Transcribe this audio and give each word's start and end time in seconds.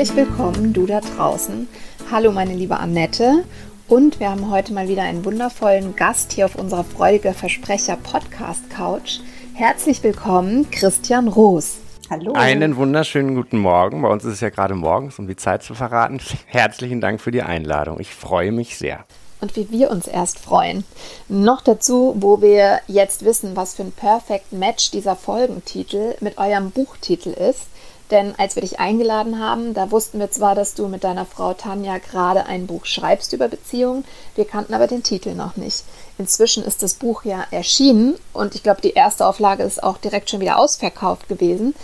Herzlich 0.00 0.16
willkommen, 0.16 0.72
du 0.72 0.86
da 0.86 1.00
draußen. 1.00 1.68
Hallo, 2.10 2.32
meine 2.32 2.54
liebe 2.54 2.78
Annette. 2.78 3.44
Und 3.86 4.18
wir 4.18 4.30
haben 4.30 4.50
heute 4.50 4.72
mal 4.72 4.88
wieder 4.88 5.02
einen 5.02 5.26
wundervollen 5.26 5.94
Gast 5.94 6.32
hier 6.32 6.46
auf 6.46 6.54
unserer 6.54 6.84
Freudige 6.84 7.34
Versprecher 7.34 7.98
Podcast 8.02 8.70
Couch. 8.70 9.18
Herzlich 9.52 10.02
willkommen, 10.02 10.70
Christian 10.70 11.28
Roos. 11.28 11.80
Hallo. 12.08 12.32
Einen 12.32 12.76
wunderschönen 12.76 13.34
guten 13.34 13.58
Morgen. 13.58 14.00
Bei 14.00 14.08
uns 14.08 14.24
ist 14.24 14.32
es 14.32 14.40
ja 14.40 14.48
gerade 14.48 14.74
morgens, 14.74 15.18
um 15.18 15.28
die 15.28 15.36
Zeit 15.36 15.62
zu 15.62 15.74
verraten. 15.74 16.18
Herzlichen 16.46 17.02
Dank 17.02 17.20
für 17.20 17.30
die 17.30 17.42
Einladung. 17.42 18.00
Ich 18.00 18.14
freue 18.14 18.52
mich 18.52 18.78
sehr. 18.78 19.04
Und 19.42 19.54
wie 19.54 19.70
wir 19.70 19.90
uns 19.90 20.08
erst 20.08 20.38
freuen. 20.38 20.84
Noch 21.28 21.60
dazu, 21.60 22.14
wo 22.16 22.40
wir 22.40 22.80
jetzt 22.86 23.26
wissen, 23.26 23.54
was 23.54 23.74
für 23.74 23.82
ein 23.82 23.92
Perfect 23.92 24.50
Match 24.54 24.92
dieser 24.92 25.14
Folgentitel 25.14 26.14
mit 26.20 26.38
eurem 26.38 26.70
Buchtitel 26.70 27.28
ist. 27.28 27.66
Denn 28.10 28.34
als 28.38 28.56
wir 28.56 28.62
dich 28.62 28.80
eingeladen 28.80 29.38
haben, 29.38 29.72
da 29.72 29.90
wussten 29.90 30.18
wir 30.18 30.30
zwar, 30.30 30.54
dass 30.54 30.74
du 30.74 30.88
mit 30.88 31.04
deiner 31.04 31.26
Frau 31.26 31.54
Tanja 31.54 31.98
gerade 31.98 32.46
ein 32.46 32.66
Buch 32.66 32.84
schreibst 32.84 33.32
über 33.32 33.48
Beziehungen, 33.48 34.04
wir 34.34 34.44
kannten 34.44 34.74
aber 34.74 34.88
den 34.88 35.02
Titel 35.02 35.34
noch 35.34 35.56
nicht. 35.56 35.84
Inzwischen 36.18 36.64
ist 36.64 36.82
das 36.82 36.94
Buch 36.94 37.24
ja 37.24 37.44
erschienen 37.50 38.16
und 38.32 38.54
ich 38.54 38.62
glaube, 38.62 38.80
die 38.80 38.94
erste 38.94 39.26
Auflage 39.26 39.62
ist 39.62 39.82
auch 39.82 39.98
direkt 39.98 40.30
schon 40.30 40.40
wieder 40.40 40.58
ausverkauft 40.58 41.28
gewesen. 41.28 41.74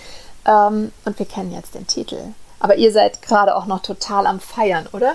Ähm, 0.47 0.92
und 1.04 1.19
wir 1.19 1.27
kennen 1.27 1.52
jetzt 1.52 1.74
den 1.74 1.86
Titel. 1.86 2.19
Aber 2.58 2.77
ihr 2.77 2.92
seid 2.92 3.22
gerade 3.22 3.54
auch 3.54 3.66
noch 3.66 3.82
total 3.82 4.27
am 4.27 4.41
Feiern, 4.41 4.88
oder? 4.92 5.14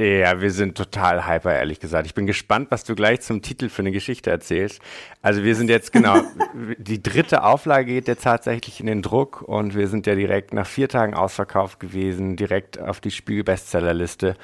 Ja, 0.00 0.40
wir 0.40 0.50
sind 0.50 0.76
total 0.76 1.24
hyper, 1.24 1.54
ehrlich 1.54 1.78
gesagt. 1.78 2.06
Ich 2.06 2.14
bin 2.14 2.26
gespannt, 2.26 2.72
was 2.72 2.82
du 2.82 2.96
gleich 2.96 3.20
zum 3.20 3.42
Titel 3.42 3.68
für 3.68 3.82
eine 3.82 3.92
Geschichte 3.92 4.28
erzählst. 4.28 4.82
Also 5.22 5.44
wir 5.44 5.54
sind 5.54 5.70
jetzt 5.70 5.92
genau, 5.92 6.20
die 6.78 7.00
dritte 7.00 7.44
Auflage 7.44 7.92
geht 7.92 8.08
jetzt 8.08 8.24
tatsächlich 8.24 8.80
in 8.80 8.86
den 8.86 9.02
Druck 9.02 9.42
und 9.42 9.76
wir 9.76 9.86
sind 9.86 10.08
ja 10.08 10.16
direkt 10.16 10.52
nach 10.52 10.66
vier 10.66 10.88
Tagen 10.88 11.14
ausverkauft 11.14 11.78
gewesen, 11.78 12.34
direkt 12.34 12.80
auf 12.80 13.00
die 13.00 13.12
Spiegel-Bestsellerliste. 13.12 14.34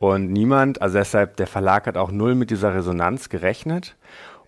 Und 0.00 0.32
niemand, 0.32 0.82
also 0.82 0.98
deshalb, 0.98 1.36
der 1.36 1.46
Verlag 1.46 1.86
hat 1.86 1.96
auch 1.96 2.10
null 2.10 2.34
mit 2.34 2.50
dieser 2.50 2.74
Resonanz 2.74 3.28
gerechnet. 3.28 3.94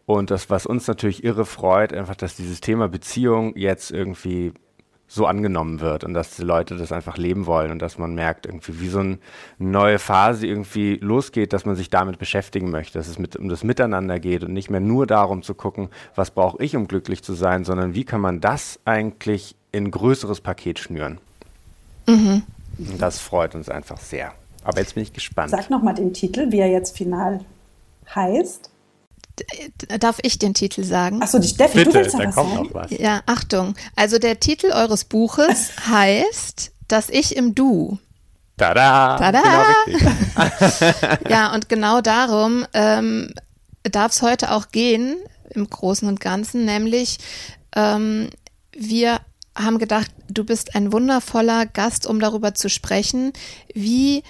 Und 0.06 0.32
das, 0.32 0.50
was 0.50 0.66
uns 0.66 0.88
natürlich 0.88 1.22
irre 1.22 1.46
freut, 1.46 1.92
einfach, 1.92 2.16
dass 2.16 2.34
dieses 2.34 2.60
Thema 2.60 2.88
Beziehung 2.88 3.56
jetzt 3.56 3.92
irgendwie 3.92 4.54
so 5.08 5.26
angenommen 5.26 5.80
wird 5.80 6.04
und 6.04 6.12
dass 6.12 6.36
die 6.36 6.42
Leute 6.42 6.76
das 6.76 6.92
einfach 6.92 7.16
leben 7.16 7.46
wollen 7.46 7.70
und 7.70 7.80
dass 7.80 7.96
man 7.96 8.14
merkt, 8.14 8.44
irgendwie 8.44 8.78
wie 8.78 8.88
so 8.88 9.00
eine 9.00 9.18
neue 9.58 9.98
Phase 9.98 10.46
irgendwie 10.46 10.96
losgeht, 10.96 11.54
dass 11.54 11.64
man 11.64 11.76
sich 11.76 11.88
damit 11.88 12.18
beschäftigen 12.18 12.70
möchte, 12.70 12.98
dass 12.98 13.08
es 13.08 13.18
mit, 13.18 13.34
um 13.34 13.48
das 13.48 13.64
Miteinander 13.64 14.20
geht 14.20 14.44
und 14.44 14.52
nicht 14.52 14.68
mehr 14.68 14.80
nur 14.80 15.06
darum 15.06 15.42
zu 15.42 15.54
gucken, 15.54 15.88
was 16.14 16.30
brauche 16.30 16.62
ich, 16.62 16.76
um 16.76 16.86
glücklich 16.86 17.24
zu 17.24 17.32
sein, 17.32 17.64
sondern 17.64 17.94
wie 17.94 18.04
kann 18.04 18.20
man 18.20 18.40
das 18.40 18.78
eigentlich 18.84 19.56
in 19.72 19.84
ein 19.84 19.90
größeres 19.90 20.42
Paket 20.42 20.78
schnüren. 20.78 21.18
Mhm. 22.06 22.42
Das 22.98 23.18
freut 23.18 23.54
uns 23.54 23.68
einfach 23.68 23.98
sehr. 23.98 24.32
Aber 24.62 24.80
jetzt 24.80 24.94
bin 24.94 25.02
ich 25.02 25.12
gespannt. 25.14 25.50
Sag 25.50 25.70
nochmal 25.70 25.94
den 25.94 26.12
Titel, 26.12 26.52
wie 26.52 26.58
er 26.58 26.68
jetzt 26.68 26.96
final 26.96 27.40
heißt 28.14 28.70
darf 29.98 30.18
ich 30.22 30.38
den 30.38 30.54
Titel 30.54 30.84
sagen? 30.84 31.22
Achso, 31.22 31.38
die 31.38 31.48
Steffi, 31.48 31.78
Bitte, 31.78 31.90
du 31.90 31.94
willst 31.96 32.14
da 32.14 32.26
was 32.26 32.34
kommt 32.34 32.54
sagen? 32.54 32.66
noch 32.68 32.74
was. 32.74 32.90
Ja, 32.90 33.20
Achtung. 33.26 33.74
Also 33.96 34.18
der 34.18 34.40
Titel 34.40 34.70
eures 34.72 35.04
Buches 35.04 35.70
heißt 35.88 36.72
Das 36.88 37.08
Ich 37.08 37.36
im 37.36 37.54
Du. 37.54 37.98
Tada! 38.56 39.16
Tada! 39.18 39.42
Genau 39.86 41.18
ja, 41.28 41.54
und 41.54 41.68
genau 41.68 42.00
darum 42.00 42.66
ähm, 42.74 43.32
darf 43.84 44.12
es 44.12 44.22
heute 44.22 44.50
auch 44.50 44.70
gehen, 44.70 45.16
im 45.50 45.70
Großen 45.70 46.08
und 46.08 46.20
Ganzen, 46.20 46.64
nämlich 46.64 47.18
ähm, 47.76 48.30
wir 48.72 49.20
haben 49.54 49.78
gedacht, 49.78 50.10
du 50.28 50.44
bist 50.44 50.74
ein 50.74 50.92
wundervoller 50.92 51.66
Gast, 51.66 52.06
um 52.06 52.20
darüber 52.20 52.54
zu 52.54 52.68
sprechen, 52.68 53.32
wie 53.74 54.22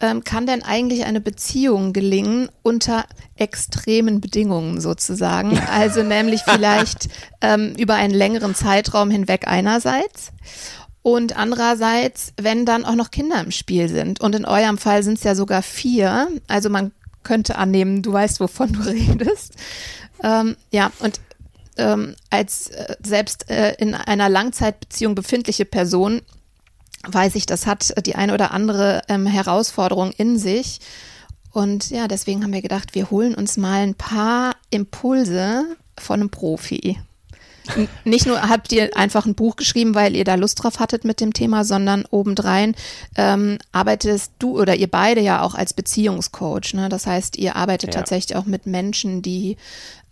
ähm, 0.00 0.24
kann 0.24 0.46
denn 0.46 0.62
eigentlich 0.62 1.04
eine 1.04 1.20
Beziehung 1.20 1.92
gelingen 1.92 2.48
unter 2.62 3.04
extremen 3.36 4.20
Bedingungen 4.20 4.80
sozusagen? 4.80 5.58
Also 5.70 6.02
nämlich 6.02 6.42
vielleicht 6.42 7.08
ähm, 7.40 7.74
über 7.78 7.94
einen 7.94 8.14
längeren 8.14 8.54
Zeitraum 8.54 9.10
hinweg 9.10 9.46
einerseits. 9.46 10.32
Und 11.02 11.36
andererseits, 11.36 12.32
wenn 12.36 12.66
dann 12.66 12.84
auch 12.84 12.94
noch 12.94 13.10
Kinder 13.10 13.40
im 13.40 13.50
Spiel 13.50 13.88
sind. 13.88 14.20
Und 14.20 14.34
in 14.34 14.44
eurem 14.44 14.78
Fall 14.78 15.02
sind 15.02 15.18
es 15.18 15.24
ja 15.24 15.34
sogar 15.34 15.62
vier. 15.62 16.28
Also 16.48 16.68
man 16.68 16.92
könnte 17.22 17.56
annehmen, 17.56 18.02
du 18.02 18.12
weißt, 18.12 18.40
wovon 18.40 18.72
du 18.72 18.80
redest. 18.86 19.54
Ähm, 20.22 20.56
ja, 20.70 20.90
und 20.98 21.20
ähm, 21.76 22.16
als 22.30 22.68
äh, 22.68 22.96
selbst 23.02 23.48
äh, 23.50 23.74
in 23.78 23.94
einer 23.94 24.28
Langzeitbeziehung 24.28 25.14
befindliche 25.14 25.64
Person 25.64 26.22
weiß 27.06 27.34
ich, 27.34 27.46
das 27.46 27.66
hat 27.66 28.06
die 28.06 28.16
eine 28.16 28.34
oder 28.34 28.50
andere 28.52 29.02
ähm, 29.08 29.26
Herausforderung 29.26 30.12
in 30.12 30.38
sich. 30.38 30.80
Und 31.52 31.90
ja, 31.90 32.08
deswegen 32.08 32.42
haben 32.42 32.52
wir 32.52 32.62
gedacht, 32.62 32.94
wir 32.94 33.10
holen 33.10 33.34
uns 33.34 33.56
mal 33.56 33.82
ein 33.82 33.94
paar 33.94 34.54
Impulse 34.70 35.76
von 35.98 36.20
einem 36.20 36.30
Profi. 36.30 36.98
Nicht 38.04 38.26
nur 38.26 38.40
habt 38.40 38.72
ihr 38.72 38.96
einfach 38.96 39.26
ein 39.26 39.34
Buch 39.34 39.56
geschrieben, 39.56 39.94
weil 39.94 40.16
ihr 40.16 40.24
da 40.24 40.36
Lust 40.36 40.62
drauf 40.62 40.80
hattet 40.80 41.04
mit 41.04 41.20
dem 41.20 41.32
Thema, 41.32 41.64
sondern 41.64 42.04
obendrein 42.10 42.74
ähm, 43.16 43.58
arbeitest 43.72 44.32
du 44.38 44.58
oder 44.58 44.74
ihr 44.76 44.88
beide 44.88 45.20
ja 45.20 45.42
auch 45.42 45.54
als 45.54 45.74
Beziehungscoach. 45.74 46.74
Ne? 46.74 46.88
Das 46.88 47.06
heißt, 47.06 47.36
ihr 47.36 47.56
arbeitet 47.56 47.94
ja. 47.94 48.00
tatsächlich 48.00 48.36
auch 48.36 48.46
mit 48.46 48.66
Menschen, 48.66 49.22
die 49.22 49.56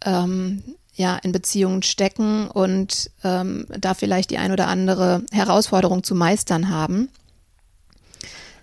ähm, 0.05 0.63
ja 0.97 1.17
in 1.17 1.33
Beziehungen 1.33 1.83
stecken 1.83 2.49
und 2.49 3.11
ähm, 3.23 3.67
da 3.79 3.95
vielleicht 3.95 4.31
die 4.31 4.39
ein 4.39 4.53
oder 4.53 4.67
andere 4.67 5.23
Herausforderung 5.31 6.03
zu 6.03 6.15
meistern 6.15 6.71
haben. 6.71 7.09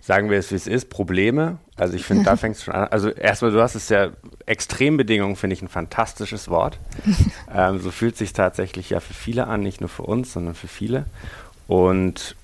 Sagen 0.02 0.30
wir 0.30 0.38
es, 0.38 0.52
wie 0.52 0.56
es 0.56 0.68
ist, 0.68 0.90
Probleme. 0.90 1.60
Also 1.78 1.96
ich 1.96 2.04
finde, 2.04 2.26
da 2.26 2.36
fängt 2.36 2.58
es 2.58 2.64
schon 2.64 2.74
an. 2.74 2.90
Also 2.90 3.10
erstmal, 3.10 3.52
du 3.52 3.62
hast 3.62 3.76
es 3.76 3.88
ja, 3.88 4.10
Extrembedingungen 4.46 5.38
finde 5.38 5.54
ich 5.54 5.62
ein 5.62 5.70
fantastisches 5.70 6.50
Wort. 6.50 6.78
ähm, 7.56 7.80
so 7.80 7.92
fühlt 7.92 8.14
es 8.14 8.20
sich 8.20 8.34
tatsächlich 8.34 8.90
ja 8.90 9.00
für 9.00 9.14
viele 9.14 9.48
an, 9.48 9.62
nicht 9.62 9.80
nur 9.80 9.90
für 9.90 10.04
uns, 10.04 10.34
sondern 10.34 10.56
für 10.56 10.68
viele. 10.68 11.06
Und 11.68 12.36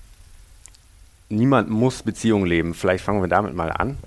niemand 1.28 1.68
muss 1.68 2.02
Beziehungen 2.02 2.46
leben. 2.46 2.74
Vielleicht 2.74 3.04
fangen 3.04 3.20
wir 3.20 3.28
damit 3.28 3.54
mal 3.54 3.70
an. 3.70 3.98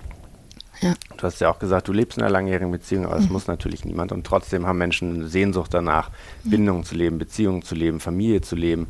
Ja. 0.84 0.92
Du 1.16 1.22
hast 1.22 1.40
ja 1.40 1.50
auch 1.50 1.58
gesagt, 1.58 1.88
du 1.88 1.94
lebst 1.94 2.18
in 2.18 2.24
einer 2.24 2.30
langjährigen 2.30 2.70
Beziehung, 2.70 3.06
aber 3.06 3.14
das 3.14 3.24
mhm. 3.24 3.32
muss 3.32 3.46
natürlich 3.46 3.86
niemand. 3.86 4.12
Und 4.12 4.26
trotzdem 4.26 4.66
haben 4.66 4.76
Menschen 4.76 5.14
eine 5.14 5.28
Sehnsucht 5.28 5.72
danach, 5.72 6.10
mhm. 6.42 6.50
Bindungen 6.50 6.84
zu 6.84 6.94
leben, 6.94 7.16
Beziehungen 7.16 7.62
zu 7.62 7.74
leben, 7.74 8.00
Familie 8.00 8.42
zu 8.42 8.54
leben. 8.54 8.88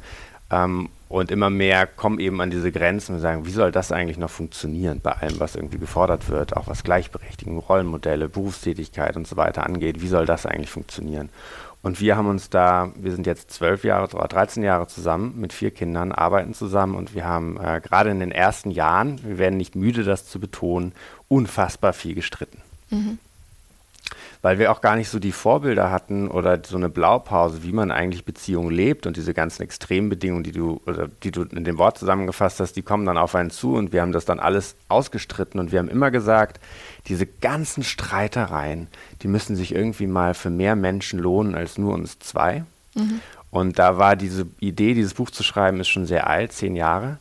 Ähm, 0.51 0.89
und 1.09 1.31
immer 1.31 1.51
mehr 1.51 1.87
kommen 1.87 2.19
eben 2.19 2.41
an 2.41 2.51
diese 2.51 2.73
Grenzen 2.73 3.15
und 3.15 3.21
sagen, 3.21 3.47
wie 3.47 3.53
soll 3.53 3.71
das 3.71 3.93
eigentlich 3.93 4.19
noch 4.19 4.31
funktionieren 4.31 4.99
bei 5.01 5.13
allem, 5.13 5.39
was 5.39 5.55
irgendwie 5.55 5.79
gefordert 5.79 6.29
wird, 6.29 6.57
auch 6.57 6.67
was 6.67 6.83
Gleichberechtigung, 6.83 7.59
Rollenmodelle, 7.59 8.29
Berufstätigkeit 8.29 9.15
und 9.15 9.29
so 9.29 9.37
weiter 9.37 9.65
angeht. 9.65 10.03
Wie 10.03 10.09
soll 10.09 10.27
das 10.27 10.47
eigentlich 10.47 10.71
funktionieren? 10.71 11.29
Und 11.85 12.01
wir 12.01 12.17
haben 12.17 12.29
uns 12.29 12.49
da, 12.49 12.93
wir 12.97 13.13
sind 13.13 13.27
jetzt 13.27 13.51
zwölf 13.51 13.85
Jahre 13.85 14.09
oder 14.17 14.27
13 14.27 14.63
Jahre 14.63 14.87
zusammen 14.87 15.39
mit 15.39 15.53
vier 15.53 15.71
Kindern, 15.71 16.13
arbeiten 16.13 16.55
zusammen 16.55 16.95
und 16.95 17.15
wir 17.15 17.27
haben 17.27 17.59
äh, 17.59 17.79
gerade 17.83 18.11
in 18.11 18.21
den 18.21 18.33
ersten 18.33 18.71
Jahren, 18.71 19.23
wir 19.23 19.37
werden 19.37 19.59
nicht 19.59 19.77
müde, 19.77 20.03
das 20.03 20.27
zu 20.27 20.41
betonen, 20.41 20.95
unfassbar 21.29 21.93
viel 21.93 22.15
gestritten. 22.15 22.63
Mhm. 22.89 23.19
Weil 24.43 24.59
wir 24.59 24.71
auch 24.71 24.81
gar 24.81 24.97
nicht 24.97 25.09
so 25.09 25.19
die 25.19 25.33
Vorbilder 25.33 25.91
hatten 25.91 26.29
oder 26.29 26.61
so 26.65 26.77
eine 26.77 26.91
Blaupause, 26.91 27.63
wie 27.63 27.73
man 27.73 27.91
eigentlich 27.91 28.25
Beziehungen 28.25 28.71
lebt 28.71 29.07
und 29.07 29.17
diese 29.17 29.33
ganzen 29.33 29.63
Extrembedingungen, 29.63 30.45
die 30.45 30.53
du, 30.53 30.81
oder 30.87 31.09
die 31.23 31.31
du 31.31 31.43
in 31.43 31.65
dem 31.65 31.79
Wort 31.79 31.99
zusammengefasst 31.99 32.61
hast, 32.61 32.75
die 32.75 32.83
kommen 32.83 33.07
dann 33.07 33.17
auf 33.17 33.35
einen 33.35 33.51
zu 33.51 33.75
und 33.75 33.93
wir 33.93 34.03
haben 34.03 34.13
das 34.13 34.27
dann 34.27 34.41
alles 34.41 34.77
ausgestritten 34.89 35.59
und 35.59 35.73
wir 35.73 35.79
haben 35.79 35.89
immer 35.89 36.11
gesagt, 36.11 36.61
diese 37.07 37.27
ganzen 37.27 37.83
Streitereien, 37.83 38.89
die 39.23 39.29
müssen 39.29 39.57
sich 39.57 39.75
irgendwie 39.75 40.07
mal 40.07 40.35
für 40.35 40.51
mehr 40.51 40.77
Menschen 40.77 41.19
lohnen 41.19 41.55
als 41.55 41.79
nur 41.79 41.95
uns 41.95 42.19
zwei. 42.19 42.65
Mhm. 42.95 43.21
Und 43.51 43.79
da 43.79 43.99
war 43.99 44.17
diese 44.17 44.47
Idee, 44.59 44.95
dieses 44.95 45.15
Buch 45.15 45.31
zu 45.31 45.43
schreiben, 45.43 45.81
ist 45.81 45.89
schon 45.89 46.07
sehr 46.07 46.27
alt, 46.27 46.53
zehn 46.53 46.75
Jahre. 46.77 47.19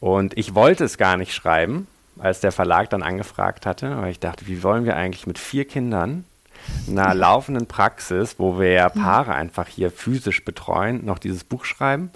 Und 0.00 0.36
ich 0.36 0.54
wollte 0.54 0.84
es 0.84 0.98
gar 0.98 1.16
nicht 1.16 1.32
schreiben, 1.32 1.86
als 2.18 2.40
der 2.40 2.52
Verlag 2.52 2.90
dann 2.90 3.02
angefragt 3.02 3.66
hatte, 3.66 3.96
weil 3.98 4.10
ich 4.10 4.20
dachte, 4.20 4.46
wie 4.46 4.62
wollen 4.62 4.84
wir 4.84 4.96
eigentlich 4.96 5.26
mit 5.26 5.38
vier 5.38 5.66
Kindern 5.66 6.24
einer 6.88 7.14
laufenden 7.14 7.66
Praxis, 7.66 8.36
wo 8.38 8.58
wir 8.60 8.70
ja 8.70 8.88
Paare 8.88 9.34
einfach 9.34 9.66
hier 9.66 9.90
physisch 9.90 10.44
betreuen, 10.44 11.04
noch 11.04 11.18
dieses 11.18 11.44
Buch 11.44 11.64
schreiben. 11.64 12.10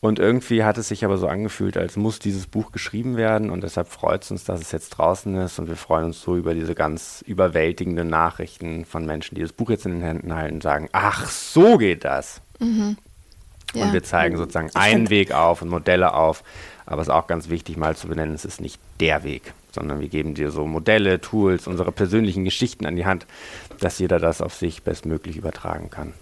Und 0.00 0.18
irgendwie 0.18 0.64
hat 0.64 0.76
es 0.76 0.88
sich 0.88 1.02
aber 1.04 1.16
so 1.16 1.28
angefühlt, 1.28 1.78
als 1.78 1.96
muss 1.96 2.18
dieses 2.18 2.46
Buch 2.46 2.72
geschrieben 2.72 3.16
werden. 3.16 3.48
Und 3.48 3.62
deshalb 3.62 3.88
freut 3.88 4.22
es 4.22 4.30
uns, 4.30 4.44
dass 4.44 4.60
es 4.60 4.70
jetzt 4.70 4.90
draußen 4.90 5.34
ist. 5.36 5.58
Und 5.58 5.68
wir 5.68 5.76
freuen 5.76 6.04
uns 6.04 6.20
so 6.20 6.36
über 6.36 6.52
diese 6.52 6.74
ganz 6.74 7.24
überwältigenden 7.26 8.08
Nachrichten 8.08 8.84
von 8.84 9.06
Menschen, 9.06 9.34
die 9.34 9.40
das 9.40 9.54
Buch 9.54 9.70
jetzt 9.70 9.86
in 9.86 9.92
den 9.92 10.02
Händen 10.02 10.34
halten 10.34 10.56
und 10.56 10.62
sagen, 10.62 10.90
ach, 10.92 11.26
so 11.30 11.78
geht 11.78 12.04
das. 12.04 12.42
Mhm. 12.58 12.98
Ja. 13.72 13.84
Und 13.84 13.92
wir 13.94 14.02
zeigen 14.02 14.36
sozusagen 14.36 14.70
einen 14.74 15.08
Weg 15.08 15.32
auf 15.32 15.62
und 15.62 15.70
Modelle 15.70 16.12
auf. 16.12 16.44
Aber 16.86 17.02
es 17.02 17.08
ist 17.08 17.14
auch 17.14 17.26
ganz 17.26 17.48
wichtig, 17.48 17.76
mal 17.76 17.96
zu 17.96 18.08
benennen, 18.08 18.34
es 18.34 18.44
ist 18.44 18.60
nicht 18.60 18.78
der 19.00 19.24
Weg, 19.24 19.54
sondern 19.72 20.00
wir 20.00 20.08
geben 20.08 20.34
dir 20.34 20.50
so 20.50 20.66
Modelle, 20.66 21.20
Tools, 21.20 21.66
unsere 21.66 21.92
persönlichen 21.92 22.44
Geschichten 22.44 22.86
an 22.86 22.96
die 22.96 23.06
Hand, 23.06 23.26
dass 23.80 23.98
jeder 23.98 24.18
das 24.18 24.42
auf 24.42 24.54
sich 24.54 24.82
bestmöglich 24.82 25.36
übertragen 25.36 25.90
kann. 25.90 26.12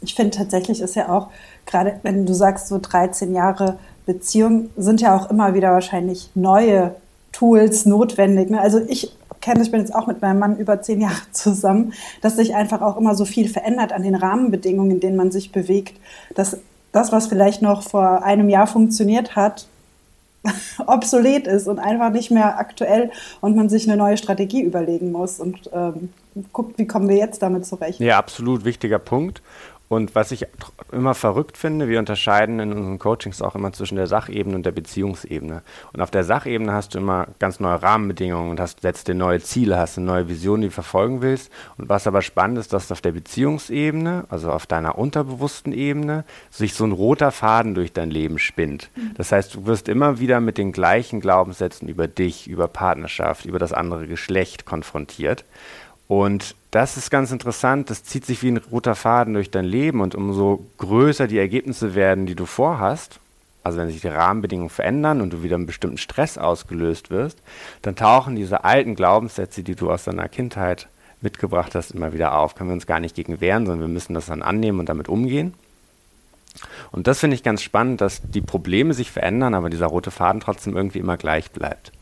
Ich 0.00 0.14
finde 0.14 0.36
tatsächlich 0.36 0.80
ist 0.80 0.94
ja 0.94 1.08
auch, 1.08 1.28
gerade 1.66 1.98
wenn 2.02 2.24
du 2.24 2.32
sagst, 2.32 2.68
so 2.68 2.78
13 2.80 3.34
Jahre 3.34 3.78
Beziehung, 4.06 4.70
sind 4.76 5.00
ja 5.00 5.14
auch 5.16 5.28
immer 5.30 5.54
wieder 5.54 5.72
wahrscheinlich 5.72 6.30
neue 6.34 6.94
Tools 7.32 7.84
notwendig. 7.84 8.48
Ne? 8.48 8.60
Also 8.60 8.80
ich 8.88 9.12
kenne, 9.40 9.62
ich 9.62 9.70
bin 9.70 9.80
jetzt 9.80 9.94
auch 9.94 10.06
mit 10.06 10.22
meinem 10.22 10.38
Mann 10.38 10.56
über 10.56 10.80
zehn 10.82 11.00
Jahre 11.00 11.20
zusammen, 11.32 11.92
dass 12.20 12.36
sich 12.36 12.54
einfach 12.54 12.80
auch 12.80 12.96
immer 12.96 13.14
so 13.14 13.24
viel 13.24 13.48
verändert 13.48 13.92
an 13.92 14.02
den 14.02 14.14
Rahmenbedingungen, 14.14 14.92
in 14.92 15.00
denen 15.00 15.16
man 15.16 15.30
sich 15.30 15.52
bewegt, 15.52 15.94
dass 16.34 16.58
das, 16.92 17.12
was 17.12 17.26
vielleicht 17.26 17.62
noch 17.62 17.82
vor 17.82 18.22
einem 18.22 18.48
Jahr 18.48 18.66
funktioniert 18.66 19.36
hat, 19.36 19.66
obsolet 20.86 21.46
ist 21.46 21.66
und 21.66 21.78
einfach 21.78 22.10
nicht 22.10 22.30
mehr 22.30 22.58
aktuell 22.58 23.10
und 23.40 23.56
man 23.56 23.68
sich 23.68 23.88
eine 23.88 23.96
neue 23.96 24.16
Strategie 24.16 24.62
überlegen 24.62 25.12
muss 25.12 25.40
und 25.40 25.70
ähm, 25.72 26.10
guckt, 26.52 26.78
wie 26.78 26.86
kommen 26.86 27.08
wir 27.08 27.16
jetzt 27.16 27.42
damit 27.42 27.66
zurecht. 27.66 28.00
Ja, 28.00 28.18
absolut 28.18 28.64
wichtiger 28.64 28.98
Punkt. 28.98 29.42
Und 29.88 30.14
was 30.14 30.32
ich 30.32 30.46
immer 30.92 31.14
verrückt 31.14 31.56
finde, 31.56 31.88
wir 31.88 31.98
unterscheiden 31.98 32.60
in 32.60 32.72
unseren 32.72 32.98
Coachings 32.98 33.40
auch 33.40 33.54
immer 33.54 33.72
zwischen 33.72 33.96
der 33.96 34.06
Sachebene 34.06 34.54
und 34.54 34.66
der 34.66 34.72
Beziehungsebene. 34.72 35.62
Und 35.92 36.00
auf 36.00 36.10
der 36.10 36.24
Sachebene 36.24 36.72
hast 36.72 36.94
du 36.94 36.98
immer 36.98 37.28
ganz 37.38 37.58
neue 37.58 37.82
Rahmenbedingungen 37.82 38.50
und 38.50 38.60
hast, 38.60 38.82
setzt 38.82 39.08
dir 39.08 39.14
neue 39.14 39.40
Ziele, 39.40 39.78
hast 39.78 39.96
eine 39.96 40.06
neue 40.06 40.28
Vision, 40.28 40.60
die 40.60 40.68
du 40.68 40.72
verfolgen 40.72 41.22
willst. 41.22 41.50
Und 41.78 41.88
was 41.88 42.06
aber 42.06 42.20
spannend 42.20 42.58
ist, 42.58 42.72
dass 42.72 42.92
auf 42.92 43.00
der 43.00 43.12
Beziehungsebene, 43.12 44.24
also 44.28 44.52
auf 44.52 44.66
deiner 44.66 44.98
unterbewussten 44.98 45.72
Ebene, 45.72 46.24
sich 46.50 46.74
so 46.74 46.84
ein 46.84 46.92
roter 46.92 47.32
Faden 47.32 47.74
durch 47.74 47.92
dein 47.92 48.10
Leben 48.10 48.38
spinnt. 48.38 48.90
Mhm. 48.94 49.14
Das 49.16 49.32
heißt, 49.32 49.54
du 49.54 49.66
wirst 49.66 49.88
immer 49.88 50.18
wieder 50.18 50.40
mit 50.40 50.58
den 50.58 50.72
gleichen 50.72 51.20
Glaubenssätzen 51.20 51.88
über 51.88 52.08
dich, 52.08 52.46
über 52.46 52.68
Partnerschaft, 52.68 53.46
über 53.46 53.58
das 53.58 53.72
andere 53.72 54.06
Geschlecht 54.06 54.66
konfrontiert. 54.66 55.44
Und 56.08 56.56
das 56.70 56.96
ist 56.96 57.10
ganz 57.10 57.30
interessant, 57.30 57.90
das 57.90 58.02
zieht 58.02 58.24
sich 58.24 58.42
wie 58.42 58.50
ein 58.50 58.56
roter 58.56 58.94
Faden 58.94 59.34
durch 59.34 59.50
dein 59.50 59.66
Leben 59.66 60.00
und 60.00 60.14
umso 60.14 60.64
größer 60.78 61.26
die 61.26 61.38
Ergebnisse 61.38 61.94
werden, 61.94 62.24
die 62.24 62.34
du 62.34 62.46
vorhast, 62.46 63.20
also 63.62 63.78
wenn 63.78 63.88
sich 63.88 64.00
die 64.00 64.08
Rahmenbedingungen 64.08 64.70
verändern 64.70 65.20
und 65.20 65.32
du 65.32 65.42
wieder 65.42 65.56
einen 65.56 65.66
bestimmten 65.66 65.98
Stress 65.98 66.38
ausgelöst 66.38 67.10
wirst, 67.10 67.38
dann 67.82 67.94
tauchen 67.94 68.36
diese 68.36 68.64
alten 68.64 68.94
Glaubenssätze, 68.94 69.62
die 69.62 69.74
du 69.74 69.90
aus 69.90 70.04
deiner 70.04 70.28
Kindheit 70.28 70.88
mitgebracht 71.20 71.74
hast, 71.74 71.90
immer 71.90 72.14
wieder 72.14 72.38
auf. 72.38 72.54
Können 72.54 72.70
wir 72.70 72.74
uns 72.74 72.86
gar 72.86 73.00
nicht 73.00 73.14
gegen 73.14 73.42
wehren, 73.42 73.66
sondern 73.66 73.88
wir 73.88 73.92
müssen 73.92 74.14
das 74.14 74.26
dann 74.26 74.42
annehmen 74.42 74.80
und 74.80 74.88
damit 74.88 75.10
umgehen. 75.10 75.52
Und 76.90 77.06
das 77.06 77.20
finde 77.20 77.34
ich 77.34 77.42
ganz 77.42 77.62
spannend, 77.62 78.00
dass 78.00 78.22
die 78.22 78.40
Probleme 78.40 78.94
sich 78.94 79.10
verändern, 79.10 79.54
aber 79.54 79.68
dieser 79.68 79.86
rote 79.86 80.10
Faden 80.10 80.40
trotzdem 80.40 80.74
irgendwie 80.74 80.98
immer 80.98 81.18
gleich 81.18 81.50
bleibt. 81.50 81.92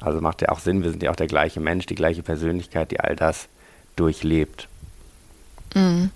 Also 0.00 0.20
macht 0.20 0.42
ja 0.42 0.48
auch 0.50 0.60
Sinn, 0.60 0.82
wir 0.82 0.90
sind 0.90 1.02
ja 1.02 1.10
auch 1.10 1.16
der 1.16 1.26
gleiche 1.26 1.60
Mensch, 1.60 1.86
die 1.86 1.94
gleiche 1.94 2.22
Persönlichkeit, 2.22 2.90
die 2.90 3.00
all 3.00 3.16
das 3.16 3.48
durchlebt. 3.96 4.68
Mhm. 5.74 6.10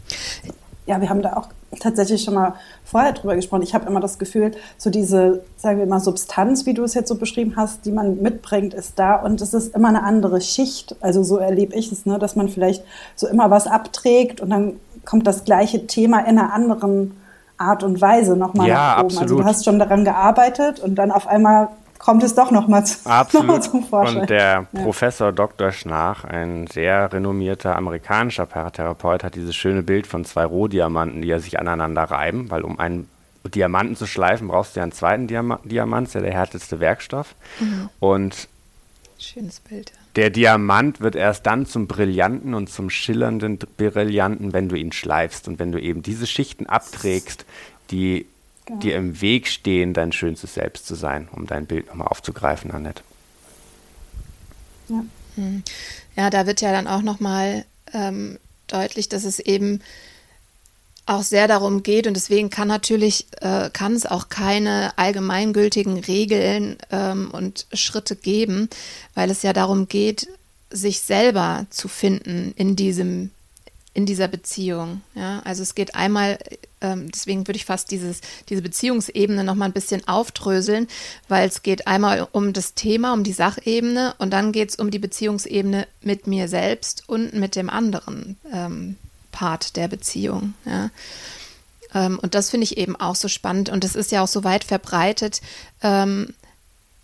Ja, 0.87 1.01
wir 1.01 1.09
haben 1.09 1.23
da 1.23 1.37
auch 1.37 1.49
tatsächlich 1.81 2.23
schon 2.23 2.35
mal 2.35 2.55
vorher 2.85 3.13
drüber 3.13 3.37
gesprochen. 3.37 3.63
Ich 3.63 3.75
habe 3.75 3.87
immer 3.87 4.01
das 4.01 4.19
Gefühl, 4.19 4.53
so 4.77 4.91
diese, 4.91 5.43
sagen 5.57 5.79
wir 5.79 5.87
mal, 5.87 6.01
Substanz, 6.01 6.67
wie 6.67 6.75
du 6.75 6.83
es 6.85 6.95
jetzt 6.95 7.09
so 7.09 7.17
beschrieben 7.17 7.55
hast, 7.57 7.87
die 7.87 7.93
man 7.93 8.21
mitbringt, 8.21 8.75
ist 8.75 8.99
da 8.99 9.17
und 9.17 9.41
es 9.41 9.55
ist 9.55 9.75
immer 9.75 9.89
eine 9.89 10.03
andere 10.03 10.41
Schicht. 10.41 10.97
Also 11.01 11.23
so 11.23 11.39
erlebe 11.39 11.75
ich 11.75 11.93
es, 11.93 12.05
ne, 12.05 12.19
dass 12.19 12.37
man 12.37 12.49
vielleicht 12.49 12.85
so 13.15 13.27
immer 13.29 13.51
was 13.51 13.67
abträgt 13.67 14.41
und 14.41 14.51
dann 14.51 14.75
kommt 15.05 15.27
das 15.27 15.45
gleiche 15.45 15.87
Thema 15.87 16.21
in 16.21 16.39
einer 16.39 16.53
anderen 16.53 17.17
Art 17.57 17.83
und 17.83 18.01
Weise 18.01 18.37
nochmal 18.37 18.69
ja, 18.69 18.75
nach 18.75 18.99
oben. 18.99 19.07
Absolut. 19.07 19.23
Also 19.23 19.37
du 19.37 19.45
hast 19.45 19.65
schon 19.65 19.79
daran 19.79 20.05
gearbeitet 20.05 20.81
und 20.81 20.97
dann 20.97 21.11
auf 21.11 21.27
einmal 21.27 21.69
kommt 22.03 22.23
es 22.23 22.35
doch 22.35 22.51
nochmal 22.51 22.85
zu, 22.85 22.99
noch 23.43 23.61
zum 23.61 23.85
Vorschein. 23.85 24.23
Und 24.23 24.31
der 24.31 24.67
ja. 24.73 24.83
Professor 24.83 25.33
Dr. 25.33 25.73
Schnach, 25.73 26.25
ein 26.25 26.67
sehr 26.67 27.13
renommierter 27.13 27.77
amerikanischer 27.77 28.47
Paratherapeut, 28.47 29.25
hat 29.25 29.37
dieses 29.37 29.55
schöne 29.55 29.83
Bild 29.83 30.07
von 30.07 30.25
zwei 30.25 30.45
Rohdiamanten, 30.45 31.23
die 31.23 31.29
ja 31.29 31.39
sich 31.39 31.59
aneinander 31.59 32.03
reiben, 32.03 32.51
weil 32.51 32.63
um 32.63 32.79
einen 32.79 33.09
Diamanten 33.45 33.97
zu 33.97 34.07
schleifen, 34.07 34.49
brauchst 34.49 34.77
du 34.77 34.81
ja 34.81 34.85
einen 34.85 34.93
zweiten 34.93 35.27
Diama 35.27 35.61
Diamant, 35.65 36.09
ist 36.09 36.15
ja 36.15 36.21
der 36.21 36.33
härteste 36.33 36.81
Werkstoff. 36.81 37.35
Mhm. 37.61 37.89
Und 37.99 38.49
Schönes 39.19 39.61
Bild. 39.61 39.93
Der 40.17 40.31
Diamant 40.31 41.01
wird 41.01 41.15
erst 41.15 41.47
dann 41.47 41.65
zum 41.65 41.87
brillanten 41.87 42.55
und 42.55 42.69
zum 42.69 42.91
schillernden 42.91 43.59
Brillanten, 43.77 44.53
wenn 44.53 44.69
du 44.69 44.75
ihn 44.75 44.91
schleifst 44.91 45.47
und 45.47 45.61
wenn 45.61 45.71
du 45.71 45.81
eben 45.81 46.03
diese 46.03 46.27
Schichten 46.27 46.67
abträgst, 46.67 47.47
die 47.93 48.27
genau. 48.67 48.81
dir 48.81 48.97
im 48.97 49.21
Weg 49.21 49.49
stehen, 49.49 49.95
dein 49.95 50.13
schönstes 50.13 50.55
Selbst 50.55 50.87
zu 50.87 50.95
sein, 50.95 51.29
um 51.33 51.47
dein 51.47 51.67
Bild 51.67 51.87
nochmal 51.87 52.09
aufzugreifen, 52.09 52.71
Annette. 52.71 53.03
Ja. 54.89 55.05
Hm. 55.37 55.63
ja, 56.15 56.29
da 56.29 56.47
wird 56.47 56.61
ja 56.61 56.73
dann 56.73 56.87
auch 56.87 57.01
nochmal 57.01 57.65
ähm, 57.95 58.39
deutlich, 58.67 59.09
dass 59.09 59.25
es 59.25 59.39
eben 59.39 59.81
auch 61.07 61.23
sehr 61.23 61.49
darum 61.49 61.83
geht 61.83 62.07
und 62.07 62.15
deswegen 62.15 62.51
kann 62.51 62.69
natürlich 62.69 63.27
äh, 63.41 63.71
kann 63.73 63.95
es 63.95 64.07
auch 64.07 64.29
keine 64.29 64.97
allgemeingültigen 64.99 65.99
Regeln 65.99 66.77
ähm, 66.91 67.31
und 67.33 67.67
Schritte 67.73 68.15
geben, 68.15 68.69
weil 69.15 69.31
es 69.31 69.43
ja 69.43 69.53
darum 69.53 69.89
geht, 69.89 70.29
sich 70.71 71.01
selber 71.01 71.67
zu 71.71 71.89
finden 71.89 72.53
in 72.57 72.77
diesem 72.77 73.31
in 73.95 74.07
dieser 74.07 74.29
Beziehung. 74.29 75.03
Ja, 75.15 75.41
also 75.45 75.63
es 75.63 75.75
geht 75.75 75.95
einmal, 75.95 76.39
ähm, 76.83 77.11
deswegen 77.11 77.47
würde 77.47 77.57
ich 77.57 77.65
fast 77.65 77.91
dieses, 77.91 78.21
diese 78.49 78.61
Beziehungsebene 78.61 79.45
nochmal 79.45 79.69
ein 79.69 79.73
bisschen 79.73 80.07
aufdröseln, 80.07 80.89
weil 81.29 81.49
es 81.49 81.63
geht 81.63 81.87
einmal 81.87 82.29
um 82.33 82.53
das 82.53 82.75
Thema, 82.75 83.13
um 83.13 83.25
die 83.25 83.33
Sachebene 83.33 84.15
und 84.19 84.31
dann 84.31 84.53
geht 84.53 84.71
es 84.71 84.77
um 84.77 84.91
die 84.91 84.99
Beziehungsebene 84.99 85.87
mit 86.03 86.27
mir 86.27 86.49
selbst 86.49 87.05
und 87.09 87.35
mit 87.35 87.57
dem 87.57 87.71
anderen 87.71 88.37
ähm, 88.53 88.97
Part 89.31 89.77
der 89.77 89.89
Beziehung. 89.89 90.55
Ja. 90.67 90.91
Ähm, 91.95 92.19
und 92.19 92.35
das 92.35 92.51
finde 92.51 92.65
ich 92.65 92.77
eben 92.77 92.97
auch 92.97 93.17
so 93.17 93.29
spannend 93.29 93.71
und 93.71 93.85
es 93.85 93.95
ist 93.95 94.13
ja 94.13 94.23
auch 94.23 94.29
so 94.29 94.45
weit 94.45 94.65
verbreitet, 94.65 95.41
ähm, 95.83 96.35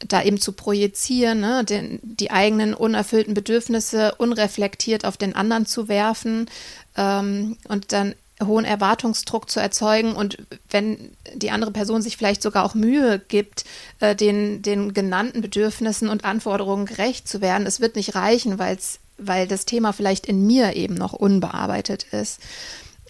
da 0.07 0.23
eben 0.23 0.39
zu 0.39 0.53
projizieren, 0.53 1.41
ne, 1.41 1.65
den, 1.65 1.99
die 2.03 2.31
eigenen 2.31 2.75
unerfüllten 2.75 3.35
Bedürfnisse 3.35 4.15
unreflektiert 4.17 5.05
auf 5.05 5.17
den 5.17 5.35
anderen 5.35 5.67
zu 5.67 5.89
werfen 5.89 6.49
ähm, 6.97 7.57
und 7.67 7.93
dann 7.93 8.15
hohen 8.45 8.65
Erwartungsdruck 8.65 9.51
zu 9.51 9.61
erzeugen 9.61 10.15
und 10.15 10.39
wenn 10.71 11.11
die 11.35 11.51
andere 11.51 11.73
Person 11.73 12.03
sich 12.03 12.17
vielleicht 12.17 12.43
sogar 12.43 12.65
auch 12.65 12.75
Mühe 12.75 13.19
gibt, 13.19 13.65
äh, 14.01 14.15
den, 14.15 14.63
den 14.63 14.95
genannten 14.95 15.41
Bedürfnissen 15.41 16.09
und 16.09 16.25
Anforderungen 16.25 16.87
gerecht 16.87 17.27
zu 17.29 17.41
werden, 17.41 17.67
es 17.67 17.81
wird 17.81 17.97
nicht 17.97 18.15
reichen, 18.15 18.59
weil's, 18.59 19.01
weil 19.19 19.49
das 19.49 19.65
Thema 19.65 19.93
vielleicht 19.93 20.27
in 20.27 20.47
mir 20.47 20.77
eben 20.77 20.95
noch 20.95 21.13
unbearbeitet 21.13 22.05
ist. 22.13 22.41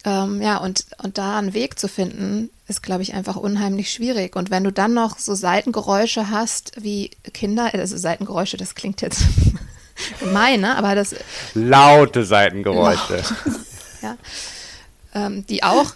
Ähm, 0.04 0.40
ja, 0.40 0.58
und, 0.58 0.86
und 1.02 1.18
da 1.18 1.38
einen 1.38 1.54
Weg 1.54 1.78
zu 1.78 1.88
finden, 1.88 2.50
ist, 2.68 2.82
glaube 2.82 3.02
ich, 3.02 3.14
einfach 3.14 3.36
unheimlich 3.36 3.92
schwierig. 3.92 4.36
Und 4.36 4.50
wenn 4.50 4.64
du 4.64 4.72
dann 4.72 4.94
noch 4.94 5.18
so 5.18 5.34
Seitengeräusche 5.34 6.30
hast 6.30 6.72
wie 6.76 7.10
Kinder, 7.34 7.70
also 7.74 7.96
Seitengeräusche, 7.96 8.56
das 8.56 8.74
klingt 8.74 9.02
jetzt 9.02 9.24
gemein, 10.20 10.60
ne? 10.60 10.76
aber 10.76 10.94
das. 10.94 11.14
Laute 11.54 12.24
Seitengeräusche. 12.24 13.16
Laut, 13.16 13.60
ja. 14.02 14.16
Ähm, 15.14 15.46
die 15.46 15.62
auch 15.62 15.94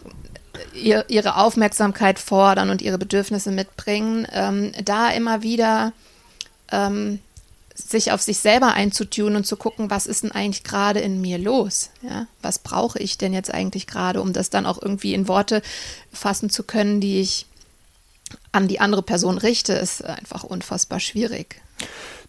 ihr, 0.75 1.05
ihre 1.09 1.37
Aufmerksamkeit 1.37 2.19
fordern 2.19 2.71
und 2.71 2.83
ihre 2.83 2.99
Bedürfnisse 2.99 3.51
mitbringen, 3.51 4.27
ähm, 4.33 4.73
da 4.85 5.11
immer 5.11 5.43
wieder 5.43 5.93
ähm, 6.71 7.21
sich 7.75 8.13
auf 8.13 8.23
sich 8.23 8.39
selber 8.39 8.75
einzutun 8.75 9.37
und 9.37 9.47
zu 9.47 9.57
gucken, 9.57 9.91
was 9.91 10.07
ist 10.07 10.25
denn 10.25 10.33
eigentlich 10.33 10.63
gerade 10.65 11.01
in 11.01 11.21
mir 11.21 11.39
los? 11.39 11.91
Ja? 12.03 12.27
Was 12.43 12.59
brauche 12.59 12.99
ich 12.99 13.19
denn 13.19 13.33
jetzt 13.33 13.53
eigentlich 13.53 13.87
gerade, 13.87 14.21
um 14.21 14.33
das 14.33 14.51
dann 14.51 14.67
auch 14.67 14.81
irgendwie 14.81 15.15
in 15.15 15.29
Worte 15.29 15.63
fassen 16.13 16.51
zu 16.51 16.63
können, 16.63 17.01
die 17.01 17.21
ich 17.21 17.47
an 18.53 18.69
die 18.69 18.81
andere 18.81 19.03
Person 19.03 19.39
richte, 19.39 19.73
ist 19.73 20.05
einfach 20.05 20.45
unfassbar 20.45 21.01
schwierig. 21.01 21.61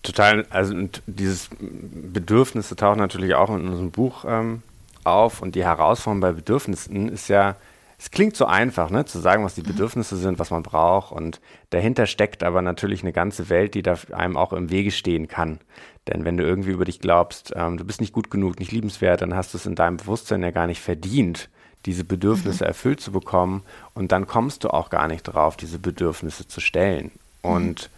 Total, 0.01 0.45
also 0.49 0.73
dieses 1.05 1.49
Bedürfnisse 1.59 2.75
tauchen 2.75 2.99
natürlich 2.99 3.35
auch 3.35 3.49
in 3.49 3.67
unserem 3.67 3.91
Buch 3.91 4.25
ähm, 4.27 4.63
auf 5.05 5.41
und 5.41 5.55
die 5.55 5.63
Herausforderung 5.63 6.21
bei 6.21 6.31
Bedürfnissen 6.31 7.09
ist 7.09 7.27
ja, 7.27 7.55
es 8.03 8.11
klingt 8.11 8.35
so 8.35 8.45
einfach, 8.45 8.89
ne, 8.89 9.05
zu 9.05 9.19
sagen, 9.19 9.45
was 9.45 9.55
die 9.55 9.61
mhm. 9.61 9.67
Bedürfnisse 9.67 10.17
sind, 10.17 10.37
was 10.37 10.51
man 10.51 10.61
braucht. 10.61 11.13
Und 11.13 11.39
dahinter 11.69 12.05
steckt 12.05 12.43
aber 12.43 12.61
natürlich 12.61 13.01
eine 13.01 13.13
ganze 13.13 13.47
Welt, 13.49 13.75
die 13.75 13.81
da 13.81 13.97
einem 14.11 14.35
auch 14.35 14.51
im 14.51 14.69
Wege 14.69 14.91
stehen 14.91 15.29
kann. 15.29 15.59
Denn 16.07 16.25
wenn 16.25 16.35
du 16.35 16.43
irgendwie 16.43 16.71
über 16.71 16.83
dich 16.83 16.99
glaubst, 16.99 17.53
ähm, 17.55 17.77
du 17.77 17.85
bist 17.85 18.01
nicht 18.01 18.11
gut 18.11 18.29
genug, 18.29 18.59
nicht 18.59 18.73
liebenswert, 18.73 19.21
dann 19.21 19.33
hast 19.33 19.53
du 19.53 19.57
es 19.57 19.65
in 19.65 19.75
deinem 19.75 19.97
Bewusstsein 19.97 20.43
ja 20.43 20.51
gar 20.51 20.67
nicht 20.67 20.81
verdient, 20.81 21.49
diese 21.85 22.03
Bedürfnisse 22.03 22.65
mhm. 22.65 22.67
erfüllt 22.67 22.99
zu 22.99 23.13
bekommen. 23.13 23.63
Und 23.93 24.11
dann 24.11 24.27
kommst 24.27 24.65
du 24.65 24.69
auch 24.69 24.89
gar 24.89 25.07
nicht 25.07 25.23
drauf, 25.23 25.55
diese 25.55 25.79
Bedürfnisse 25.79 26.45
zu 26.45 26.59
stellen. 26.59 27.11
Und 27.41 27.83
mhm. 27.83 27.93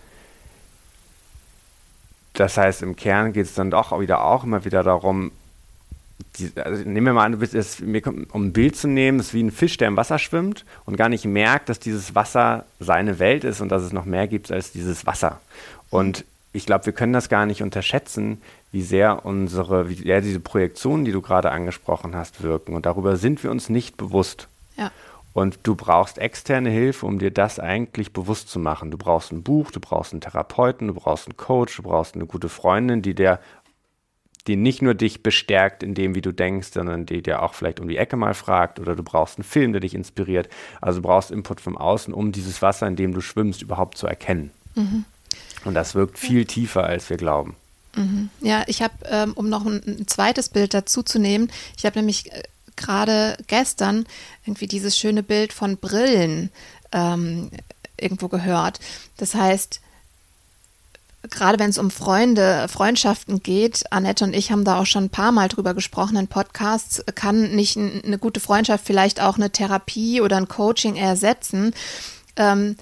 das 2.33 2.57
heißt, 2.57 2.83
im 2.83 2.95
Kern 2.95 3.33
geht 3.33 3.45
es 3.45 3.55
dann 3.55 3.71
doch 3.71 3.99
wieder 3.99 4.23
auch 4.23 4.43
immer 4.43 4.65
wieder 4.65 4.83
darum, 4.83 5.31
die, 6.37 6.51
also 6.55 6.83
nehmen 6.83 7.07
wir 7.07 7.13
mal 7.13 7.25
an, 7.25 7.33
du 7.33 7.37
bist, 7.39 7.53
es, 7.53 7.81
um 7.81 8.25
ein 8.33 8.53
Bild 8.53 8.75
zu 8.75 8.87
nehmen, 8.87 9.19
ist 9.19 9.33
wie 9.33 9.43
ein 9.43 9.51
Fisch, 9.51 9.77
der 9.77 9.87
im 9.87 9.97
Wasser 9.97 10.19
schwimmt 10.19 10.65
und 10.85 10.97
gar 10.97 11.09
nicht 11.09 11.25
merkt, 11.25 11.69
dass 11.69 11.79
dieses 11.79 12.15
Wasser 12.15 12.65
seine 12.79 13.19
Welt 13.19 13.43
ist 13.43 13.61
und 13.61 13.69
dass 13.69 13.83
es 13.83 13.93
noch 13.93 14.05
mehr 14.05 14.27
gibt 14.27 14.51
als 14.51 14.71
dieses 14.71 15.05
Wasser. 15.05 15.39
Und 15.89 16.25
ich 16.53 16.65
glaube, 16.65 16.85
wir 16.85 16.93
können 16.93 17.13
das 17.13 17.29
gar 17.29 17.45
nicht 17.45 17.61
unterschätzen, 17.61 18.41
wie 18.71 18.81
sehr 18.81 19.25
unsere, 19.25 19.89
wie 19.89 19.95
sehr 19.95 20.21
diese 20.21 20.39
Projektionen, 20.39 21.05
die 21.05 21.11
du 21.11 21.21
gerade 21.21 21.51
angesprochen 21.51 22.15
hast, 22.15 22.43
wirken. 22.43 22.75
Und 22.75 22.85
darüber 22.85 23.17
sind 23.17 23.43
wir 23.43 23.51
uns 23.51 23.69
nicht 23.69 23.97
bewusst. 23.97 24.47
Ja. 24.77 24.91
Und 25.33 25.59
du 25.63 25.75
brauchst 25.75 26.17
externe 26.17 26.69
Hilfe, 26.69 27.05
um 27.05 27.19
dir 27.19 27.31
das 27.31 27.59
eigentlich 27.59 28.13
bewusst 28.13 28.49
zu 28.49 28.57
machen. 28.57 28.89
Du 28.89 28.97
brauchst 28.97 29.33
ein 29.33 29.43
Buch, 29.43 29.69
du 29.71 29.81
brauchst 29.81 30.13
einen 30.13 30.21
Therapeuten, 30.21 30.87
du 30.87 30.93
brauchst 30.93 31.27
einen 31.27 31.35
Coach, 31.35 31.75
du 31.75 31.83
brauchst 31.83 32.15
eine 32.15 32.25
gute 32.25 32.47
Freundin, 32.47 33.01
die 33.01 33.13
dir 33.13 33.39
die 34.47 34.55
nicht 34.55 34.81
nur 34.81 34.93
dich 34.93 35.23
bestärkt 35.23 35.81
in 35.81 35.95
dem, 35.95 36.15
wie 36.15 36.21
du 36.21 36.31
denkst, 36.31 36.69
sondern 36.73 37.05
die 37.05 37.21
dir 37.21 37.41
auch 37.41 37.53
vielleicht 37.53 37.79
um 37.79 37.87
die 37.87 37.97
Ecke 37.97 38.15
mal 38.15 38.33
fragt 38.33 38.79
oder 38.79 38.95
du 38.95 39.03
brauchst 39.03 39.37
einen 39.37 39.43
Film, 39.43 39.71
der 39.71 39.81
dich 39.81 39.95
inspiriert. 39.95 40.49
Also 40.81 41.01
du 41.01 41.07
brauchst 41.07 41.31
Input 41.31 41.61
vom 41.61 41.77
Außen, 41.77 42.13
um 42.13 42.31
dieses 42.31 42.61
Wasser, 42.61 42.87
in 42.87 42.95
dem 42.95 43.13
du 43.13 43.21
schwimmst, 43.21 43.61
überhaupt 43.61 43.97
zu 43.97 44.07
erkennen. 44.07 44.51
Mhm. 44.75 45.05
Und 45.63 45.73
das 45.73 45.95
wirkt 45.95 46.19
viel 46.19 46.45
tiefer, 46.45 46.83
als 46.83 47.09
wir 47.09 47.17
glauben. 47.17 47.55
Mhm. 47.95 48.29
Ja, 48.41 48.63
ich 48.67 48.81
habe, 48.81 48.93
ähm, 49.05 49.33
um 49.33 49.49
noch 49.49 49.65
ein, 49.65 49.81
ein, 49.85 50.07
zweites 50.07 50.49
Bild 50.49 50.73
dazu 50.73 51.01
zu 51.01 51.17
nehmen, 51.17 51.49
ich 51.77 51.85
habe 51.85 51.97
nämlich 51.97 52.31
äh, 52.31 52.43
gerade 52.75 53.37
gestern 53.47 54.05
irgendwie 54.45 54.67
dieses 54.67 54.97
schöne 54.97 55.23
Bild 55.23 55.53
von 55.53 55.77
Brillen 55.77 56.51
ähm, 56.91 57.49
irgendwo 57.97 58.27
gehört. 58.27 58.79
Das 59.17 59.33
heißt, 59.33 59.81
gerade 61.29 61.59
wenn 61.59 61.69
es 61.69 61.77
um 61.77 61.91
Freunde, 61.91 62.67
Freundschaften 62.67 63.41
geht, 63.41 63.83
Annette 63.91 64.23
und 64.25 64.35
ich 64.35 64.51
haben 64.51 64.63
da 64.63 64.79
auch 64.79 64.85
schon 64.85 65.05
ein 65.05 65.09
paar 65.09 65.31
Mal 65.31 65.47
drüber 65.47 65.73
gesprochen 65.73 66.17
in 66.17 66.27
Podcasts, 66.27 67.03
kann 67.15 67.55
nicht 67.55 67.77
eine 67.77 68.17
gute 68.17 68.39
Freundschaft 68.39 68.85
vielleicht 68.85 69.21
auch 69.21 69.37
eine 69.37 69.49
Therapie 69.49 70.21
oder 70.21 70.37
ein 70.37 70.47
Coaching 70.47 70.95
ersetzen. 70.95 71.73
Ähm, 72.35 72.75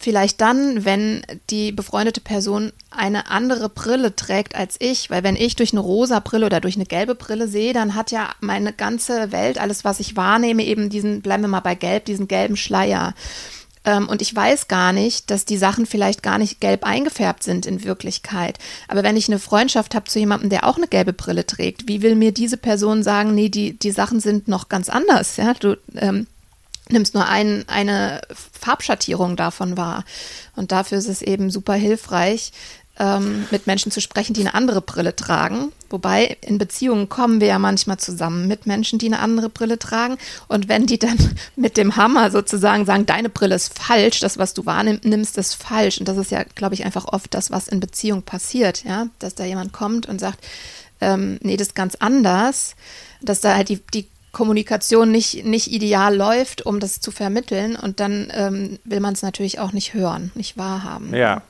vielleicht 0.00 0.40
dann, 0.40 0.84
wenn 0.84 1.22
die 1.50 1.72
befreundete 1.72 2.20
Person 2.20 2.72
eine 2.90 3.30
andere 3.30 3.68
Brille 3.68 4.16
trägt 4.16 4.54
als 4.54 4.76
ich, 4.78 5.10
weil 5.10 5.22
wenn 5.22 5.36
ich 5.36 5.56
durch 5.56 5.72
eine 5.72 5.80
rosa 5.80 6.20
Brille 6.20 6.46
oder 6.46 6.60
durch 6.60 6.76
eine 6.76 6.86
gelbe 6.86 7.14
Brille 7.14 7.46
sehe, 7.48 7.72
dann 7.72 7.94
hat 7.94 8.10
ja 8.10 8.30
meine 8.40 8.72
ganze 8.72 9.30
Welt, 9.30 9.58
alles 9.58 9.84
was 9.84 10.00
ich 10.00 10.16
wahrnehme, 10.16 10.64
eben 10.64 10.88
diesen, 10.88 11.20
bleiben 11.20 11.42
wir 11.42 11.48
mal 11.48 11.60
bei 11.60 11.74
gelb, 11.74 12.06
diesen 12.06 12.28
gelben 12.28 12.56
Schleier. 12.56 13.14
Ähm, 13.84 14.08
und 14.08 14.20
ich 14.22 14.34
weiß 14.34 14.68
gar 14.68 14.92
nicht, 14.92 15.30
dass 15.30 15.44
die 15.44 15.56
Sachen 15.56 15.86
vielleicht 15.86 16.22
gar 16.22 16.38
nicht 16.38 16.60
gelb 16.60 16.84
eingefärbt 16.84 17.42
sind 17.42 17.66
in 17.66 17.84
Wirklichkeit. 17.84 18.58
Aber 18.88 19.02
wenn 19.02 19.16
ich 19.16 19.28
eine 19.28 19.38
Freundschaft 19.38 19.94
habe 19.94 20.08
zu 20.08 20.18
jemandem, 20.18 20.50
der 20.50 20.66
auch 20.66 20.76
eine 20.76 20.88
gelbe 20.88 21.12
Brille 21.12 21.46
trägt, 21.46 21.88
wie 21.88 22.02
will 22.02 22.14
mir 22.14 22.32
diese 22.32 22.56
Person 22.56 23.02
sagen, 23.02 23.34
nee, 23.34 23.48
die, 23.48 23.78
die 23.78 23.90
Sachen 23.90 24.20
sind 24.20 24.48
noch 24.48 24.68
ganz 24.68 24.88
anders, 24.88 25.36
ja? 25.36 25.54
Du 25.54 25.76
ähm, 25.96 26.26
nimmst 26.90 27.14
nur 27.14 27.26
ein, 27.26 27.64
eine 27.68 28.20
Farbschattierung 28.58 29.36
davon 29.36 29.76
wahr. 29.76 30.04
Und 30.56 30.72
dafür 30.72 30.98
ist 30.98 31.08
es 31.08 31.22
eben 31.22 31.50
super 31.50 31.74
hilfreich, 31.74 32.52
ähm, 33.00 33.46
mit 33.50 33.66
Menschen 33.66 33.90
zu 33.90 34.00
sprechen, 34.00 34.34
die 34.34 34.42
eine 34.42 34.54
andere 34.54 34.82
Brille 34.82 35.16
tragen. 35.16 35.72
Wobei 35.88 36.36
in 36.42 36.58
Beziehungen 36.58 37.08
kommen 37.08 37.40
wir 37.40 37.48
ja 37.48 37.58
manchmal 37.58 37.96
zusammen 37.96 38.46
mit 38.46 38.66
Menschen, 38.66 38.98
die 38.98 39.06
eine 39.06 39.20
andere 39.20 39.48
Brille 39.48 39.78
tragen. 39.78 40.18
Und 40.48 40.68
wenn 40.68 40.86
die 40.86 40.98
dann 40.98 41.16
mit 41.56 41.78
dem 41.78 41.96
Hammer 41.96 42.30
sozusagen 42.30 42.84
sagen, 42.84 43.06
deine 43.06 43.30
Brille 43.30 43.54
ist 43.54 43.76
falsch, 43.76 44.20
das, 44.20 44.36
was 44.36 44.52
du 44.52 44.66
wahrnimmst, 44.66 45.38
ist 45.38 45.54
falsch. 45.54 45.98
Und 45.98 46.08
das 46.08 46.18
ist 46.18 46.30
ja, 46.30 46.44
glaube 46.54 46.74
ich, 46.74 46.84
einfach 46.84 47.06
oft 47.06 47.32
das, 47.32 47.50
was 47.50 47.68
in 47.68 47.80
Beziehung 47.80 48.22
passiert, 48.22 48.84
ja, 48.84 49.06
dass 49.18 49.34
da 49.34 49.44
jemand 49.44 49.72
kommt 49.72 50.06
und 50.06 50.20
sagt, 50.20 50.46
ähm, 51.00 51.38
nee, 51.40 51.56
das 51.56 51.68
ist 51.68 51.74
ganz 51.74 51.94
anders, 51.94 52.76
dass 53.22 53.40
da 53.40 53.56
halt 53.56 53.70
die, 53.70 53.80
die 53.94 54.08
Kommunikation 54.32 55.10
nicht, 55.10 55.44
nicht 55.46 55.72
ideal 55.72 56.14
läuft, 56.14 56.66
um 56.66 56.78
das 56.78 57.00
zu 57.00 57.10
vermitteln. 57.10 57.76
Und 57.76 57.98
dann 57.98 58.30
ähm, 58.34 58.78
will 58.84 59.00
man 59.00 59.14
es 59.14 59.22
natürlich 59.22 59.58
auch 59.58 59.72
nicht 59.72 59.94
hören, 59.94 60.30
nicht 60.34 60.58
wahrhaben. 60.58 61.14
Ja, 61.14 61.42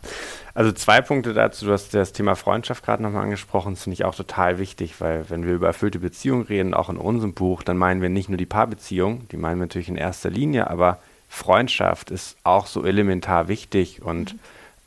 also 0.54 0.72
zwei 0.72 1.00
Punkte 1.00 1.32
dazu. 1.32 1.66
Du 1.66 1.72
hast 1.72 1.94
das 1.94 2.12
Thema 2.12 2.34
Freundschaft 2.34 2.84
gerade 2.84 3.02
nochmal 3.02 3.24
angesprochen. 3.24 3.74
Das 3.74 3.84
finde 3.84 3.94
ich 3.94 4.04
auch 4.04 4.14
total 4.14 4.58
wichtig, 4.58 5.00
weil 5.00 5.28
wenn 5.30 5.46
wir 5.46 5.54
über 5.54 5.68
erfüllte 5.68 5.98
Beziehungen 5.98 6.44
reden, 6.44 6.74
auch 6.74 6.88
in 6.88 6.96
unserem 6.96 7.34
Buch, 7.34 7.62
dann 7.62 7.78
meinen 7.78 8.02
wir 8.02 8.08
nicht 8.08 8.28
nur 8.28 8.38
die 8.38 8.46
Paarbeziehung, 8.46 9.28
die 9.28 9.36
meinen 9.36 9.58
wir 9.58 9.66
natürlich 9.66 9.88
in 9.88 9.96
erster 9.96 10.30
Linie, 10.30 10.68
aber 10.68 10.98
Freundschaft 11.28 12.10
ist 12.10 12.36
auch 12.42 12.66
so 12.66 12.84
elementar 12.84 13.46
wichtig 13.48 14.02
und 14.02 14.34
mhm. 14.34 14.38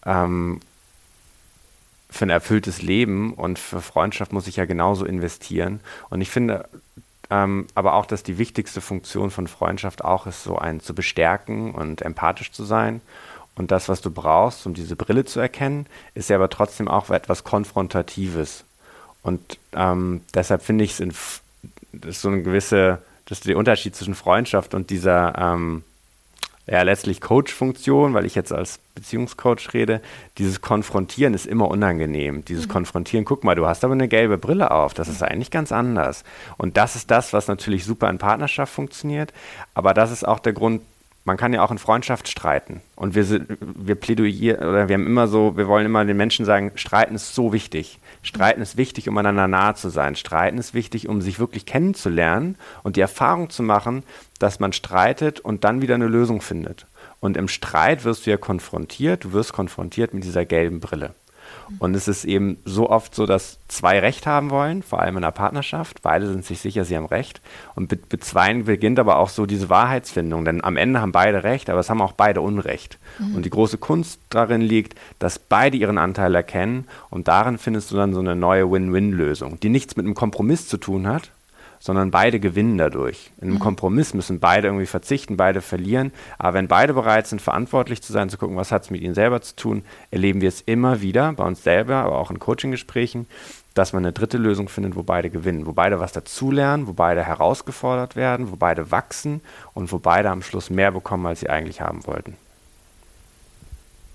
ähm, 0.05 0.59
für 2.09 2.25
ein 2.25 2.29
erfülltes 2.29 2.81
Leben 2.81 3.33
und 3.33 3.57
für 3.57 3.81
Freundschaft 3.81 4.33
muss 4.33 4.47
ich 4.47 4.57
ja 4.57 4.65
genauso 4.65 5.03
investieren. 5.03 5.79
Und 6.11 6.21
ich 6.21 6.29
finde, 6.29 6.69
ähm, 7.31 7.65
aber 7.73 7.95
auch, 7.95 8.05
dass 8.05 8.21
die 8.21 8.37
wichtigste 8.37 8.81
Funktion 8.81 9.31
von 9.31 9.47
Freundschaft 9.47 10.03
auch 10.05 10.27
ist, 10.27 10.43
so 10.43 10.57
einen 10.57 10.79
zu 10.79 10.93
bestärken 10.93 11.73
und 11.73 12.03
empathisch 12.03 12.51
zu 12.51 12.63
sein. 12.65 13.01
Und 13.55 13.71
das, 13.71 13.89
was 13.89 14.01
du 14.01 14.09
brauchst, 14.09 14.65
um 14.65 14.73
diese 14.73 14.95
Brille 14.95 15.25
zu 15.25 15.39
erkennen, 15.39 15.85
ist 16.15 16.29
ja 16.29 16.37
aber 16.37 16.49
trotzdem 16.49 16.87
auch 16.87 17.09
etwas 17.09 17.43
Konfrontatives. 17.43 18.65
Und 19.21 19.59
ähm, 19.73 20.21
deshalb 20.33 20.63
finde 20.63 20.83
ich 20.83 20.99
es, 20.99 21.41
so 22.21 22.29
eine 22.29 22.41
gewisse, 22.41 22.99
das 23.25 23.39
ist 23.39 23.47
der 23.47 23.57
Unterschied 23.57 23.95
zwischen 23.95 24.15
Freundschaft 24.15 24.73
und 24.73 24.89
dieser 24.89 25.37
ähm, 25.37 25.83
ja 26.65 26.81
letztlich 26.81 27.19
Coach-Funktion, 27.19 28.13
weil 28.13 28.25
ich 28.25 28.35
jetzt 28.35 28.53
als 28.53 28.79
Beziehungscoach 28.95 29.73
rede, 29.73 30.01
dieses 30.37 30.61
Konfrontieren 30.61 31.33
ist 31.33 31.45
immer 31.45 31.67
unangenehm. 31.67 32.45
Dieses 32.45 32.67
mhm. 32.67 32.71
Konfrontieren, 32.71 33.25
guck 33.25 33.43
mal, 33.43 33.55
du 33.55 33.67
hast 33.67 33.83
aber 33.83 33.93
eine 33.93 34.07
gelbe 34.07 34.37
Brille 34.37 34.71
auf, 34.71 34.93
das 34.93 35.09
ist 35.09 35.23
eigentlich 35.23 35.51
ganz 35.51 35.71
anders. 35.71 36.23
Und 36.57 36.77
das 36.77 36.95
ist 36.95 37.11
das, 37.11 37.33
was 37.33 37.47
natürlich 37.47 37.85
super 37.85 38.09
in 38.09 38.17
Partnerschaft 38.17 38.73
funktioniert, 38.73 39.33
aber 39.73 39.93
das 39.93 40.11
ist 40.11 40.25
auch 40.25 40.39
der 40.39 40.53
Grund, 40.53 40.81
man 41.25 41.37
kann 41.37 41.53
ja 41.53 41.63
auch 41.63 41.71
in 41.71 41.77
Freundschaft 41.77 42.27
streiten. 42.27 42.81
Und 42.95 43.15
wir, 43.15 43.45
wir 43.59 43.95
plädoyieren, 43.95 44.67
oder 44.67 44.89
wir 44.89 44.95
haben 44.95 45.07
immer 45.07 45.27
so, 45.27 45.55
wir 45.55 45.67
wollen 45.67 45.85
immer 45.85 46.03
den 46.03 46.17
Menschen 46.17 46.45
sagen, 46.45 46.71
Streiten 46.75 47.15
ist 47.15 47.33
so 47.33 47.53
wichtig. 47.53 47.99
Streiten 48.21 48.61
ist 48.61 48.77
wichtig, 48.77 49.07
um 49.07 49.17
einander 49.17 49.47
nahe 49.47 49.75
zu 49.75 49.89
sein. 49.89 50.15
Streiten 50.15 50.57
ist 50.57 50.73
wichtig, 50.73 51.07
um 51.07 51.21
sich 51.21 51.39
wirklich 51.39 51.65
kennenzulernen 51.65 52.57
und 52.83 52.97
die 52.97 53.01
Erfahrung 53.01 53.49
zu 53.49 53.63
machen, 53.63 54.03
dass 54.39 54.59
man 54.59 54.73
streitet 54.73 55.39
und 55.39 55.63
dann 55.63 55.81
wieder 55.81 55.95
eine 55.95 56.07
Lösung 56.07 56.41
findet. 56.41 56.87
Und 57.19 57.37
im 57.37 57.47
Streit 57.47 58.03
wirst 58.03 58.25
du 58.25 58.31
ja 58.31 58.37
konfrontiert, 58.37 59.23
du 59.23 59.31
wirst 59.31 59.53
konfrontiert 59.53 60.13
mit 60.13 60.25
dieser 60.25 60.45
gelben 60.45 60.81
Brille. 60.81 61.15
Und 61.79 61.95
es 61.95 62.07
ist 62.07 62.25
eben 62.25 62.57
so 62.65 62.89
oft 62.89 63.15
so, 63.15 63.25
dass 63.25 63.59
zwei 63.67 63.99
Recht 63.99 64.25
haben 64.25 64.49
wollen, 64.49 64.83
vor 64.83 64.99
allem 64.99 65.17
in 65.17 65.23
einer 65.23 65.31
Partnerschaft. 65.31 66.01
Beide 66.01 66.27
sind 66.27 66.45
sich 66.45 66.59
sicher, 66.59 66.85
sie 66.85 66.95
haben 66.95 67.05
Recht. 67.05 67.41
Und 67.75 67.91
mit, 67.91 68.11
mit 68.11 68.23
Zweien 68.23 68.65
beginnt 68.65 68.99
aber 68.99 69.17
auch 69.17 69.29
so 69.29 69.45
diese 69.45 69.69
Wahrheitsfindung, 69.69 70.45
denn 70.45 70.63
am 70.63 70.77
Ende 70.77 71.01
haben 71.01 71.11
beide 71.11 71.43
Recht, 71.43 71.69
aber 71.69 71.79
es 71.79 71.89
haben 71.89 72.01
auch 72.01 72.13
beide 72.13 72.41
Unrecht. 72.41 72.97
Mhm. 73.19 73.35
Und 73.35 73.45
die 73.45 73.49
große 73.49 73.77
Kunst 73.77 74.19
darin 74.29 74.61
liegt, 74.61 74.97
dass 75.19 75.39
beide 75.39 75.77
ihren 75.77 75.97
Anteil 75.97 76.35
erkennen 76.35 76.87
und 77.09 77.27
darin 77.27 77.57
findest 77.57 77.91
du 77.91 77.95
dann 77.95 78.13
so 78.13 78.19
eine 78.19 78.35
neue 78.35 78.71
Win-Win-Lösung, 78.71 79.59
die 79.59 79.69
nichts 79.69 79.95
mit 79.95 80.05
einem 80.05 80.15
Kompromiss 80.15 80.67
zu 80.67 80.77
tun 80.77 81.07
hat, 81.07 81.31
sondern 81.83 82.11
beide 82.11 82.39
gewinnen 82.39 82.77
dadurch. 82.77 83.33
In 83.41 83.49
einem 83.49 83.55
mhm. 83.55 83.59
Kompromiss 83.59 84.13
müssen 84.13 84.39
beide 84.39 84.69
irgendwie 84.69 84.85
verzichten, 84.85 85.35
beide 85.35 85.59
verlieren. 85.59 86.13
Aber 86.37 86.53
wenn 86.53 86.69
beide 86.69 86.93
bereit 86.93 87.27
sind, 87.27 87.41
verantwortlich 87.41 88.01
zu 88.01 88.13
sein, 88.13 88.29
zu 88.29 88.37
gucken, 88.37 88.55
was 88.55 88.71
hat 88.71 88.83
es 88.83 88.89
mit 88.89 89.01
ihnen 89.01 89.15
selber 89.15 89.41
zu 89.41 89.57
tun, 89.57 89.83
erleben 90.09 90.39
wir 90.39 90.47
es 90.47 90.61
immer 90.61 91.01
wieder, 91.01 91.33
bei 91.33 91.43
uns 91.43 91.61
selber, 91.61 91.95
aber 91.95 92.19
auch 92.19 92.31
in 92.31 92.39
Coaching-Gesprächen, 92.39 93.27
dass 93.73 93.91
man 93.91 94.05
eine 94.05 94.13
dritte 94.13 94.37
Lösung 94.37 94.69
findet, 94.69 94.95
wo 94.95 95.03
beide 95.03 95.29
gewinnen, 95.29 95.65
wo 95.65 95.73
beide 95.73 95.99
was 95.99 96.13
dazulernen, 96.13 96.87
wo 96.87 96.93
beide 96.93 97.21
herausgefordert 97.21 98.15
werden, 98.15 98.49
wo 98.49 98.55
beide 98.55 98.89
wachsen 98.89 99.41
und 99.73 99.91
wo 99.91 99.99
beide 99.99 100.29
am 100.29 100.41
Schluss 100.41 100.69
mehr 100.69 100.91
bekommen, 100.91 101.25
als 101.25 101.41
sie 101.41 101.49
eigentlich 101.49 101.81
haben 101.81 102.07
wollten. 102.07 102.37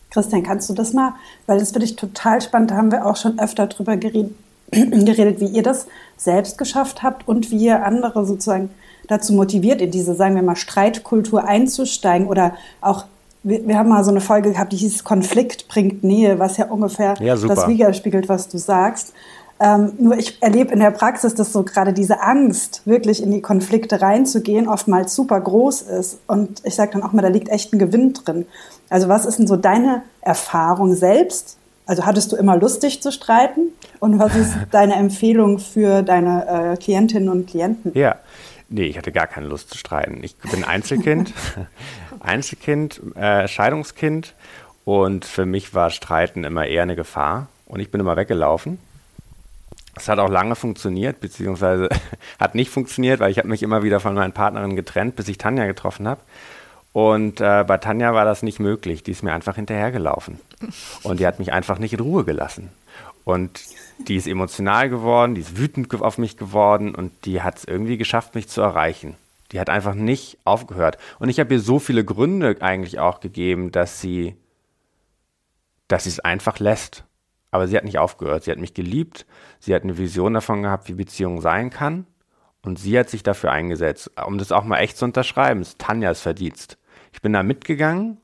Christian, 0.08 0.42
kannst 0.42 0.70
du 0.70 0.72
das 0.72 0.94
mal, 0.94 1.12
weil 1.44 1.58
das 1.58 1.72
finde 1.72 1.84
ich 1.84 1.96
total 1.96 2.40
spannend, 2.40 2.70
da 2.70 2.76
haben 2.76 2.90
wir 2.90 3.04
auch 3.04 3.16
schon 3.16 3.38
öfter 3.38 3.66
drüber 3.66 3.98
geredet, 3.98 4.32
geredet, 4.70 5.40
wie 5.40 5.46
ihr 5.46 5.62
das 5.62 5.86
selbst 6.16 6.58
geschafft 6.58 7.02
habt 7.02 7.26
und 7.26 7.50
wie 7.50 7.66
ihr 7.66 7.84
andere 7.84 8.26
sozusagen 8.26 8.70
dazu 9.06 9.32
motiviert, 9.32 9.80
in 9.80 9.90
diese, 9.90 10.14
sagen 10.14 10.34
wir 10.34 10.42
mal, 10.42 10.56
Streitkultur 10.56 11.44
einzusteigen 11.44 12.26
oder 12.26 12.54
auch 12.80 13.06
wir, 13.42 13.78
haben 13.78 13.88
mal 13.88 14.04
so 14.04 14.10
eine 14.10 14.20
Folge 14.20 14.52
gehabt, 14.52 14.72
die 14.72 14.76
hieß 14.76 15.04
Konflikt 15.04 15.68
bringt 15.68 16.04
Nähe, 16.04 16.38
was 16.38 16.56
ja 16.56 16.66
ungefähr 16.66 17.14
ja, 17.20 17.36
das 17.36 17.68
widerspiegelt, 17.68 18.28
was 18.28 18.48
du 18.48 18.58
sagst. 18.58 19.14
Ähm, 19.60 19.92
nur 19.98 20.16
ich 20.16 20.40
erlebe 20.40 20.72
in 20.72 20.80
der 20.80 20.92
Praxis, 20.92 21.34
dass 21.34 21.52
so 21.52 21.64
gerade 21.64 21.92
diese 21.92 22.20
Angst, 22.20 22.82
wirklich 22.84 23.22
in 23.22 23.32
die 23.32 23.40
Konflikte 23.40 24.00
reinzugehen, 24.00 24.68
oftmals 24.68 25.14
super 25.14 25.40
groß 25.40 25.82
ist. 25.82 26.18
Und 26.28 26.62
ich 26.64 26.74
sage 26.74 26.92
dann 26.92 27.02
auch 27.02 27.12
mal, 27.12 27.22
da 27.22 27.28
liegt 27.28 27.48
echt 27.48 27.72
ein 27.72 27.78
Gewinn 27.78 28.12
drin. 28.12 28.46
Also 28.88 29.08
was 29.08 29.24
ist 29.24 29.38
denn 29.38 29.46
so 29.46 29.56
deine 29.56 30.02
Erfahrung 30.20 30.94
selbst 30.94 31.57
also 31.88 32.06
hattest 32.06 32.30
du 32.30 32.36
immer 32.36 32.56
lustig 32.56 33.02
zu 33.02 33.10
streiten? 33.10 33.72
Und 33.98 34.20
was 34.20 34.36
ist 34.36 34.54
deine 34.70 34.94
Empfehlung 34.94 35.58
für 35.58 36.02
deine 36.02 36.74
äh, 36.74 36.76
Klientinnen 36.76 37.28
und 37.28 37.48
Klienten? 37.48 37.92
Ja, 37.94 38.16
Nee, 38.70 38.84
ich 38.84 38.98
hatte 38.98 39.12
gar 39.12 39.26
keine 39.26 39.46
Lust 39.46 39.70
zu 39.70 39.78
streiten. 39.78 40.22
Ich 40.22 40.36
bin 40.36 40.62
Einzelkind, 40.62 41.32
Einzelkind, 42.20 43.00
äh, 43.16 43.48
Scheidungskind 43.48 44.34
und 44.84 45.24
für 45.24 45.46
mich 45.46 45.72
war 45.72 45.88
Streiten 45.88 46.44
immer 46.44 46.66
eher 46.66 46.82
eine 46.82 46.94
Gefahr 46.94 47.48
und 47.64 47.80
ich 47.80 47.90
bin 47.90 47.98
immer 47.98 48.16
weggelaufen. 48.16 48.78
Es 49.96 50.08
hat 50.08 50.18
auch 50.18 50.28
lange 50.28 50.54
funktioniert, 50.54 51.20
beziehungsweise 51.20 51.88
hat 52.38 52.54
nicht 52.54 52.70
funktioniert, 52.70 53.20
weil 53.20 53.30
ich 53.30 53.38
habe 53.38 53.48
mich 53.48 53.62
immer 53.62 53.82
wieder 53.82 54.00
von 54.00 54.14
meinen 54.14 54.32
Partnerinnen 54.32 54.76
getrennt, 54.76 55.16
bis 55.16 55.28
ich 55.28 55.38
Tanja 55.38 55.64
getroffen 55.64 56.06
habe. 56.06 56.20
Und 56.98 57.40
äh, 57.40 57.62
bei 57.64 57.78
Tanja 57.78 58.12
war 58.12 58.24
das 58.24 58.42
nicht 58.42 58.58
möglich. 58.58 59.04
Die 59.04 59.12
ist 59.12 59.22
mir 59.22 59.32
einfach 59.32 59.54
hinterhergelaufen. 59.54 60.40
Und 61.04 61.20
die 61.20 61.28
hat 61.28 61.38
mich 61.38 61.52
einfach 61.52 61.78
nicht 61.78 61.92
in 61.92 62.00
Ruhe 62.00 62.24
gelassen. 62.24 62.70
Und 63.22 63.60
die 64.08 64.16
ist 64.16 64.26
emotional 64.26 64.88
geworden, 64.88 65.36
die 65.36 65.42
ist 65.42 65.56
wütend 65.56 65.94
auf 65.94 66.18
mich 66.18 66.36
geworden 66.36 66.96
und 66.96 67.12
die 67.24 67.40
hat 67.40 67.58
es 67.58 67.64
irgendwie 67.66 67.98
geschafft, 67.98 68.34
mich 68.34 68.48
zu 68.48 68.62
erreichen. 68.62 69.14
Die 69.52 69.60
hat 69.60 69.70
einfach 69.70 69.94
nicht 69.94 70.38
aufgehört. 70.42 70.98
Und 71.20 71.28
ich 71.28 71.38
habe 71.38 71.54
ihr 71.54 71.60
so 71.60 71.78
viele 71.78 72.04
Gründe 72.04 72.56
eigentlich 72.62 72.98
auch 72.98 73.20
gegeben, 73.20 73.70
dass 73.70 74.00
sie, 74.00 74.34
dass 75.86 76.04
es 76.06 76.18
einfach 76.18 76.58
lässt. 76.58 77.04
Aber 77.52 77.68
sie 77.68 77.76
hat 77.76 77.84
nicht 77.84 77.98
aufgehört. 77.98 78.42
Sie 78.42 78.50
hat 78.50 78.58
mich 78.58 78.74
geliebt. 78.74 79.24
Sie 79.60 79.72
hat 79.72 79.84
eine 79.84 79.98
Vision 79.98 80.34
davon 80.34 80.64
gehabt, 80.64 80.88
wie 80.88 80.94
Beziehung 80.94 81.42
sein 81.42 81.70
kann. 81.70 82.06
Und 82.62 82.80
sie 82.80 82.98
hat 82.98 83.08
sich 83.08 83.22
dafür 83.22 83.52
eingesetzt, 83.52 84.10
um 84.26 84.36
das 84.36 84.50
auch 84.50 84.64
mal 84.64 84.78
echt 84.78 84.96
zu 84.96 85.04
unterschreiben. 85.04 85.60
Es 85.60 85.68
ist 85.68 85.78
Tanjas 85.78 86.20
Verdienst. 86.20 86.76
Ich 87.18 87.22
bin 87.22 87.32
da 87.32 87.42
mitgegangen 87.42 88.18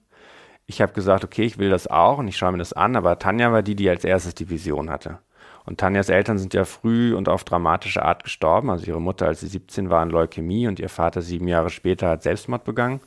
ich 0.67 0.81
habe 0.81 0.93
gesagt, 0.93 1.25
okay, 1.25 1.43
ich 1.43 1.59
will 1.59 1.71
das 1.71 1.87
auch 1.87 2.19
und 2.19 2.29
ich 2.29 2.37
schaue 2.37 2.53
mir 2.53 2.59
das 2.59 2.73
an, 2.73 2.97
aber 2.97 3.19
Tanja 3.19 3.53
war 3.53 3.63
die, 3.63 3.75
die 3.75 3.89
als 3.89 4.05
erstes 4.05 4.35
die 4.35 4.49
Vision 4.49 4.91
hatte. 4.91 5.19
Und 5.67 5.81
Tanjas 5.81 6.11
Eltern 6.11 6.39
sind 6.39 6.53
ja 6.53 6.65
früh 6.65 7.15
und 7.15 7.29
auf 7.29 7.45
dramatische 7.45 8.03
Art 8.03 8.25
gestorben. 8.25 8.71
Also 8.71 8.87
ihre 8.87 9.01
Mutter, 9.01 9.27
als 9.27 9.41
sie 9.41 9.47
17 9.47 9.89
war, 9.89 10.03
an 10.03 10.11
Leukämie 10.11 10.69
und 10.69 10.79
ihr 10.79 10.91
Vater 10.91 11.23
sieben 11.23 11.49
Jahre 11.49 11.71
später 11.71 12.09
hat 12.09 12.23
Selbstmord 12.23 12.65
begangen. 12.65 13.01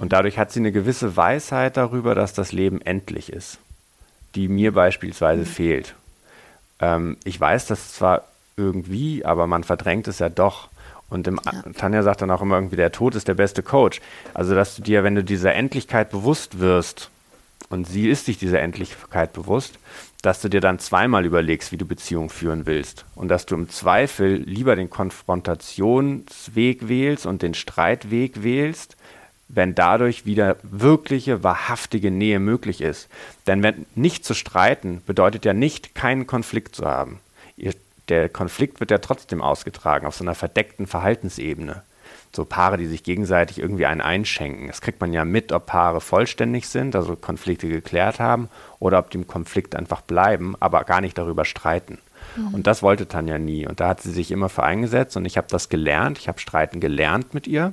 Und 0.00 0.12
dadurch 0.12 0.38
hat 0.38 0.50
sie 0.50 0.58
eine 0.58 0.72
gewisse 0.72 1.16
Weisheit 1.16 1.76
darüber, 1.76 2.16
dass 2.16 2.32
das 2.32 2.50
Leben 2.50 2.80
endlich 2.80 3.32
ist, 3.32 3.58
die 4.34 4.48
mir 4.48 4.72
beispielsweise 4.72 5.42
mhm. 5.42 5.46
fehlt. 5.46 5.94
Ähm, 6.80 7.16
ich 7.22 7.40
weiß 7.40 7.66
das 7.66 7.92
zwar 7.92 8.24
irgendwie, 8.56 9.24
aber 9.24 9.46
man 9.46 9.62
verdrängt 9.62 10.08
es 10.08 10.18
ja 10.18 10.28
doch. 10.28 10.68
Und 11.14 11.28
im, 11.28 11.38
ja. 11.44 11.62
Tanja 11.78 12.02
sagt 12.02 12.22
dann 12.22 12.30
auch 12.32 12.42
immer 12.42 12.56
irgendwie, 12.56 12.74
der 12.74 12.90
Tod 12.90 13.14
ist 13.14 13.28
der 13.28 13.34
beste 13.34 13.62
Coach. 13.62 14.00
Also, 14.34 14.56
dass 14.56 14.74
du 14.74 14.82
dir, 14.82 15.04
wenn 15.04 15.14
du 15.14 15.22
dieser 15.22 15.54
Endlichkeit 15.54 16.10
bewusst 16.10 16.58
wirst, 16.58 17.08
und 17.70 17.86
sie 17.86 18.10
ist 18.10 18.26
sich 18.26 18.36
dieser 18.36 18.60
Endlichkeit 18.60 19.32
bewusst, 19.32 19.78
dass 20.22 20.40
du 20.40 20.48
dir 20.48 20.60
dann 20.60 20.80
zweimal 20.80 21.24
überlegst, 21.24 21.70
wie 21.70 21.76
du 21.76 21.86
Beziehungen 21.86 22.30
führen 22.30 22.66
willst. 22.66 23.04
Und 23.14 23.28
dass 23.28 23.46
du 23.46 23.54
im 23.54 23.68
Zweifel 23.68 24.38
lieber 24.38 24.74
den 24.74 24.90
Konfrontationsweg 24.90 26.88
wählst 26.88 27.26
und 27.26 27.42
den 27.42 27.54
Streitweg 27.54 28.42
wählst, 28.42 28.96
wenn 29.48 29.76
dadurch 29.76 30.26
wieder 30.26 30.56
wirkliche, 30.62 31.44
wahrhaftige 31.44 32.10
Nähe 32.10 32.40
möglich 32.40 32.80
ist. 32.80 33.08
Denn 33.46 33.62
wenn 33.62 33.86
nicht 33.94 34.24
zu 34.24 34.34
streiten, 34.34 35.00
bedeutet 35.06 35.44
ja 35.44 35.52
nicht, 35.52 35.94
keinen 35.94 36.26
Konflikt 36.26 36.74
zu 36.74 36.86
haben. 36.86 37.20
Ihr 37.56 37.74
der 38.08 38.28
Konflikt 38.28 38.80
wird 38.80 38.90
ja 38.90 38.98
trotzdem 38.98 39.42
ausgetragen 39.42 40.06
auf 40.06 40.16
so 40.16 40.24
einer 40.24 40.34
verdeckten 40.34 40.86
Verhaltensebene. 40.86 41.82
So 42.34 42.44
Paare, 42.44 42.76
die 42.76 42.86
sich 42.86 43.04
gegenseitig 43.04 43.58
irgendwie 43.58 43.86
einen 43.86 44.00
einschenken. 44.00 44.66
Das 44.66 44.80
kriegt 44.80 45.00
man 45.00 45.12
ja 45.12 45.24
mit, 45.24 45.52
ob 45.52 45.66
Paare 45.66 46.00
vollständig 46.00 46.68
sind, 46.68 46.96
also 46.96 47.14
Konflikte 47.14 47.68
geklärt 47.68 48.18
haben, 48.18 48.48
oder 48.80 48.98
ob 48.98 49.10
die 49.10 49.18
im 49.18 49.26
Konflikt 49.26 49.76
einfach 49.76 50.00
bleiben, 50.00 50.56
aber 50.58 50.82
gar 50.84 51.00
nicht 51.00 51.16
darüber 51.16 51.44
streiten. 51.44 51.98
Mhm. 52.36 52.54
Und 52.54 52.66
das 52.66 52.82
wollte 52.82 53.06
Tanja 53.06 53.38
nie. 53.38 53.66
Und 53.66 53.80
da 53.80 53.88
hat 53.88 54.02
sie 54.02 54.10
sich 54.10 54.30
immer 54.32 54.48
für 54.48 54.64
eingesetzt 54.64 55.16
und 55.16 55.24
ich 55.24 55.36
habe 55.36 55.46
das 55.48 55.68
gelernt. 55.68 56.18
Ich 56.18 56.28
habe 56.28 56.40
Streiten 56.40 56.80
gelernt 56.80 57.34
mit 57.34 57.46
ihr. 57.46 57.72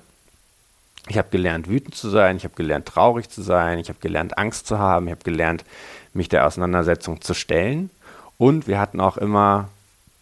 Ich 1.08 1.18
habe 1.18 1.30
gelernt, 1.32 1.68
wütend 1.68 1.96
zu 1.96 2.10
sein. 2.10 2.38
Ich 2.38 2.44
habe 2.44 2.56
gelernt, 2.56 2.86
traurig 2.86 3.30
zu 3.30 3.42
sein. 3.42 3.80
Ich 3.80 3.90
habe 3.90 4.00
gelernt, 4.00 4.38
Angst 4.38 4.68
zu 4.68 4.78
haben. 4.78 5.08
Ich 5.08 5.12
habe 5.12 5.24
gelernt, 5.24 5.66
mich 6.14 6.30
der 6.30 6.46
Auseinandersetzung 6.46 7.22
zu 7.22 7.34
stellen. 7.34 7.90
Und 8.38 8.68
wir 8.68 8.80
hatten 8.80 9.00
auch 9.00 9.18
immer 9.18 9.70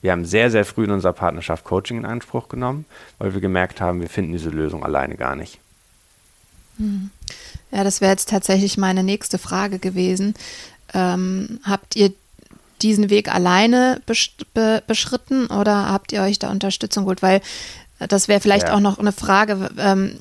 wir 0.02 0.12
haben 0.12 0.26
sehr, 0.26 0.50
sehr 0.50 0.66
früh 0.66 0.86
in 0.86 0.92
unserer 0.92 1.14
Partnerschaft 1.14 1.64
Coaching 1.66 1.98
in 1.98 2.06
Anspruch 2.06 2.48
genommen, 2.50 2.86
weil 3.18 3.34
wir 3.34 3.42
gemerkt 3.42 3.82
haben, 3.82 4.02
wir 4.02 4.10
finden 4.10 4.32
diese 4.32 4.50
Lösung 4.50 4.84
alleine 4.84 5.16
gar 5.16 5.36
nicht. 5.36 5.60
Hm. 6.78 7.10
Ja, 7.72 7.84
das 7.84 8.02
wäre 8.02 8.12
jetzt 8.12 8.30
tatsächlich 8.30 8.78
meine 8.78 9.04
nächste 9.04 9.38
Frage 9.38 9.80
gewesen. 9.80 10.34
Ähm, 10.94 11.60
habt 11.64 11.96
ihr 11.96 12.14
diesen 12.82 13.10
Weg 13.10 13.34
alleine 13.34 14.02
be 14.54 14.82
beschritten 14.88 15.48
oder 15.48 15.90
habt 15.90 16.12
ihr 16.14 16.22
euch 16.22 16.40
da 16.40 16.50
Unterstützung 16.50 17.04
geholt? 17.04 17.22
Weil 17.22 17.42
äh, 18.00 18.08
das 18.08 18.28
wäre 18.28 18.40
vielleicht 18.40 18.70
ja. 18.70 18.76
auch 18.76 18.80
noch 18.80 18.98
eine 18.98 19.12
Frage. 19.12 19.70
Ähm, 19.78 20.20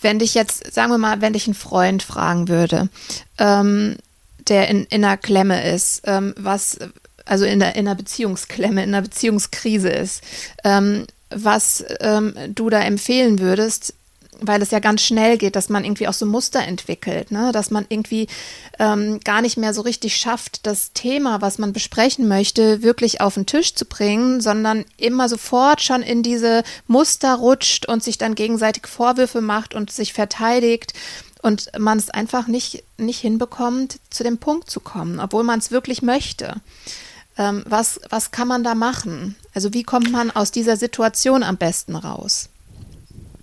wenn 0.00 0.18
dich 0.18 0.34
jetzt, 0.34 0.72
sagen 0.72 0.90
wir 0.90 0.98
mal, 0.98 1.20
wenn 1.20 1.34
dich 1.34 1.46
ein 1.46 1.54
Freund 1.54 2.02
fragen 2.02 2.48
würde, 2.48 2.88
ähm, 3.36 3.96
der 4.48 4.68
in, 4.68 4.84
in 4.84 5.04
einer 5.04 5.18
Klemme 5.18 5.70
ist, 5.70 6.02
ähm, 6.04 6.32
was, 6.38 6.78
also 7.28 7.44
in, 7.44 7.60
der, 7.60 7.76
in 7.76 7.86
einer 7.86 7.94
Beziehungsklemme, 7.94 8.82
in 8.82 8.94
einer 8.94 9.02
Beziehungskrise 9.02 9.90
ist, 9.90 10.22
ähm, 10.64 11.06
was 11.30 11.84
ähm, 12.00 12.34
du 12.54 12.70
da 12.70 12.80
empfehlen 12.80 13.38
würdest, 13.38 13.94
weil 14.40 14.62
es 14.62 14.70
ja 14.70 14.78
ganz 14.78 15.02
schnell 15.02 15.36
geht, 15.36 15.56
dass 15.56 15.68
man 15.68 15.84
irgendwie 15.84 16.06
auch 16.06 16.14
so 16.14 16.24
Muster 16.24 16.60
entwickelt, 16.60 17.32
ne? 17.32 17.50
dass 17.52 17.70
man 17.70 17.86
irgendwie 17.88 18.28
ähm, 18.78 19.18
gar 19.24 19.42
nicht 19.42 19.56
mehr 19.56 19.74
so 19.74 19.80
richtig 19.80 20.16
schafft, 20.16 20.64
das 20.66 20.92
Thema, 20.92 21.40
was 21.40 21.58
man 21.58 21.72
besprechen 21.72 22.28
möchte, 22.28 22.82
wirklich 22.82 23.20
auf 23.20 23.34
den 23.34 23.46
Tisch 23.46 23.74
zu 23.74 23.84
bringen, 23.84 24.40
sondern 24.40 24.84
immer 24.96 25.28
sofort 25.28 25.82
schon 25.82 26.02
in 26.02 26.22
diese 26.22 26.62
Muster 26.86 27.34
rutscht 27.34 27.86
und 27.86 28.02
sich 28.02 28.16
dann 28.16 28.36
gegenseitig 28.36 28.86
Vorwürfe 28.86 29.40
macht 29.40 29.74
und 29.74 29.90
sich 29.90 30.12
verteidigt 30.12 30.92
und 31.42 31.70
man 31.78 31.98
es 31.98 32.10
einfach 32.10 32.46
nicht, 32.46 32.84
nicht 32.96 33.20
hinbekommt, 33.20 33.98
zu 34.10 34.22
dem 34.22 34.38
Punkt 34.38 34.70
zu 34.70 34.80
kommen, 34.80 35.18
obwohl 35.18 35.42
man 35.42 35.58
es 35.58 35.70
wirklich 35.70 36.02
möchte. 36.02 36.54
Ähm, 37.38 37.64
was, 37.68 38.00
was 38.10 38.32
kann 38.32 38.48
man 38.48 38.64
da 38.64 38.74
machen? 38.74 39.36
Also 39.54 39.72
wie 39.72 39.84
kommt 39.84 40.10
man 40.10 40.30
aus 40.30 40.50
dieser 40.50 40.76
Situation 40.76 41.42
am 41.42 41.56
besten 41.56 41.94
raus? 41.94 42.50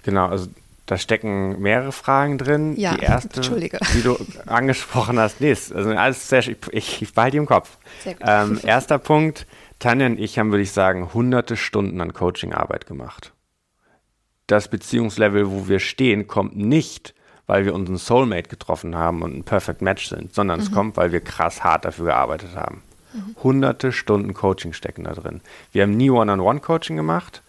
Genau, 0.04 0.28
also 0.28 0.48
da 0.86 0.98
stecken 0.98 1.60
mehrere 1.62 1.92
Fragen 1.92 2.38
drin. 2.38 2.76
Ja, 2.78 2.96
die 2.96 3.02
erste, 3.02 3.42
die 3.42 4.04
du 4.04 4.18
angesprochen 4.46 5.18
hast, 5.18 5.42
nee, 5.42 5.50
also 5.50 5.90
alles 5.90 6.30
sehr, 6.30 6.48
ich, 6.48 7.02
ich 7.02 7.14
behalte 7.14 7.32
die 7.32 7.38
im 7.38 7.48
Kopf. 7.48 7.78
Ähm, 8.20 8.60
erster 8.64 9.00
Punkt, 9.00 9.48
Tanja 9.80 10.06
und 10.06 10.20
ich 10.20 10.38
haben, 10.38 10.52
würde 10.52 10.62
ich 10.62 10.72
sagen, 10.72 11.14
hunderte 11.14 11.58
Stunden 11.58 12.02
an 12.02 12.14
Coachingarbeit 12.14 12.86
gemacht. 12.86 13.32
Das 14.46 14.68
Beziehungslevel, 14.68 15.50
wo 15.50 15.68
wir 15.68 15.80
stehen, 15.80 16.28
kommt 16.28 16.56
nicht, 16.56 17.16
weil 17.48 17.66
wir 17.66 17.74
unseren 17.74 17.98
Soulmate 17.98 18.50
getroffen 18.50 18.96
haben 18.96 19.24
und 19.24 19.36
ein 19.36 19.44
Perfect 19.44 19.82
Match 19.82 20.08
sind, 20.10 20.36
sondern 20.36 20.60
mhm. 20.60 20.66
es 20.66 20.72
kommt, 20.72 20.98
weil 20.98 21.12
wir 21.12 21.22
krass 21.22 21.64
hart 21.64 21.86
dafür 21.86 22.06
gearbeitet 22.06 22.56
haben. 22.56 22.84
Hunderte 23.44 23.92
Stunden 23.92 24.34
Coaching 24.34 24.74
stecken 24.74 25.04
da 25.04 25.14
drin. 25.14 25.42
Wir 25.72 25.84
haben 25.84 25.96
nie 25.96 26.10
One-on-One-Coaching 26.10 26.96
gemacht, 26.96 27.42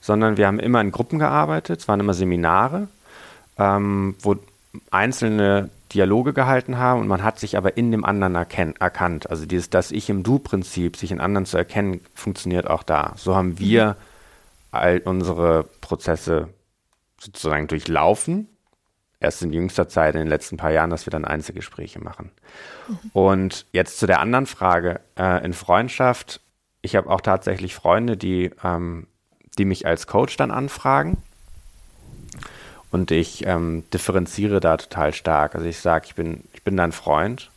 sondern 0.00 0.36
wir 0.36 0.46
haben 0.46 0.58
immer 0.58 0.80
in 0.80 0.92
Gruppen 0.92 1.18
gearbeitet. 1.18 1.80
Es 1.80 1.88
waren 1.88 2.00
immer 2.00 2.14
Seminare, 2.14 2.88
ähm, 3.58 4.16
wo 4.20 4.36
einzelne 4.90 5.70
Dialoge 5.92 6.32
gehalten 6.32 6.78
haben 6.78 7.00
und 7.00 7.08
man 7.08 7.22
hat 7.22 7.38
sich 7.38 7.56
aber 7.56 7.76
in 7.76 7.90
dem 7.90 8.04
anderen 8.04 8.34
erkannt. 8.34 9.30
Also 9.30 9.46
dieses 9.46 9.70
das 9.70 9.92
Ich 9.92 10.10
im 10.10 10.22
Du-Prinzip, 10.22 10.96
sich 10.96 11.12
in 11.12 11.20
anderen 11.20 11.46
zu 11.46 11.56
erkennen, 11.56 12.00
funktioniert 12.14 12.68
auch 12.68 12.82
da. 12.82 13.12
So 13.16 13.36
haben 13.36 13.58
wir 13.58 13.90
mhm. 13.90 13.94
all 14.72 14.98
unsere 15.04 15.64
Prozesse 15.80 16.48
sozusagen 17.20 17.68
durchlaufen 17.68 18.48
erst 19.24 19.42
in 19.42 19.52
jüngster 19.52 19.88
Zeit, 19.88 20.14
in 20.14 20.20
den 20.20 20.28
letzten 20.28 20.56
paar 20.56 20.70
Jahren, 20.70 20.90
dass 20.90 21.06
wir 21.06 21.10
dann 21.10 21.24
Einzelgespräche 21.24 21.98
machen. 22.00 22.30
Mhm. 22.88 23.10
Und 23.12 23.66
jetzt 23.72 23.98
zu 23.98 24.06
der 24.06 24.20
anderen 24.20 24.46
Frage, 24.46 25.00
äh, 25.18 25.44
in 25.44 25.52
Freundschaft, 25.52 26.40
ich 26.82 26.96
habe 26.96 27.10
auch 27.10 27.20
tatsächlich 27.20 27.74
Freunde, 27.74 28.16
die, 28.16 28.50
ähm, 28.62 29.06
die 29.58 29.64
mich 29.64 29.86
als 29.86 30.06
Coach 30.06 30.36
dann 30.36 30.50
anfragen. 30.50 31.16
Und 32.90 33.10
ich 33.10 33.44
ähm, 33.46 33.82
differenziere 33.92 34.60
da 34.60 34.76
total 34.76 35.12
stark. 35.12 35.56
Also 35.56 35.66
ich 35.66 35.78
sage, 35.78 36.06
ich 36.06 36.14
bin, 36.14 36.44
ich 36.52 36.62
bin 36.62 36.76
dein 36.76 36.92
Freund 36.92 37.50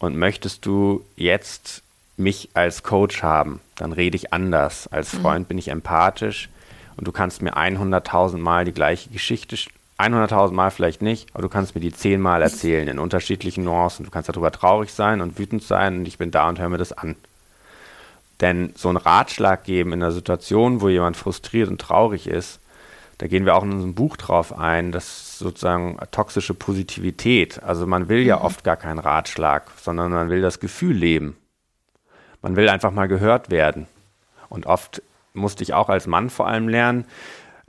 und 0.00 0.16
möchtest 0.16 0.66
du 0.66 1.04
jetzt 1.14 1.82
mich 2.16 2.50
als 2.54 2.82
Coach 2.82 3.22
haben, 3.22 3.60
dann 3.76 3.92
rede 3.92 4.16
ich 4.16 4.32
anders. 4.32 4.88
Als 4.88 5.12
mhm. 5.12 5.20
Freund 5.20 5.40
mhm. 5.40 5.48
bin 5.48 5.58
ich 5.58 5.68
empathisch 5.68 6.48
und 6.96 7.06
du 7.06 7.12
kannst 7.12 7.40
mir 7.42 7.56
100.000 7.56 8.38
Mal 8.38 8.64
die 8.64 8.72
gleiche 8.72 9.10
Geschichte 9.10 9.56
100.000 10.00 10.52
Mal 10.52 10.70
vielleicht 10.70 11.02
nicht, 11.02 11.28
aber 11.32 11.42
du 11.42 11.48
kannst 11.48 11.74
mir 11.74 11.80
die 11.80 11.92
zehnmal 11.92 12.42
erzählen 12.42 12.88
in 12.88 12.98
unterschiedlichen 12.98 13.64
Nuancen. 13.64 14.04
Du 14.04 14.10
kannst 14.10 14.28
darüber 14.28 14.50
traurig 14.50 14.92
sein 14.92 15.20
und 15.20 15.38
wütend 15.38 15.62
sein 15.62 15.98
und 15.98 16.08
ich 16.08 16.18
bin 16.18 16.30
da 16.30 16.48
und 16.48 16.58
höre 16.58 16.68
mir 16.68 16.78
das 16.78 16.92
an. 16.92 17.16
Denn 18.40 18.72
so 18.76 18.88
einen 18.88 18.96
Ratschlag 18.96 19.64
geben 19.64 19.92
in 19.92 20.02
einer 20.02 20.12
Situation, 20.12 20.80
wo 20.80 20.88
jemand 20.88 21.16
frustriert 21.16 21.68
und 21.68 21.80
traurig 21.80 22.26
ist, 22.26 22.60
da 23.18 23.26
gehen 23.26 23.44
wir 23.44 23.54
auch 23.54 23.64
in 23.64 23.72
unserem 23.72 23.94
Buch 23.94 24.16
drauf 24.16 24.58
ein, 24.58 24.92
das 24.92 25.04
ist 25.04 25.38
sozusagen 25.40 25.98
toxische 26.10 26.54
Positivität. 26.54 27.62
Also 27.62 27.86
man 27.86 28.08
will 28.08 28.20
ja 28.20 28.38
mhm. 28.38 28.44
oft 28.44 28.64
gar 28.64 28.76
keinen 28.76 28.98
Ratschlag, 28.98 29.70
sondern 29.76 30.10
man 30.10 30.30
will 30.30 30.40
das 30.40 30.58
Gefühl 30.58 30.96
leben. 30.96 31.36
Man 32.40 32.56
will 32.56 32.70
einfach 32.70 32.92
mal 32.92 33.08
gehört 33.08 33.50
werden. 33.50 33.86
Und 34.48 34.64
oft 34.64 35.02
musste 35.34 35.62
ich 35.62 35.74
auch 35.74 35.90
als 35.90 36.06
Mann 36.06 36.30
vor 36.30 36.46
allem 36.46 36.68
lernen. 36.68 37.04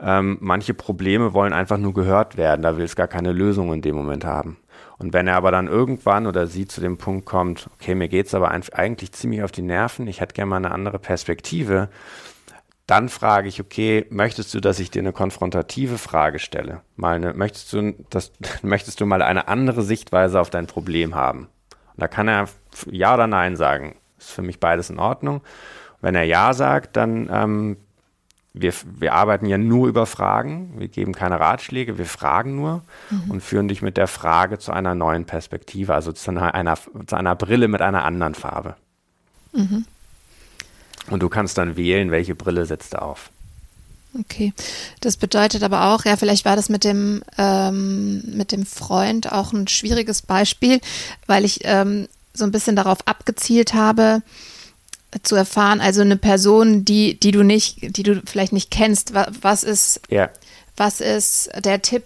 Ähm, 0.04 0.38
manche 0.40 0.74
Probleme 0.74 1.32
wollen 1.32 1.52
einfach 1.52 1.78
nur 1.78 1.94
gehört 1.94 2.36
werden, 2.36 2.62
da 2.62 2.76
will 2.76 2.84
es 2.84 2.96
gar 2.96 3.06
keine 3.06 3.32
Lösung 3.32 3.72
in 3.72 3.82
dem 3.82 3.94
Moment 3.94 4.24
haben. 4.24 4.56
Und 4.98 5.12
wenn 5.12 5.28
er 5.28 5.36
aber 5.36 5.52
dann 5.52 5.68
irgendwann 5.68 6.26
oder 6.26 6.46
sie 6.46 6.66
zu 6.66 6.80
dem 6.80 6.98
Punkt 6.98 7.24
kommt, 7.24 7.70
okay, 7.74 7.94
mir 7.94 8.08
geht 8.08 8.26
es 8.26 8.34
aber 8.34 8.50
eigentlich 8.50 9.12
ziemlich 9.12 9.42
auf 9.42 9.52
die 9.52 9.62
Nerven, 9.62 10.06
ich 10.08 10.20
hätte 10.20 10.34
gerne 10.34 10.50
mal 10.50 10.56
eine 10.56 10.72
andere 10.72 10.98
Perspektive, 10.98 11.88
dann 12.86 13.08
frage 13.08 13.48
ich, 13.48 13.60
okay, 13.60 14.06
möchtest 14.10 14.52
du, 14.54 14.60
dass 14.60 14.80
ich 14.80 14.90
dir 14.90 15.00
eine 15.00 15.12
konfrontative 15.12 15.98
Frage 15.98 16.40
stelle? 16.40 16.82
Mal 16.96 17.16
eine, 17.16 17.32
möchtest 17.32 17.72
du, 17.72 17.94
das, 18.10 18.32
möchtest 18.62 19.00
du 19.00 19.06
mal 19.06 19.22
eine 19.22 19.48
andere 19.48 19.82
Sichtweise 19.82 20.40
auf 20.40 20.50
dein 20.50 20.66
Problem 20.66 21.14
haben? 21.14 21.48
Und 21.94 22.02
da 22.02 22.08
kann 22.08 22.28
er 22.28 22.48
Ja 22.90 23.14
oder 23.14 23.28
Nein 23.28 23.56
sagen. 23.56 23.96
Ist 24.18 24.32
für 24.32 24.42
mich 24.42 24.58
beides 24.58 24.90
in 24.90 24.98
Ordnung. 24.98 25.42
Wenn 26.00 26.14
er 26.14 26.24
Ja 26.24 26.52
sagt, 26.54 26.96
dann 26.96 27.30
ähm, 27.32 27.76
wir, 28.54 28.72
wir 28.84 29.14
arbeiten 29.14 29.46
ja 29.46 29.56
nur 29.56 29.88
über 29.88 30.06
Fragen, 30.06 30.74
wir 30.76 30.88
geben 30.88 31.14
keine 31.14 31.40
Ratschläge, 31.40 31.96
wir 31.96 32.06
fragen 32.06 32.54
nur 32.56 32.82
mhm. 33.10 33.30
und 33.30 33.40
führen 33.40 33.68
dich 33.68 33.80
mit 33.80 33.96
der 33.96 34.08
Frage 34.08 34.58
zu 34.58 34.72
einer 34.72 34.94
neuen 34.94 35.24
Perspektive, 35.24 35.94
also 35.94 36.12
zu 36.12 36.30
einer, 36.30 36.54
einer 36.54 36.76
zu 37.06 37.16
einer 37.16 37.34
Brille 37.34 37.68
mit 37.68 37.80
einer 37.80 38.04
anderen 38.04 38.34
Farbe. 38.34 38.76
Mhm. 39.52 39.86
Und 41.10 41.20
du 41.22 41.28
kannst 41.28 41.58
dann 41.58 41.76
wählen, 41.76 42.10
welche 42.10 42.34
Brille 42.34 42.66
setzt 42.66 42.94
du 42.94 43.02
auf. 43.02 43.30
Okay, 44.18 44.52
das 45.00 45.16
bedeutet 45.16 45.62
aber 45.62 45.86
auch, 45.86 46.04
ja, 46.04 46.16
vielleicht 46.16 46.44
war 46.44 46.54
das 46.54 46.68
mit 46.68 46.84
dem 46.84 47.22
ähm, 47.38 48.22
mit 48.36 48.52
dem 48.52 48.66
Freund 48.66 49.32
auch 49.32 49.54
ein 49.54 49.68
schwieriges 49.68 50.20
Beispiel, 50.20 50.80
weil 51.26 51.46
ich 51.46 51.60
ähm, 51.62 52.08
so 52.34 52.44
ein 52.44 52.52
bisschen 52.52 52.76
darauf 52.76 52.98
abgezielt 53.06 53.72
habe, 53.72 54.22
zu 55.22 55.36
erfahren, 55.36 55.80
also 55.80 56.00
eine 56.00 56.16
Person, 56.16 56.84
die, 56.84 57.18
die 57.18 57.30
du 57.32 57.42
nicht, 57.42 57.96
die 57.96 58.02
du 58.02 58.22
vielleicht 58.24 58.52
nicht 58.52 58.70
kennst, 58.70 59.12
was 59.14 59.62
ist, 59.62 60.00
ja. 60.08 60.30
was 60.76 61.00
ist 61.00 61.50
der 61.64 61.82
Tipp? 61.82 62.04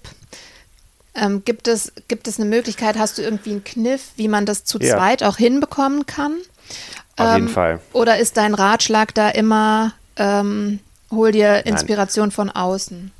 Ähm, 1.14 1.42
gibt, 1.45 1.69
es, 1.69 1.92
gibt 2.09 2.29
es 2.29 2.38
eine 2.38 2.49
Möglichkeit, 2.49 2.99
hast 2.99 3.16
du 3.16 3.23
irgendwie 3.23 3.53
einen 3.53 3.64
Kniff, 3.64 4.11
wie 4.16 4.29
man 4.29 4.45
das 4.45 4.64
zu 4.64 4.79
ja. 4.79 4.97
zweit 4.97 5.23
auch 5.23 5.37
hinbekommen 5.37 6.05
kann? 6.07 6.35
Auf 7.16 7.29
ähm, 7.29 7.35
jeden 7.35 7.49
Fall. 7.49 7.81
Oder 7.92 8.19
ist 8.19 8.37
dein 8.37 8.55
Ratschlag 8.55 9.14
da 9.14 9.31
immer, 9.31 9.92
ähm, 10.16 10.81
hol 11.11 11.33
dir 11.33 11.64
Inspiration 11.64 12.27
Nein. 12.27 12.33
von 12.33 12.51
außen? 12.51 13.12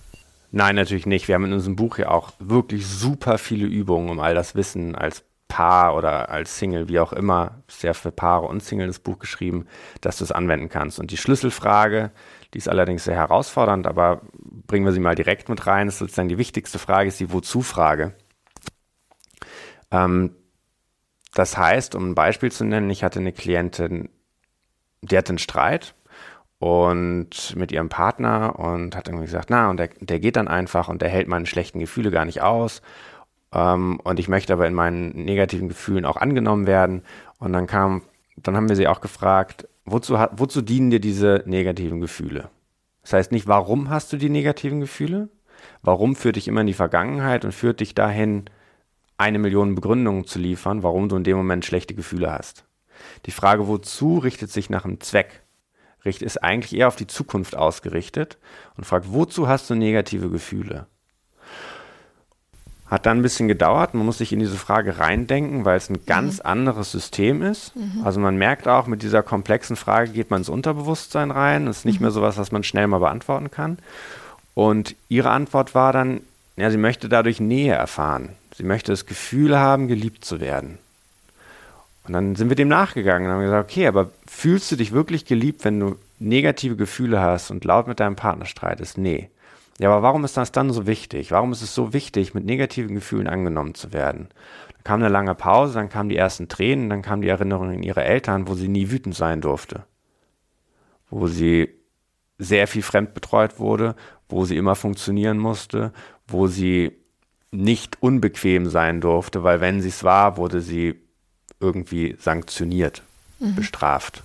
Nein, 0.53 0.75
natürlich 0.75 1.07
nicht. 1.07 1.29
Wir 1.29 1.35
haben 1.35 1.45
in 1.45 1.53
unserem 1.53 1.77
Buch 1.77 1.99
ja 1.99 2.09
auch 2.09 2.33
wirklich 2.39 2.87
super 2.87 3.39
viele 3.39 3.67
Übungen, 3.67 4.11
um 4.11 4.21
all 4.21 4.35
das 4.35 4.55
Wissen 4.55 4.95
als 4.95 5.23
Paar 5.49 5.95
oder 5.97 6.29
als 6.29 6.59
Single, 6.59 6.89
wie 6.89 6.99
auch 6.99 7.13
immer, 7.13 7.63
sehr 7.69 7.95
für 7.95 8.11
Paare 8.11 8.47
und 8.47 8.63
Single 8.63 8.89
das 8.89 8.99
Buch 8.99 9.19
geschrieben, 9.19 9.67
dass 10.01 10.19
du 10.19 10.25
es 10.25 10.33
anwenden 10.33 10.69
kannst. 10.69 10.99
Und 10.99 11.11
die 11.11 11.17
Schlüsselfrage, 11.17 12.11
die 12.53 12.59
ist 12.59 12.69
allerdings 12.69 13.05
sehr 13.05 13.15
herausfordernd, 13.15 13.87
aber 13.87 14.23
bringen 14.67 14.85
wir 14.85 14.93
sie 14.93 15.01
mal 15.01 15.15
direkt 15.15 15.49
mit 15.49 15.67
rein, 15.67 15.89
ist 15.89 15.99
sozusagen 15.99 16.29
die 16.29 16.39
wichtigste 16.39 16.79
Frage, 16.79 17.09
ist 17.09 17.21
die 17.21 17.33
Wozu-Frage. 17.33 18.15
Ähm, 19.91 20.35
das 21.35 21.57
heißt, 21.57 21.95
um 21.95 22.11
ein 22.11 22.15
Beispiel 22.15 22.51
zu 22.51 22.65
nennen, 22.65 22.91
ich 22.91 23.05
hatte 23.05 23.21
eine 23.21 23.33
Klientin, 23.33 24.09
die 25.03 25.17
hatte 25.17 25.31
einen 25.31 25.39
Streit 25.39 25.95
und 26.59 27.55
mit 27.55 27.71
ihrem 27.71 27.89
Partner 27.89 28.59
und 28.59 28.97
hat 28.97 29.09
irgendwie 29.09 29.27
gesagt, 29.27 29.51
na, 29.51 29.69
und 29.71 29.77
der, 29.77 29.89
der 30.01 30.19
geht 30.19 30.37
dann 30.37 30.49
einfach 30.49 30.89
und 30.89 31.03
der 31.03 31.11
hält 31.11 31.29
meine 31.29 31.47
schlechten 31.47 31.79
Gefühle 31.79 32.11
gar 32.11 32.25
nicht 32.25 32.43
aus 32.43 32.83
ähm, 33.53 34.01
und 34.03 34.19
ich 34.19 34.29
möchte 34.29 34.53
aber 34.53 34.67
in 34.67 34.75
meinen 34.75 35.25
negativen 35.25 35.69
Gefühlen 35.69 36.05
auch 36.05 36.17
angenommen 36.17 36.67
werden. 36.67 37.03
Und 37.39 37.53
dann 37.53 37.67
kam, 37.67 38.03
dann 38.37 38.57
haben 38.57 38.69
wir 38.69 38.77
sie 38.77 38.89
auch 38.89 39.01
gefragt, 39.01 39.69
wozu, 39.85 40.15
wozu 40.33 40.63
dienen 40.63 40.91
dir 40.91 41.01
diese 41.01 41.43
negativen 41.47 42.01
Gefühle? 42.01 42.51
Das 43.03 43.13
heißt 43.13 43.33
nicht, 43.33 43.47
warum 43.47 43.91
hast 43.91 44.13
du 44.13 44.17
die 44.17 44.31
negativen 44.31 44.81
Gefühle? 44.81 45.29
Warum 45.83 46.17
führt 46.17 46.37
dich 46.37 46.49
immer 46.49 46.61
in 46.61 46.67
die 46.67 46.75
Vergangenheit 46.75 47.45
und 47.45 47.53
führt 47.53 47.81
dich 47.81 47.95
dahin, 47.95 48.45
eine 49.19 49.39
Million 49.39 49.75
Begründungen 49.75 50.27
zu 50.27 50.39
liefern, 50.39 50.83
warum 50.83 51.09
du 51.09 51.17
in 51.17 51.25
dem 51.25 51.37
Moment 51.37 51.65
schlechte 51.65 51.95
Gefühle 51.95 52.31
hast? 52.31 52.65
Die 53.27 53.31
Frage, 53.31 53.69
wozu, 53.69 54.19
richtet 54.19 54.51
sich 54.51 54.69
nach 54.69 54.85
einem 54.85 55.01
Zweck 55.01 55.43
ist 56.07 56.43
eigentlich 56.43 56.79
eher 56.79 56.89
auf 56.89 56.97
die 56.97 57.07
Zukunft 57.07 57.57
ausgerichtet 57.57 58.39
und 58.77 58.85
fragt, 58.85 59.13
wozu 59.13 59.49
hast 59.49 59.69
du 59.69 59.75
negative 59.75 60.31
Gefühle? 60.31 60.87
Hat 62.89 63.05
dann 63.05 63.19
ein 63.19 63.23
bisschen 63.23 63.49
gedauert. 63.49 63.95
Man 63.95 64.07
muss 64.07 64.19
sich 64.19 64.33
in 64.33 64.39
diese 64.39 64.57
Frage 64.57 64.99
reindenken, 64.99 65.65
weil 65.65 65.77
es 65.77 65.91
ein 65.91 66.07
ganz 66.07 66.39
mhm. 66.39 66.47
anderes 66.47 66.93
System 66.93 67.43
ist. 67.43 67.75
Mhm. 67.75 68.03
Also 68.05 68.21
man 68.21 68.37
merkt 68.37 68.69
auch, 68.69 68.87
mit 68.87 69.03
dieser 69.03 69.23
komplexen 69.23 69.75
Frage 69.77 70.13
geht 70.13 70.31
man 70.31 70.41
ins 70.41 70.49
Unterbewusstsein 70.49 71.31
rein. 71.33 71.67
Es 71.67 71.79
ist 71.79 71.85
nicht 71.85 72.01
mhm. 72.01 72.07
mehr 72.07 72.11
so 72.13 72.23
was, 72.23 72.39
was 72.39 72.53
man 72.53 72.63
schnell 72.63 72.87
mal 72.87 73.01
beantworten 73.01 73.51
kann. 73.51 73.79
Und 74.55 74.95
ihre 75.09 75.31
Antwort 75.31 75.75
war 75.75 75.93
dann, 75.93 76.21
ja, 76.57 76.71
sie 76.71 76.79
möchte 76.79 77.09
dadurch 77.09 77.41
Nähe 77.41 77.75
erfahren. 77.75 78.31
Sie 78.55 78.63
möchte 78.63 78.93
das 78.93 79.05
Gefühl 79.05 79.59
haben, 79.59 79.89
geliebt 79.89 80.25
zu 80.25 80.41
werden. 80.41 80.79
Und 82.07 82.13
dann 82.13 82.37
sind 82.37 82.49
wir 82.49 82.57
dem 82.57 82.69
nachgegangen 82.69 83.27
und 83.27 83.35
haben 83.35 83.43
gesagt, 83.43 83.71
okay, 83.71 83.87
aber 83.87 84.11
fühlst 84.27 84.71
du 84.71 84.77
dich 84.77 84.93
wirklich 84.93 85.25
geliebt, 85.25 85.65
wenn 85.65 85.81
du 85.81 85.97
negative 86.19 86.77
Gefühle 86.77 87.21
hast 87.21 87.51
und 87.51 87.65
laut 87.65 87.89
mit 87.89 88.01
deinem 88.01 88.17
Partner 88.17 88.47
streitest? 88.47 88.97
Nee. 88.97 89.29
Ja, 89.79 89.91
aber 89.91 90.03
warum 90.03 90.25
ist 90.25 90.37
das 90.37 90.53
dann 90.53 90.73
so 90.73 90.87
wichtig? 90.87 91.31
Warum 91.31 91.53
ist 91.53 91.63
es 91.63 91.75
so 91.75 91.93
wichtig, 91.93 92.35
mit 92.35 92.45
negativen 92.47 92.95
Gefühlen 92.95 93.27
angenommen 93.27 93.75
zu 93.75 93.93
werden? 93.93 94.29
Dann 94.73 94.85
kam 94.85 95.01
eine 95.01 95.11
lange 95.11 95.35
Pause, 95.35 95.75
dann 95.75 95.91
kamen 95.91 96.09
die 96.09 96.17
ersten 96.17 96.49
Tränen, 96.49 96.89
dann 96.89 97.03
kam 97.03 97.21
die 97.21 97.29
Erinnerung 97.29 97.71
an 97.71 97.83
ihre 97.83 98.05
Eltern, 98.05 98.49
wo 98.49 98.55
sie 98.55 98.69
nie 98.69 98.91
wütend 98.91 99.15
sein 99.15 99.41
durfte. 99.41 99.85
Wo 101.11 101.27
sie 101.27 101.69
sehr 102.39 102.67
viel 102.69 102.83
fremdbetreut 102.83 103.59
wurde, 103.59 103.97
wo 104.29 104.45
sie 104.45 104.57
immer 104.57 104.75
funktionieren 104.75 105.39
musste, 105.39 105.93
wo 106.27 106.47
sie 106.47 106.93
nicht 107.51 108.03
unbequem 108.03 108.69
sein 108.69 109.01
durfte, 109.01 109.43
weil 109.43 109.61
wenn 109.61 109.81
sie 109.81 109.89
es 109.89 110.05
war, 110.05 110.37
wurde 110.37 110.61
sie 110.61 111.01
irgendwie 111.61 112.17
sanktioniert, 112.19 113.03
mhm. 113.39 113.55
bestraft. 113.55 114.23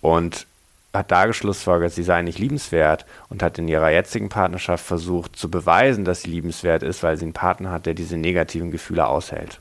Und 0.00 0.46
hat 0.92 1.10
da 1.10 1.26
geschlussfolgert, 1.26 1.92
sie 1.92 2.02
sei 2.02 2.22
nicht 2.22 2.38
liebenswert 2.38 3.06
und 3.28 3.42
hat 3.42 3.58
in 3.58 3.68
ihrer 3.68 3.90
jetzigen 3.90 4.28
Partnerschaft 4.28 4.84
versucht 4.84 5.36
zu 5.36 5.50
beweisen, 5.50 6.04
dass 6.04 6.22
sie 6.22 6.30
liebenswert 6.30 6.82
ist, 6.82 7.02
weil 7.02 7.16
sie 7.16 7.24
einen 7.24 7.32
Partner 7.32 7.70
hat, 7.70 7.86
der 7.86 7.94
diese 7.94 8.16
negativen 8.16 8.70
Gefühle 8.70 9.06
aushält. 9.06 9.60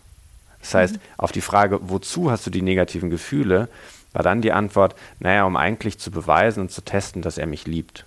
Das 0.60 0.74
heißt, 0.74 0.96
mhm. 0.96 1.00
auf 1.17 1.32
die 1.32 1.41
Frage, 1.41 1.80
wozu 1.82 2.32
hast 2.32 2.46
du 2.46 2.50
die 2.50 2.62
negativen 2.62 3.10
Gefühle, 3.10 3.70
war 4.13 4.24
dann 4.24 4.41
die 4.41 4.52
Antwort, 4.52 4.96
naja, 5.20 5.46
um 5.46 5.56
eigentlich 5.56 5.98
zu 5.98 6.12
beweisen 6.12 6.62
und 6.62 6.72
zu 6.72 6.82
testen, 6.82 7.22
dass 7.22 7.38
er 7.38 7.48
mich 7.48 7.65
liebt. 7.65 8.06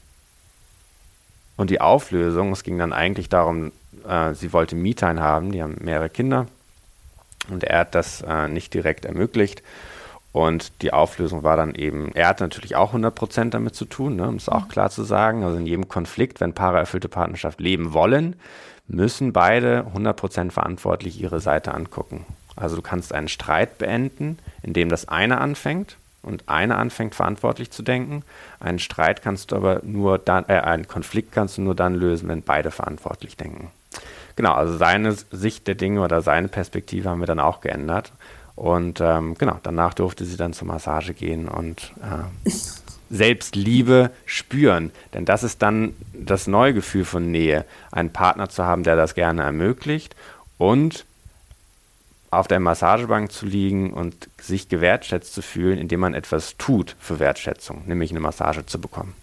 Und 1.56 1.70
die 1.70 1.80
Auflösung, 1.80 2.52
es 2.52 2.62
ging 2.62 2.78
dann 2.78 2.92
eigentlich 2.92 3.28
darum, 3.28 3.72
äh, 4.06 4.34
sie 4.34 4.52
wollte 4.52 4.76
Me-Time 4.76 5.20
haben, 5.20 5.52
die 5.52 5.62
haben 5.62 5.76
mehrere 5.80 6.10
Kinder 6.10 6.46
und 7.48 7.64
er 7.64 7.80
hat 7.80 7.94
das 7.94 8.22
äh, 8.22 8.48
nicht 8.48 8.74
direkt 8.74 9.04
ermöglicht. 9.04 9.62
Und 10.34 10.82
die 10.82 10.92
Auflösung 10.92 11.44
war 11.44 11.56
dann 11.56 11.76
eben, 11.76 12.10
er 12.12 12.26
hat 12.26 12.40
natürlich 12.40 12.74
auch 12.74 12.92
100% 12.92 13.50
damit 13.50 13.76
zu 13.76 13.84
tun, 13.84 14.16
ne, 14.16 14.26
um 14.26 14.34
es 14.34 14.48
auch 14.48 14.64
mhm. 14.64 14.68
klar 14.68 14.90
zu 14.90 15.04
sagen. 15.04 15.44
Also 15.44 15.58
in 15.58 15.64
jedem 15.64 15.88
Konflikt, 15.88 16.40
wenn 16.40 16.54
Paare 16.54 16.78
erfüllte 16.78 17.08
Partnerschaft 17.08 17.60
leben 17.60 17.92
wollen, 17.92 18.34
müssen 18.88 19.32
beide 19.32 19.86
100% 19.94 20.50
verantwortlich 20.50 21.20
ihre 21.20 21.38
Seite 21.38 21.72
angucken. 21.72 22.26
Also 22.56 22.74
du 22.74 22.82
kannst 22.82 23.12
einen 23.12 23.28
Streit 23.28 23.78
beenden, 23.78 24.40
indem 24.64 24.88
das 24.88 25.06
eine 25.06 25.40
anfängt 25.40 25.98
und 26.22 26.48
eine 26.48 26.78
anfängt 26.78 27.14
verantwortlich 27.14 27.70
zu 27.70 27.84
denken. 27.84 28.24
Einen 28.58 28.80
Streit 28.80 29.22
kannst 29.22 29.52
du 29.52 29.56
aber 29.56 29.82
nur 29.84 30.18
dann, 30.18 30.46
äh, 30.48 30.58
einen 30.58 30.88
Konflikt 30.88 31.30
kannst 31.30 31.58
du 31.58 31.62
nur 31.62 31.76
dann 31.76 31.94
lösen, 31.94 32.28
wenn 32.28 32.42
beide 32.42 32.72
verantwortlich 32.72 33.36
denken. 33.36 33.70
Genau, 34.34 34.54
also 34.54 34.76
seine 34.76 35.12
Sicht 35.12 35.68
der 35.68 35.76
Dinge 35.76 36.00
oder 36.00 36.22
seine 36.22 36.48
Perspektive 36.48 37.08
haben 37.08 37.20
wir 37.20 37.28
dann 37.28 37.38
auch 37.38 37.60
geändert. 37.60 38.10
Und 38.56 39.00
ähm, 39.00 39.34
genau, 39.36 39.58
danach 39.62 39.94
durfte 39.94 40.24
sie 40.24 40.36
dann 40.36 40.52
zur 40.52 40.68
Massage 40.68 41.12
gehen 41.12 41.48
und 41.48 41.92
äh, 42.02 42.50
Selbstliebe 43.10 44.10
spüren. 44.26 44.92
Denn 45.12 45.24
das 45.24 45.42
ist 45.42 45.62
dann 45.62 45.94
das 46.12 46.46
neue 46.46 46.74
Gefühl 46.74 47.04
von 47.04 47.30
Nähe, 47.30 47.64
einen 47.90 48.10
Partner 48.10 48.48
zu 48.48 48.64
haben, 48.64 48.84
der 48.84 48.96
das 48.96 49.14
gerne 49.14 49.42
ermöglicht 49.42 50.14
und 50.58 51.04
auf 52.30 52.48
der 52.48 52.60
Massagebank 52.60 53.30
zu 53.30 53.46
liegen 53.46 53.92
und 53.92 54.28
sich 54.40 54.68
gewertschätzt 54.68 55.32
zu 55.32 55.42
fühlen, 55.42 55.78
indem 55.78 56.00
man 56.00 56.14
etwas 56.14 56.56
tut 56.56 56.96
für 56.98 57.20
Wertschätzung, 57.20 57.82
nämlich 57.86 58.10
eine 58.10 58.20
Massage 58.20 58.66
zu 58.66 58.80
bekommen. 58.80 59.14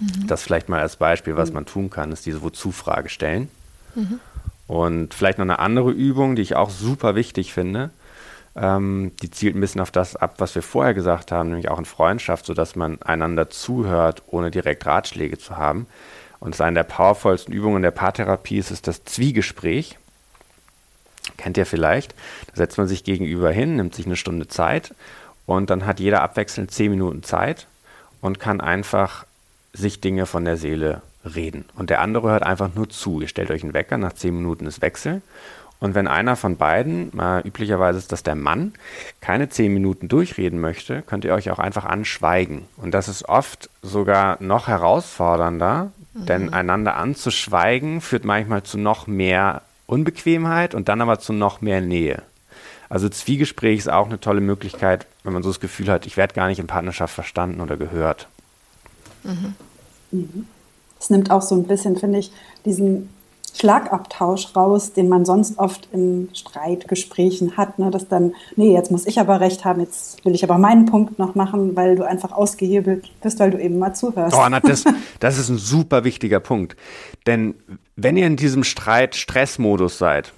Mhm. 0.00 0.26
Das 0.28 0.42
vielleicht 0.42 0.68
mal 0.68 0.80
als 0.80 0.96
Beispiel, 0.96 1.36
was 1.36 1.48
mhm. 1.50 1.54
man 1.54 1.66
tun 1.66 1.90
kann, 1.90 2.12
ist 2.12 2.26
diese 2.26 2.42
Wozu-Frage 2.42 3.08
stellen. 3.08 3.48
Mhm. 3.94 4.20
Und 4.68 5.14
vielleicht 5.14 5.38
noch 5.38 5.44
eine 5.44 5.58
andere 5.58 5.90
Übung, 5.90 6.36
die 6.36 6.42
ich 6.42 6.54
auch 6.54 6.70
super 6.70 7.14
wichtig 7.14 7.52
finde, 7.52 7.90
ähm, 8.56 9.12
die 9.22 9.30
zielt 9.30 9.56
ein 9.56 9.60
bisschen 9.60 9.80
auf 9.80 9.90
das 9.90 10.16
ab, 10.16 10.34
was 10.38 10.54
wir 10.54 10.62
vorher 10.62 10.94
gesagt 10.94 11.32
haben, 11.32 11.50
nämlich 11.50 11.68
auch 11.68 11.78
in 11.78 11.84
Freundschaft, 11.84 12.46
sodass 12.46 12.76
man 12.76 13.00
einander 13.02 13.50
zuhört, 13.50 14.22
ohne 14.26 14.50
direkt 14.50 14.86
Ratschläge 14.86 15.38
zu 15.38 15.56
haben. 15.56 15.86
Und 16.40 16.60
eine 16.60 16.74
der 16.74 16.84
powervollsten 16.84 17.52
Übungen 17.52 17.82
der 17.82 17.90
Paartherapie 17.90 18.58
ist, 18.58 18.70
ist 18.70 18.86
das 18.86 19.04
Zwiegespräch. 19.04 19.98
Kennt 21.36 21.56
ihr 21.56 21.66
vielleicht? 21.66 22.14
Da 22.48 22.56
setzt 22.56 22.78
man 22.78 22.88
sich 22.88 23.04
gegenüber 23.04 23.50
hin, 23.50 23.76
nimmt 23.76 23.94
sich 23.94 24.06
eine 24.06 24.16
Stunde 24.16 24.48
Zeit 24.48 24.94
und 25.46 25.70
dann 25.70 25.86
hat 25.86 26.00
jeder 26.00 26.22
abwechselnd 26.22 26.70
zehn 26.70 26.90
Minuten 26.90 27.22
Zeit 27.22 27.66
und 28.20 28.40
kann 28.40 28.60
einfach 28.60 29.24
sich 29.72 30.00
Dinge 30.00 30.26
von 30.26 30.44
der 30.44 30.56
Seele 30.56 31.02
reden. 31.24 31.64
Und 31.76 31.90
der 31.90 32.00
andere 32.00 32.30
hört 32.30 32.42
einfach 32.42 32.74
nur 32.74 32.88
zu. 32.88 33.20
Ihr 33.20 33.28
stellt 33.28 33.50
euch 33.50 33.62
einen 33.62 33.74
Wecker, 33.74 33.98
nach 33.98 34.12
zehn 34.12 34.34
Minuten 34.34 34.66
ist 34.66 34.80
Wechsel. 34.80 35.22
Und 35.80 35.94
wenn 35.94 36.08
einer 36.08 36.34
von 36.34 36.56
beiden, 36.56 37.16
äh, 37.18 37.40
üblicherweise 37.46 37.98
ist 37.98 38.10
das 38.10 38.24
der 38.24 38.34
Mann, 38.34 38.72
keine 39.20 39.48
zehn 39.48 39.72
Minuten 39.72 40.08
durchreden 40.08 40.60
möchte, 40.60 41.02
könnt 41.02 41.24
ihr 41.24 41.34
euch 41.34 41.50
auch 41.50 41.60
einfach 41.60 41.84
anschweigen. 41.84 42.64
Und 42.76 42.92
das 42.92 43.08
ist 43.08 43.28
oft 43.28 43.70
sogar 43.82 44.42
noch 44.42 44.66
herausfordernder, 44.66 45.92
mhm. 46.14 46.26
denn 46.26 46.52
einander 46.52 46.96
anzuschweigen 46.96 48.00
führt 48.00 48.24
manchmal 48.24 48.64
zu 48.64 48.76
noch 48.76 49.06
mehr 49.06 49.62
Unbequemheit 49.86 50.74
und 50.74 50.88
dann 50.88 51.00
aber 51.00 51.20
zu 51.20 51.32
noch 51.32 51.60
mehr 51.60 51.80
Nähe. 51.80 52.22
Also 52.88 53.08
Zwiegespräch 53.08 53.78
ist 53.78 53.90
auch 53.90 54.06
eine 54.06 54.18
tolle 54.18 54.40
Möglichkeit, 54.40 55.06
wenn 55.22 55.32
man 55.32 55.42
so 55.42 55.50
das 55.50 55.60
Gefühl 55.60 55.88
hat, 55.88 56.06
ich 56.06 56.16
werde 56.16 56.34
gar 56.34 56.48
nicht 56.48 56.58
in 56.58 56.66
Partnerschaft 56.66 57.14
verstanden 57.14 57.60
oder 57.60 57.76
gehört. 57.76 58.28
Mhm. 59.24 59.54
Mhm. 60.10 60.46
Es 60.98 61.10
nimmt 61.10 61.30
auch 61.30 61.42
so 61.42 61.54
ein 61.54 61.66
bisschen, 61.66 61.96
finde 61.96 62.18
ich, 62.18 62.32
diesen 62.64 63.10
Schlagabtausch 63.58 64.54
raus, 64.54 64.92
den 64.92 65.08
man 65.08 65.24
sonst 65.24 65.58
oft 65.58 65.88
in 65.92 66.28
Streitgesprächen 66.32 67.56
hat, 67.56 67.78
ne? 67.78 67.90
dass 67.90 68.06
dann, 68.06 68.34
nee, 68.56 68.72
jetzt 68.72 68.90
muss 68.92 69.06
ich 69.06 69.18
aber 69.18 69.40
recht 69.40 69.64
haben, 69.64 69.80
jetzt 69.80 70.24
will 70.24 70.34
ich 70.34 70.44
aber 70.44 70.58
meinen 70.58 70.86
Punkt 70.86 71.18
noch 71.18 71.34
machen, 71.34 71.74
weil 71.74 71.96
du 71.96 72.06
einfach 72.06 72.30
ausgehebelt 72.30 73.10
bist, 73.20 73.40
weil 73.40 73.50
du 73.50 73.60
eben 73.60 73.78
mal 73.78 73.94
zuhörst. 73.94 74.36
Oh, 74.36 74.46
na, 74.48 74.60
das, 74.60 74.84
das 75.20 75.38
ist 75.38 75.48
ein 75.48 75.58
super 75.58 76.04
wichtiger 76.04 76.38
Punkt. 76.38 76.76
Denn 77.26 77.54
wenn 77.96 78.16
ihr 78.16 78.26
in 78.26 78.36
diesem 78.36 78.62
Streit 78.62 79.16
Stressmodus 79.16 79.98
seid, 79.98 80.32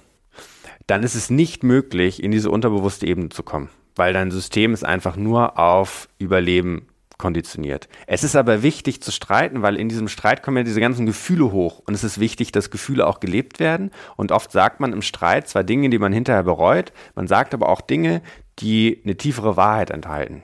dann 0.87 1.03
ist 1.03 1.15
es 1.15 1.29
nicht 1.29 1.63
möglich, 1.63 2.23
in 2.23 2.31
diese 2.31 2.49
unterbewusste 2.49 3.05
Ebene 3.05 3.29
zu 3.29 3.43
kommen, 3.43 3.69
weil 3.95 4.13
dein 4.13 4.31
System 4.31 4.73
ist 4.73 4.83
einfach 4.83 5.15
nur 5.15 5.59
auf 5.59 6.09
Überleben 6.17 6.87
konditioniert. 7.21 7.87
Es 8.07 8.23
ist 8.23 8.35
aber 8.35 8.63
wichtig 8.63 9.01
zu 9.01 9.11
streiten, 9.11 9.61
weil 9.61 9.77
in 9.77 9.87
diesem 9.87 10.07
Streit 10.07 10.41
kommen 10.41 10.57
ja 10.57 10.63
diese 10.63 10.81
ganzen 10.81 11.05
Gefühle 11.05 11.51
hoch 11.51 11.81
und 11.85 11.93
es 11.93 12.03
ist 12.03 12.19
wichtig, 12.19 12.51
dass 12.51 12.71
Gefühle 12.71 13.05
auch 13.05 13.19
gelebt 13.19 13.59
werden 13.59 13.91
und 14.17 14.31
oft 14.31 14.51
sagt 14.51 14.79
man 14.79 14.91
im 14.91 15.03
Streit 15.03 15.47
zwar 15.47 15.63
Dinge, 15.63 15.89
die 15.89 15.99
man 15.99 16.11
hinterher 16.11 16.43
bereut, 16.43 16.91
man 17.15 17.27
sagt 17.27 17.53
aber 17.53 17.69
auch 17.69 17.81
Dinge, 17.81 18.23
die 18.59 19.01
eine 19.05 19.15
tiefere 19.15 19.55
Wahrheit 19.55 19.91
enthalten. 19.91 20.43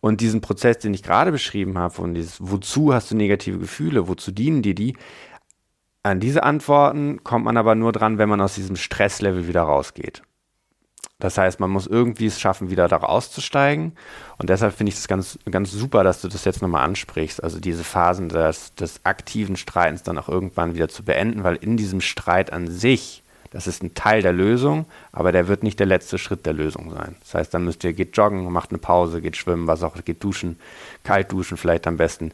Und 0.00 0.20
diesen 0.20 0.40
Prozess, 0.40 0.78
den 0.78 0.94
ich 0.94 1.02
gerade 1.02 1.32
beschrieben 1.32 1.76
habe, 1.78 2.00
und 2.00 2.14
dieses, 2.14 2.36
wozu 2.40 2.94
hast 2.94 3.10
du 3.10 3.16
negative 3.16 3.58
Gefühle, 3.58 4.08
wozu 4.08 4.32
dienen 4.32 4.62
dir 4.62 4.74
die, 4.74 4.96
an 6.02 6.20
diese 6.20 6.44
Antworten 6.44 7.24
kommt 7.24 7.44
man 7.44 7.56
aber 7.56 7.74
nur 7.74 7.92
dran, 7.92 8.16
wenn 8.16 8.28
man 8.28 8.40
aus 8.40 8.54
diesem 8.54 8.76
Stresslevel 8.76 9.48
wieder 9.48 9.62
rausgeht. 9.62 10.22
Das 11.18 11.38
heißt, 11.38 11.60
man 11.60 11.70
muss 11.70 11.86
irgendwie 11.86 12.26
es 12.26 12.38
schaffen, 12.38 12.68
wieder 12.68 12.88
da 12.88 12.98
rauszusteigen. 12.98 13.92
Und 14.36 14.50
deshalb 14.50 14.74
finde 14.74 14.92
ich 14.92 14.98
es 14.98 15.08
ganz, 15.08 15.38
ganz 15.50 15.72
super, 15.72 16.04
dass 16.04 16.20
du 16.20 16.28
das 16.28 16.44
jetzt 16.44 16.60
nochmal 16.60 16.84
ansprichst. 16.84 17.42
Also 17.42 17.58
diese 17.58 17.84
Phasen 17.84 18.28
des, 18.28 18.74
des 18.74 19.00
aktiven 19.04 19.56
Streitens 19.56 20.02
dann 20.02 20.18
auch 20.18 20.28
irgendwann 20.28 20.74
wieder 20.74 20.88
zu 20.88 21.04
beenden, 21.04 21.42
weil 21.42 21.56
in 21.56 21.78
diesem 21.78 22.02
Streit 22.02 22.52
an 22.52 22.70
sich, 22.70 23.22
das 23.50 23.66
ist 23.66 23.82
ein 23.82 23.94
Teil 23.94 24.20
der 24.20 24.34
Lösung, 24.34 24.84
aber 25.10 25.32
der 25.32 25.48
wird 25.48 25.62
nicht 25.62 25.80
der 25.80 25.86
letzte 25.86 26.18
Schritt 26.18 26.44
der 26.44 26.52
Lösung 26.52 26.90
sein. 26.90 27.16
Das 27.20 27.32
heißt, 27.32 27.54
dann 27.54 27.64
müsst 27.64 27.82
ihr, 27.84 27.94
geht 27.94 28.14
joggen, 28.14 28.52
macht 28.52 28.70
eine 28.70 28.78
Pause, 28.78 29.22
geht 29.22 29.38
schwimmen, 29.38 29.66
was 29.66 29.82
auch, 29.82 29.96
geht 30.04 30.22
duschen, 30.22 30.58
kalt 31.02 31.32
duschen 31.32 31.56
vielleicht 31.56 31.86
am 31.86 31.96
besten, 31.96 32.32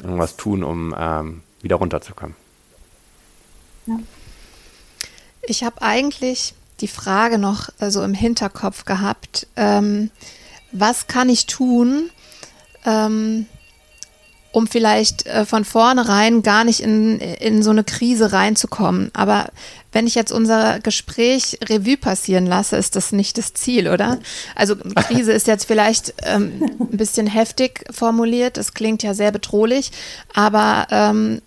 irgendwas 0.00 0.36
tun, 0.36 0.62
um 0.62 0.94
ähm, 0.96 1.42
wieder 1.60 1.76
runterzukommen. 1.76 2.36
Ja. 3.86 3.98
Ich 5.44 5.64
habe 5.64 5.82
eigentlich 5.82 6.54
die 6.82 6.88
Frage 6.88 7.38
noch 7.38 7.70
so 7.80 8.02
im 8.02 8.14
Hinterkopf 8.14 8.84
gehabt, 8.84 9.46
ähm, 9.56 10.10
was 10.72 11.06
kann 11.06 11.28
ich 11.28 11.46
tun, 11.46 12.10
ähm, 12.84 13.46
um 14.52 14.66
vielleicht 14.66 15.26
äh, 15.26 15.46
von 15.46 15.64
vornherein 15.64 16.42
gar 16.42 16.64
nicht 16.64 16.80
in, 16.80 17.18
in 17.18 17.62
so 17.62 17.70
eine 17.70 17.84
Krise 17.84 18.32
reinzukommen. 18.32 19.10
Aber 19.14 19.50
wenn 19.92 20.06
ich 20.06 20.14
jetzt 20.14 20.32
unser 20.32 20.80
Gespräch 20.80 21.58
Revue 21.68 21.96
passieren 21.96 22.46
lasse, 22.46 22.76
ist 22.76 22.96
das 22.96 23.12
nicht 23.12 23.38
das 23.38 23.54
Ziel, 23.54 23.88
oder? 23.88 24.18
Also 24.54 24.76
Krise 24.76 25.32
ist 25.32 25.46
jetzt 25.46 25.64
vielleicht 25.64 26.14
ähm, 26.22 26.70
ein 26.80 26.96
bisschen 26.96 27.26
heftig 27.26 27.84
formuliert, 27.90 28.56
das 28.56 28.74
klingt 28.74 29.02
ja 29.02 29.14
sehr 29.14 29.32
bedrohlich, 29.32 29.90
aber 30.34 30.86
ähm, 30.90 31.40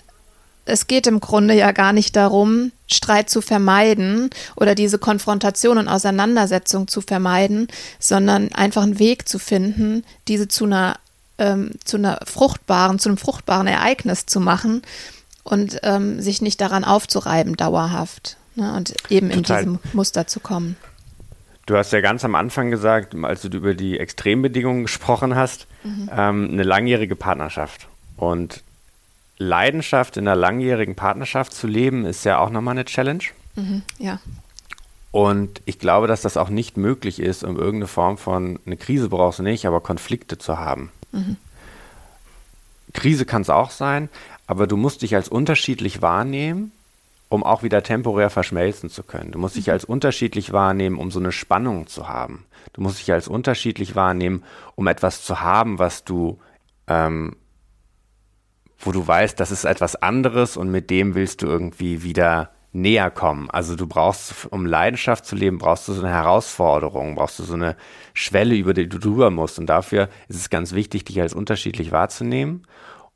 es 0.65 0.88
geht 0.88 1.08
im 1.08 1.19
Grunde 1.19 1.54
ja 1.54 1.71
gar 1.71 1.93
nicht 1.93 2.15
darum, 2.15 2.71
Streit 2.88 3.30
zu 3.30 3.41
vermeiden 3.41 4.30
oder 4.56 4.75
diese 4.75 4.97
Konfrontation 4.97 5.78
und 5.78 5.88
Auseinandersetzung 5.88 6.88
zu 6.88 7.01
vermeiden, 7.01 7.67
sondern 7.99 8.51
einfach 8.54 8.84
einen 8.84 8.99
Weg 8.99 9.30
zu 9.30 9.39
finden, 9.39 10.04
diese 10.28 10.47
zu 10.47 10.65
einer, 10.65 10.97
ähm, 11.38 11.71
zu 11.84 11.97
einer 11.97 12.19
fruchtbaren, 12.25 12.99
zu 12.99 13.10
einem 13.10 13.17
fruchtbaren 13.17 13.67
Ereignis 13.67 14.25
zu 14.25 14.39
machen 14.39 14.82
und 15.43 15.80
ähm, 15.84 16.19
sich 16.19 16.41
nicht 16.41 16.60
daran 16.62 16.84
aufzureiben 16.84 17.56
dauerhaft 17.56 18.38
ne, 18.56 18.73
und 18.75 18.95
eben 19.10 19.30
Total. 19.30 19.63
in 19.63 19.75
diesem 19.75 19.93
Muster 19.93 20.28
zu 20.28 20.39
kommen. 20.39 20.75
Du 21.67 21.75
hast 21.75 21.91
ja 21.93 22.01
ganz 22.01 22.23
am 22.23 22.36
Anfang 22.36 22.69
gesagt, 22.69 23.15
als 23.15 23.41
du 23.41 23.47
über 23.49 23.73
die 23.73 23.99
Extrembedingungen 23.99 24.84
gesprochen 24.84 25.36
hast, 25.36 25.65
mhm. 25.84 26.10
ähm, 26.15 26.49
eine 26.51 26.63
langjährige 26.63 27.15
Partnerschaft. 27.15 27.88
Und 28.17 28.63
Leidenschaft 29.38 30.17
in 30.17 30.28
einer 30.28 30.36
langjährigen 30.36 30.95
Partnerschaft 30.95 31.54
zu 31.54 31.67
leben, 31.67 32.06
ist 32.06 32.26
ja 32.26 32.39
auch 32.39 32.50
nochmal 32.50 32.74
eine 32.74 32.86
Challenge. 32.86 33.24
Mhm, 33.56 33.84
ja. 33.98 34.19
Und 35.12 35.62
ich 35.65 35.80
glaube, 35.80 36.08
dass 36.08 36.21
das 36.21 36.36
auch 36.36 36.50
nicht 36.50 36.78
möglich 36.78 37.21
ist, 37.21 37.43
um 37.43 37.56
irgendeine 37.56 37.88
Form 37.88 38.17
von, 38.17 38.60
eine 38.65 38.78
Krise 38.78 39.10
brauchst 39.10 39.39
du 39.39 39.43
nicht, 39.43 39.65
aber 39.65 39.80
Konflikte 39.80 40.38
zu 40.38 40.60
haben. 40.60 40.91
Mhm. 41.12 41.38
Krise 42.93 43.26
kann 43.26 43.41
es 43.41 43.50
auch 43.50 43.71
sein, 43.71 44.10
aber 44.48 44.67
du 44.67 44.78
musst 44.78 45.02
dich 45.02 45.15
als 45.15 45.30
unterschiedlich 45.30 46.02
wahrnehmen, 46.02 46.71
um 47.30 47.43
auch 47.43 47.63
wieder 47.63 47.84
temporär 47.84 48.30
verschmelzen 48.30 48.89
zu 48.89 49.04
können. 49.04 49.32
Du 49.32 49.39
musst 49.39 49.56
dich 49.56 49.67
mhm. 49.67 49.74
als 49.74 49.86
unterschiedlich 49.86 50.54
wahrnehmen, 50.54 50.98
um 50.98 51.12
so 51.12 51.19
eine 51.19 51.32
Spannung 51.32 51.88
zu 51.88 52.08
haben. 52.08 52.45
Du 52.74 52.82
musst 52.82 53.00
dich 53.00 53.12
als 53.12 53.28
unterschiedlich 53.28 53.95
wahrnehmen, 53.95 54.43
um 54.76 54.88
etwas 54.88 55.24
zu 55.24 55.39
haben, 55.39 55.80
was 55.80 56.04
du 56.04 56.39
ähm, 56.88 57.36
wo 58.79 58.91
du 58.91 59.05
weißt, 59.05 59.39
das 59.39 59.51
ist 59.51 59.65
etwas 59.65 59.95
anderes 59.95 60.57
und 60.57 60.69
mit 60.69 60.89
dem 60.89 61.15
willst 61.15 61.41
du 61.41 61.47
irgendwie 61.47 62.03
wieder 62.03 62.51
näher 62.75 63.09
kommen. 63.09 63.49
Also 63.49 63.75
du 63.75 63.88
brauchst, 63.88 64.47
um 64.51 64.65
Leidenschaft 64.65 65.25
zu 65.25 65.35
leben, 65.35 65.57
brauchst 65.57 65.88
du 65.88 65.93
so 65.93 66.01
eine 66.01 66.13
Herausforderung, 66.13 67.15
brauchst 67.15 67.39
du 67.39 67.43
so 67.43 67.53
eine 67.53 67.77
Schwelle, 68.13 68.55
über 68.55 68.73
die 68.73 68.89
du 68.89 68.99
drüber 68.99 69.31
musst. 69.31 69.57
Und 69.57 69.67
dafür 69.67 70.09
ist 70.27 70.35
es 70.35 70.49
ganz 70.49 70.73
wichtig, 70.73 71.05
dich 71.05 71.21
als 71.21 71.33
unterschiedlich 71.33 71.91
wahrzunehmen. 71.91 72.67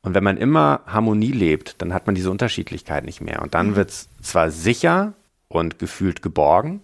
Und 0.02 0.14
wenn 0.14 0.24
man 0.24 0.38
immer 0.38 0.80
Harmonie 0.86 1.32
lebt, 1.32 1.82
dann 1.82 1.92
hat 1.92 2.06
man 2.06 2.14
diese 2.14 2.30
Unterschiedlichkeit 2.30 3.04
nicht 3.04 3.20
mehr. 3.20 3.42
Und 3.42 3.54
dann 3.54 3.70
mhm. 3.70 3.76
wird 3.76 3.90
es 3.90 4.08
zwar 4.22 4.50
sicher 4.50 5.12
und 5.48 5.78
gefühlt 5.78 6.22
geborgen, 6.22 6.80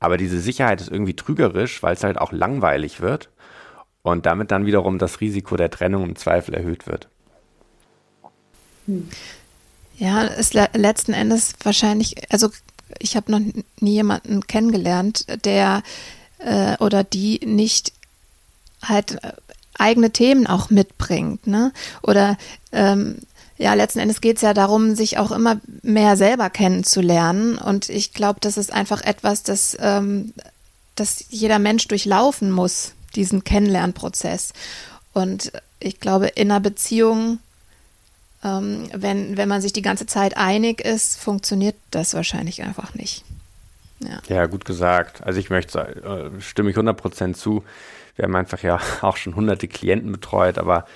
aber 0.00 0.16
diese 0.16 0.40
Sicherheit 0.40 0.80
ist 0.80 0.90
irgendwie 0.90 1.14
trügerisch, 1.14 1.82
weil 1.82 1.94
es 1.94 2.02
halt 2.02 2.18
auch 2.18 2.32
langweilig 2.32 3.00
wird 3.00 3.30
und 4.02 4.26
damit 4.26 4.50
dann 4.50 4.66
wiederum 4.66 4.98
das 4.98 5.20
Risiko 5.20 5.56
der 5.56 5.70
Trennung 5.70 6.04
im 6.04 6.16
Zweifel 6.16 6.54
erhöht 6.54 6.86
wird. 6.86 7.08
Ja, 9.98 10.24
ist 10.24 10.54
le 10.54 10.68
letzten 10.74 11.12
Endes 11.12 11.54
wahrscheinlich, 11.62 12.30
also 12.30 12.50
ich 12.98 13.16
habe 13.16 13.30
noch 13.32 13.40
nie 13.80 13.92
jemanden 13.92 14.46
kennengelernt, 14.46 15.26
der 15.44 15.82
äh, 16.38 16.76
oder 16.78 17.04
die 17.04 17.40
nicht 17.44 17.92
halt 18.82 19.22
äh, 19.24 19.32
eigene 19.78 20.10
Themen 20.10 20.46
auch 20.46 20.70
mitbringt, 20.70 21.46
ne? 21.46 21.72
Oder 22.02 22.36
ähm, 22.72 23.16
ja, 23.58 23.72
letzten 23.74 24.00
Endes 24.00 24.20
geht 24.20 24.36
es 24.36 24.42
ja 24.42 24.52
darum, 24.52 24.94
sich 24.94 25.18
auch 25.18 25.30
immer 25.32 25.60
mehr 25.82 26.16
selber 26.16 26.50
kennenzulernen. 26.50 27.56
Und 27.56 27.88
ich 27.88 28.12
glaube, 28.12 28.38
das 28.40 28.58
ist 28.58 28.72
einfach 28.72 29.00
etwas, 29.02 29.42
das, 29.42 29.76
ähm, 29.80 30.34
das 30.94 31.24
jeder 31.30 31.58
Mensch 31.58 31.88
durchlaufen 31.88 32.50
muss, 32.50 32.92
diesen 33.14 33.44
Kennenlernprozess. 33.44 34.52
Und 35.14 35.52
ich 35.80 36.00
glaube, 36.00 36.26
in 36.26 36.50
einer 36.50 36.60
Beziehung 36.60 37.38
ähm, 38.44 38.88
wenn, 38.92 39.36
wenn 39.36 39.48
man 39.48 39.60
sich 39.60 39.72
die 39.72 39.82
ganze 39.82 40.06
Zeit 40.06 40.36
einig 40.36 40.80
ist, 40.80 41.18
funktioniert 41.18 41.76
das 41.90 42.14
wahrscheinlich 42.14 42.62
einfach 42.62 42.94
nicht. 42.94 43.24
Ja, 44.00 44.20
ja 44.28 44.46
gut 44.46 44.64
gesagt. 44.64 45.22
Also 45.22 45.40
ich 45.40 45.50
möchte, 45.50 45.78
äh, 45.80 46.40
stimme 46.40 46.70
ich 46.70 46.76
100% 46.76 47.34
zu. 47.34 47.64
Wir 48.16 48.24
haben 48.24 48.36
einfach 48.36 48.62
ja 48.62 48.80
auch 49.02 49.16
schon 49.16 49.36
hunderte 49.36 49.68
Klienten 49.68 50.12
betreut, 50.12 50.58
aber 50.58 50.86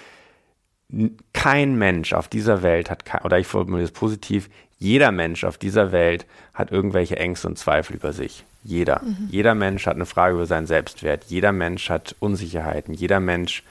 kein 1.33 1.77
Mensch 1.77 2.13
auf 2.13 2.29
dieser 2.29 2.63
Welt 2.63 2.91
hat, 2.91 3.25
oder 3.25 3.39
ich 3.39 3.47
formuliere 3.47 3.85
es 3.85 3.93
positiv, 3.93 4.51
jeder 4.79 5.13
Mensch 5.13 5.45
auf 5.45 5.57
dieser 5.57 5.93
Welt 5.93 6.27
hat 6.55 6.73
irgendwelche 6.73 7.17
Ängste 7.17 7.47
und 7.49 7.59
Zweifel 7.59 7.97
über 7.97 8.13
sich. 8.13 8.45
Jeder. 8.65 9.03
Mhm. 9.05 9.29
Jeder 9.31 9.55
Mensch 9.55 9.87
hat 9.87 9.95
eine 9.95 10.07
Frage 10.07 10.35
über 10.35 10.47
seinen 10.47 10.67
Selbstwert. 10.67 11.25
Jeder 11.29 11.53
Mensch 11.53 11.91
hat 11.91 12.17
Unsicherheiten. 12.19 12.95
Jeder 12.95 13.21
Mensch, 13.21 13.63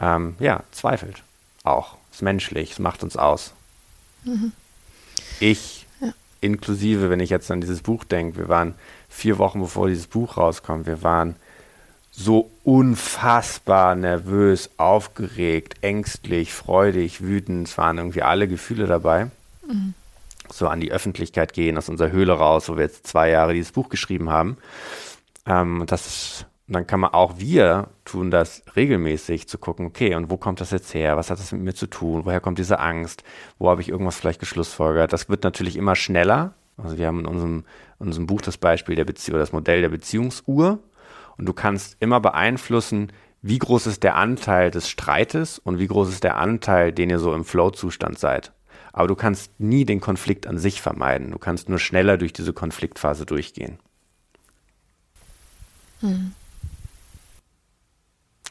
ähm, 0.00 0.36
ja, 0.38 0.62
zweifelt 0.70 1.22
auch 1.64 1.99
ist 2.12 2.22
menschlich, 2.22 2.72
es 2.72 2.78
macht 2.78 3.02
uns 3.02 3.16
aus. 3.16 3.52
Mhm. 4.24 4.52
Ich, 5.40 5.86
ja. 6.00 6.12
inklusive, 6.40 7.10
wenn 7.10 7.20
ich 7.20 7.30
jetzt 7.30 7.50
an 7.50 7.60
dieses 7.60 7.82
Buch 7.82 8.04
denke, 8.04 8.38
wir 8.38 8.48
waren 8.48 8.74
vier 9.08 9.38
Wochen 9.38 9.60
bevor 9.60 9.88
dieses 9.88 10.06
Buch 10.06 10.36
rauskommt, 10.36 10.86
wir 10.86 11.02
waren 11.02 11.36
so 12.12 12.50
unfassbar 12.64 13.94
nervös, 13.94 14.70
aufgeregt, 14.76 15.76
ängstlich, 15.82 16.52
freudig, 16.52 17.22
wütend. 17.22 17.68
Es 17.68 17.78
waren 17.78 17.98
irgendwie 17.98 18.22
alle 18.22 18.48
Gefühle 18.48 18.86
dabei. 18.86 19.30
Mhm. 19.66 19.94
So 20.52 20.68
an 20.68 20.80
die 20.80 20.90
Öffentlichkeit 20.90 21.52
gehen, 21.52 21.78
aus 21.78 21.88
unserer 21.88 22.10
Höhle 22.10 22.32
raus, 22.32 22.68
wo 22.68 22.76
wir 22.76 22.82
jetzt 22.82 23.06
zwei 23.06 23.30
Jahre 23.30 23.54
dieses 23.54 23.72
Buch 23.72 23.88
geschrieben 23.88 24.30
haben. 24.30 24.58
Ähm, 25.46 25.84
das 25.86 26.06
ist 26.06 26.46
und 26.70 26.74
dann 26.74 26.86
kann 26.86 27.00
man 27.00 27.12
auch, 27.14 27.40
wir 27.40 27.88
tun 28.04 28.30
das 28.30 28.62
regelmäßig, 28.76 29.48
zu 29.48 29.58
gucken, 29.58 29.86
okay, 29.86 30.14
und 30.14 30.30
wo 30.30 30.36
kommt 30.36 30.60
das 30.60 30.70
jetzt 30.70 30.94
her? 30.94 31.16
Was 31.16 31.28
hat 31.28 31.40
das 31.40 31.50
mit 31.50 31.62
mir 31.62 31.74
zu 31.74 31.88
tun? 31.88 32.24
Woher 32.24 32.38
kommt 32.38 32.60
diese 32.60 32.78
Angst? 32.78 33.24
Wo 33.58 33.68
habe 33.68 33.80
ich 33.80 33.88
irgendwas 33.88 34.14
vielleicht 34.14 34.38
geschlussfolgert? 34.38 35.12
Das 35.12 35.28
wird 35.28 35.42
natürlich 35.42 35.74
immer 35.74 35.96
schneller. 35.96 36.54
Also 36.76 36.96
wir 36.96 37.08
haben 37.08 37.18
in 37.18 37.26
unserem, 37.26 37.64
in 37.98 38.06
unserem 38.06 38.28
Buch 38.28 38.40
das 38.40 38.56
Beispiel 38.56 38.94
der 38.94 39.04
Beziehung, 39.04 39.40
das 39.40 39.52
Modell 39.52 39.80
der 39.80 39.88
Beziehungsuhr. 39.88 40.78
Und 41.36 41.46
du 41.46 41.52
kannst 41.52 41.96
immer 41.98 42.20
beeinflussen, 42.20 43.10
wie 43.42 43.58
groß 43.58 43.88
ist 43.88 44.04
der 44.04 44.14
Anteil 44.14 44.70
des 44.70 44.88
Streites 44.88 45.58
und 45.58 45.80
wie 45.80 45.88
groß 45.88 46.08
ist 46.08 46.22
der 46.22 46.36
Anteil, 46.36 46.92
den 46.92 47.10
ihr 47.10 47.18
so 47.18 47.34
im 47.34 47.44
Flow-Zustand 47.44 48.16
seid. 48.16 48.52
Aber 48.92 49.08
du 49.08 49.16
kannst 49.16 49.58
nie 49.58 49.84
den 49.84 50.00
Konflikt 50.00 50.46
an 50.46 50.58
sich 50.58 50.80
vermeiden. 50.80 51.32
Du 51.32 51.38
kannst 51.38 51.68
nur 51.68 51.80
schneller 51.80 52.16
durch 52.16 52.32
diese 52.32 52.52
Konfliktphase 52.52 53.26
durchgehen. 53.26 53.80
Hm. 56.02 56.30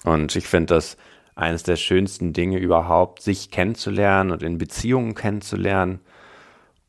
Und 0.03 0.35
ich 0.35 0.47
finde 0.47 0.75
das 0.75 0.97
eines 1.35 1.63
der 1.63 1.77
schönsten 1.77 2.33
Dinge 2.33 2.57
überhaupt, 2.57 3.21
sich 3.21 3.49
kennenzulernen 3.49 4.31
und 4.31 4.43
in 4.43 4.57
Beziehungen 4.57 5.15
kennenzulernen. 5.15 5.99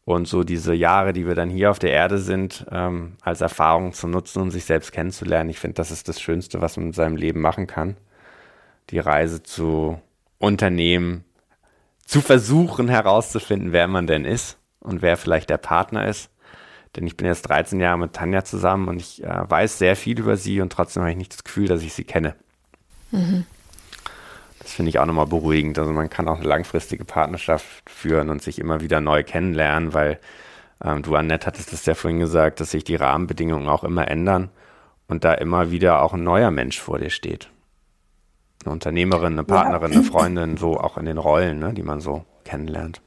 Und 0.05 0.27
so 0.27 0.43
diese 0.43 0.75
Jahre, 0.75 1.13
die 1.13 1.27
wir 1.27 1.37
dann 1.37 1.51
hier 1.51 1.71
auf 1.71 1.79
der 1.79 1.93
Erde 1.93 2.19
sind, 2.19 2.67
ähm, 2.73 3.17
als 3.23 3.43
Erfahrung 3.43 3.93
zu 3.93 4.09
nutzen, 4.09 4.43
um 4.43 4.51
sich 4.51 4.65
selbst 4.65 4.91
kennenzulernen. 4.91 5.51
Ich 5.51 5.61
finde, 5.61 5.75
das 5.75 5.93
ist 5.93 6.09
das 6.09 6.21
Schönste, 6.21 6.61
was 6.61 6.77
man 6.77 6.87
in 6.87 6.93
seinem 6.93 7.17
Leben 7.17 7.41
machen 7.41 7.69
kann. 7.69 7.97
Die 8.91 8.99
Reise 8.99 9.43
zu 9.43 10.01
unternehmen, 10.39 11.25
zu 12.07 12.21
versuchen 12.21 12.89
herauszufinden, 12.89 13.71
wer 13.71 13.87
man 13.87 14.09
denn 14.09 14.25
ist 14.25 14.59
und 14.81 15.01
wer 15.01 15.17
vielleicht 15.17 15.49
der 15.49 15.59
Partner 15.59 16.09
ist. 16.09 16.31
Denn 16.97 17.07
ich 17.07 17.17
bin 17.17 17.29
jetzt 17.29 17.43
13 17.43 17.79
Jahre 17.79 17.99
mit 17.99 18.15
Tanja 18.15 18.43
zusammen 18.43 18.89
und 18.89 19.01
ich 19.01 19.23
äh, 19.23 19.49
weiß 19.49 19.79
sehr 19.79 19.95
viel 19.95 20.19
über 20.19 20.37
sie 20.37 20.61
und 20.61 20.73
trotzdem 20.73 21.03
habe 21.03 21.13
ich 21.13 21.19
nicht 21.19 21.33
das 21.33 21.45
Gefühl, 21.45 21.69
dass 21.69 21.83
ich 21.83 21.93
sie 21.93 22.03
kenne. 22.03 22.35
Das 24.61 24.73
finde 24.73 24.91
ich 24.91 24.99
auch 24.99 25.07
nochmal 25.07 25.27
beruhigend. 25.27 25.79
Also 25.79 25.93
man 25.93 26.11
kann 26.11 26.29
auch 26.29 26.39
eine 26.39 26.49
langfristige 26.49 27.05
Partnerschaft 27.05 27.89
führen 27.89 28.29
und 28.29 28.43
sich 28.43 28.59
immer 28.59 28.81
wieder 28.81 29.01
neu 29.01 29.25
kennenlernen, 29.25 29.95
weil 29.95 30.19
ähm, 30.85 31.03
du, 31.03 31.15
Annette, 31.15 31.47
hattest 31.47 31.73
es 31.73 31.87
ja 31.87 31.95
vorhin 31.95 32.21
gesagt, 32.21 32.61
dass 32.61 32.71
sich 32.71 32.85
die 32.85 32.97
Rahmenbedingungen 32.97 33.69
auch 33.69 33.85
immer 33.85 34.09
ändern 34.09 34.51
und 35.09 35.25
da 35.25 35.35
immer 35.35 35.71
wieder 35.71 36.03
auch 36.03 36.15
ein 36.15 36.23
neuer 36.23 36.51
Mensch 36.51 36.79
vor 36.79 36.99
dir 36.99 37.11
steht. 37.11 37.49
Eine 38.65 38.73
Unternehmerin, 38.73 39.33
eine 39.33 39.45
Partnerin, 39.45 39.93
ja. 39.93 39.99
eine 39.99 40.07
Freundin, 40.07 40.57
so 40.57 40.79
auch 40.79 40.99
in 40.99 41.07
den 41.07 41.19
Rollen, 41.19 41.59
ne, 41.59 41.73
die 41.73 41.83
man 41.83 42.01
so 42.01 42.25
kennenlernt. 42.45 43.01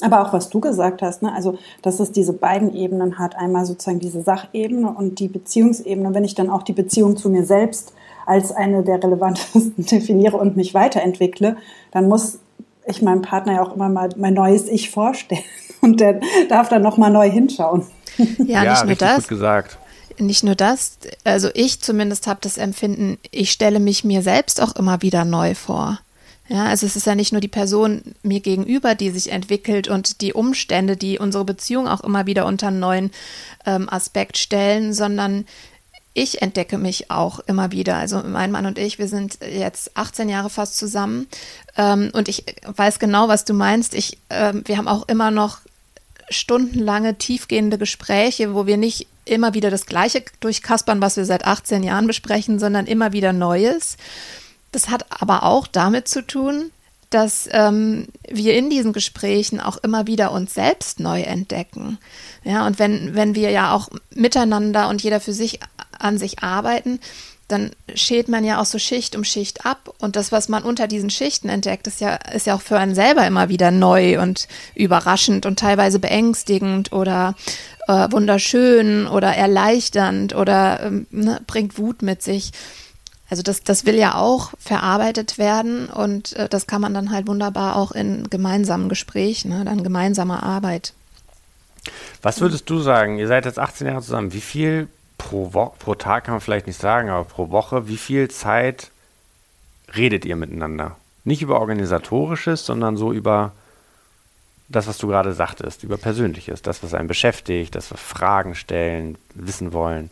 Aber 0.00 0.22
auch 0.22 0.32
was 0.32 0.50
du 0.50 0.60
gesagt 0.60 1.02
hast, 1.02 1.22
ne? 1.22 1.32
also 1.32 1.58
dass 1.82 2.00
es 2.00 2.10
diese 2.12 2.32
beiden 2.32 2.74
Ebenen 2.74 3.18
hat, 3.18 3.36
einmal 3.36 3.64
sozusagen 3.64 4.00
diese 4.00 4.22
Sachebene 4.22 4.90
und 4.90 5.20
die 5.20 5.28
Beziehungsebene. 5.28 6.14
Wenn 6.14 6.24
ich 6.24 6.34
dann 6.34 6.50
auch 6.50 6.62
die 6.62 6.72
Beziehung 6.72 7.16
zu 7.16 7.30
mir 7.30 7.44
selbst 7.44 7.94
als 8.26 8.52
eine 8.52 8.82
der 8.82 9.02
relevantesten 9.02 9.74
definiere 9.86 10.36
und 10.36 10.56
mich 10.56 10.74
weiterentwickle, 10.74 11.56
dann 11.90 12.08
muss 12.08 12.38
ich 12.86 13.02
meinem 13.02 13.22
Partner 13.22 13.54
ja 13.54 13.62
auch 13.62 13.74
immer 13.74 13.88
mal 13.88 14.10
mein 14.16 14.34
neues 14.34 14.68
Ich 14.68 14.90
vorstellen 14.90 15.42
und 15.80 16.00
der 16.00 16.20
darf 16.48 16.68
dann 16.68 16.82
noch 16.82 16.96
mal 16.96 17.10
neu 17.10 17.30
hinschauen. 17.30 17.86
Ja, 18.18 18.24
ja 18.64 18.70
nicht 18.72 18.84
nur 18.86 18.96
das. 18.96 19.16
Gut 19.18 19.28
gesagt. 19.28 19.78
Nicht 20.18 20.44
nur 20.44 20.54
das, 20.54 20.98
also 21.24 21.48
ich 21.54 21.80
zumindest 21.80 22.28
habe 22.28 22.38
das 22.40 22.56
Empfinden, 22.56 23.18
ich 23.32 23.50
stelle 23.50 23.80
mich 23.80 24.04
mir 24.04 24.22
selbst 24.22 24.62
auch 24.62 24.76
immer 24.76 25.02
wieder 25.02 25.24
neu 25.24 25.56
vor. 25.56 25.98
Ja, 26.46 26.66
also 26.66 26.86
es 26.86 26.94
ist 26.94 27.06
ja 27.06 27.14
nicht 27.14 27.32
nur 27.32 27.40
die 27.40 27.48
Person 27.48 28.14
mir 28.22 28.40
gegenüber, 28.40 28.94
die 28.94 29.10
sich 29.10 29.32
entwickelt 29.32 29.88
und 29.88 30.20
die 30.20 30.34
Umstände, 30.34 30.96
die 30.96 31.18
unsere 31.18 31.44
Beziehung 31.44 31.88
auch 31.88 32.02
immer 32.02 32.26
wieder 32.26 32.44
unter 32.44 32.68
einen 32.68 32.80
neuen 32.80 33.10
ähm, 33.64 33.88
Aspekt 33.88 34.36
stellen, 34.36 34.92
sondern 34.92 35.46
ich 36.14 36.40
entdecke 36.40 36.78
mich 36.78 37.10
auch 37.10 37.40
immer 37.40 37.72
wieder. 37.72 37.96
Also 37.96 38.22
mein 38.24 38.52
Mann 38.52 38.66
und 38.66 38.78
ich, 38.78 38.98
wir 38.98 39.08
sind 39.08 39.38
jetzt 39.40 39.96
18 39.96 40.28
Jahre 40.28 40.48
fast 40.48 40.78
zusammen 40.78 41.26
ähm, 41.76 42.10
und 42.12 42.28
ich 42.28 42.44
weiß 42.64 43.00
genau, 43.00 43.28
was 43.28 43.44
du 43.44 43.52
meinst. 43.52 43.94
Ich, 43.94 44.18
ähm, 44.30 44.62
wir 44.64 44.78
haben 44.78 44.88
auch 44.88 45.08
immer 45.08 45.32
noch 45.32 45.58
stundenlange, 46.30 47.16
tiefgehende 47.16 47.78
Gespräche, 47.78 48.54
wo 48.54 48.66
wir 48.66 48.76
nicht 48.76 49.08
immer 49.24 49.54
wieder 49.54 49.70
das 49.70 49.86
Gleiche 49.86 50.22
durchkaspern, 50.40 51.00
was 51.00 51.16
wir 51.16 51.24
seit 51.24 51.44
18 51.46 51.82
Jahren 51.82 52.06
besprechen, 52.06 52.58
sondern 52.58 52.86
immer 52.86 53.12
wieder 53.12 53.32
Neues. 53.32 53.96
Das 54.70 54.88
hat 54.88 55.06
aber 55.20 55.42
auch 55.42 55.66
damit 55.66 56.08
zu 56.08 56.22
tun, 56.22 56.70
dass 57.10 57.48
ähm, 57.52 58.08
wir 58.28 58.54
in 58.54 58.70
diesen 58.70 58.92
Gesprächen 58.92 59.60
auch 59.60 59.76
immer 59.78 60.06
wieder 60.06 60.32
uns 60.32 60.54
selbst 60.54 61.00
neu 61.00 61.22
entdecken. 61.22 61.98
Ja, 62.42 62.66
und 62.66 62.78
wenn, 62.78 63.14
wenn 63.14 63.34
wir 63.34 63.50
ja 63.50 63.72
auch 63.72 63.88
miteinander 64.14 64.88
und 64.88 65.02
jeder 65.02 65.20
für 65.20 65.32
sich 65.32 65.60
an 66.00 66.18
sich 66.18 66.42
arbeiten, 66.42 67.00
dann 67.48 67.72
schält 67.94 68.28
man 68.28 68.42
ja 68.42 68.60
auch 68.60 68.64
so 68.64 68.78
Schicht 68.78 69.16
um 69.16 69.24
Schicht 69.24 69.66
ab. 69.66 69.94
Und 69.98 70.16
das, 70.16 70.32
was 70.32 70.48
man 70.48 70.62
unter 70.62 70.86
diesen 70.86 71.10
Schichten 71.10 71.48
entdeckt, 71.48 71.86
ist 71.86 72.00
ja, 72.00 72.14
ist 72.14 72.46
ja 72.46 72.54
auch 72.54 72.62
für 72.62 72.78
einen 72.78 72.94
selber 72.94 73.26
immer 73.26 73.48
wieder 73.48 73.70
neu 73.70 74.20
und 74.20 74.48
überraschend 74.74 75.44
und 75.44 75.58
teilweise 75.58 75.98
beängstigend 75.98 76.92
oder 76.92 77.34
äh, 77.86 78.10
wunderschön 78.10 79.06
oder 79.06 79.34
erleichternd 79.34 80.34
oder 80.34 80.80
ähm, 80.84 81.06
ne, 81.10 81.40
bringt 81.46 81.78
Wut 81.78 82.00
mit 82.00 82.22
sich. 82.22 82.52
Also 83.28 83.42
das, 83.42 83.62
das 83.62 83.84
will 83.84 83.96
ja 83.96 84.14
auch 84.14 84.52
verarbeitet 84.58 85.36
werden 85.36 85.88
und 85.88 86.34
äh, 86.36 86.48
das 86.48 86.66
kann 86.66 86.80
man 86.80 86.94
dann 86.94 87.10
halt 87.10 87.26
wunderbar 87.26 87.76
auch 87.76 87.92
in 87.92 88.30
gemeinsamen 88.30 88.88
Gesprächen, 88.88 89.50
ne, 89.50 89.64
dann 89.64 89.82
gemeinsamer 89.82 90.42
Arbeit 90.42 90.94
was 92.22 92.40
würdest 92.40 92.70
du 92.70 92.80
sagen? 92.80 93.18
Ihr 93.18 93.28
seid 93.28 93.44
jetzt 93.44 93.58
18 93.58 93.86
Jahre 93.86 94.00
zusammen. 94.00 94.32
Wie 94.32 94.40
viel 94.40 94.88
pro, 95.18 95.52
Wo 95.52 95.66
pro 95.78 95.94
Tag 95.94 96.24
kann 96.24 96.34
man 96.34 96.40
vielleicht 96.40 96.66
nicht 96.66 96.80
sagen, 96.80 97.08
aber 97.08 97.24
pro 97.24 97.50
Woche, 97.50 97.88
wie 97.88 97.96
viel 97.96 98.28
Zeit 98.30 98.90
redet 99.94 100.24
ihr 100.24 100.36
miteinander? 100.36 100.96
Nicht 101.24 101.42
über 101.42 101.60
organisatorisches, 101.60 102.66
sondern 102.66 102.96
so 102.96 103.12
über 103.12 103.52
das, 104.68 104.86
was 104.86 104.98
du 104.98 105.08
gerade 105.08 105.32
sagtest, 105.32 105.82
über 105.82 105.96
Persönliches, 105.96 106.62
das, 106.62 106.82
was 106.82 106.94
einen 106.94 107.08
beschäftigt, 107.08 107.74
das 107.74 107.90
wir 107.90 107.98
Fragen 107.98 108.54
stellen, 108.54 109.16
wissen 109.34 109.72
wollen. 109.72 110.10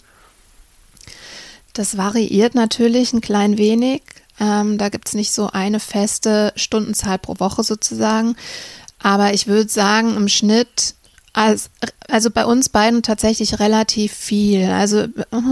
Das 1.72 1.96
variiert 1.96 2.54
natürlich 2.54 3.12
ein 3.12 3.22
klein 3.22 3.56
wenig. 3.56 4.02
Ähm, 4.38 4.78
da 4.78 4.88
gibt 4.88 5.08
es 5.08 5.14
nicht 5.14 5.32
so 5.32 5.48
eine 5.48 5.80
feste 5.80 6.52
Stundenzahl 6.56 7.18
pro 7.18 7.38
Woche 7.38 7.62
sozusagen. 7.62 8.36
Aber 8.98 9.32
ich 9.32 9.46
würde 9.46 9.68
sagen, 9.68 10.16
im 10.16 10.28
Schnitt 10.28 10.94
also, 11.34 11.68
also 12.08 12.30
bei 12.30 12.44
uns 12.44 12.68
beiden 12.68 13.02
tatsächlich 13.02 13.58
relativ 13.58 14.12
viel. 14.12 14.66
Also 14.66 15.06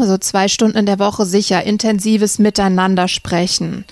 so 0.05 0.19
zwei 0.19 0.49
Stunden 0.49 0.77
in 0.77 0.87
der 0.87 0.99
Woche 0.99 1.25
sicher. 1.25 1.63
Intensives 1.63 2.39
Miteinander 2.39 3.09
sprechen. 3.09 3.87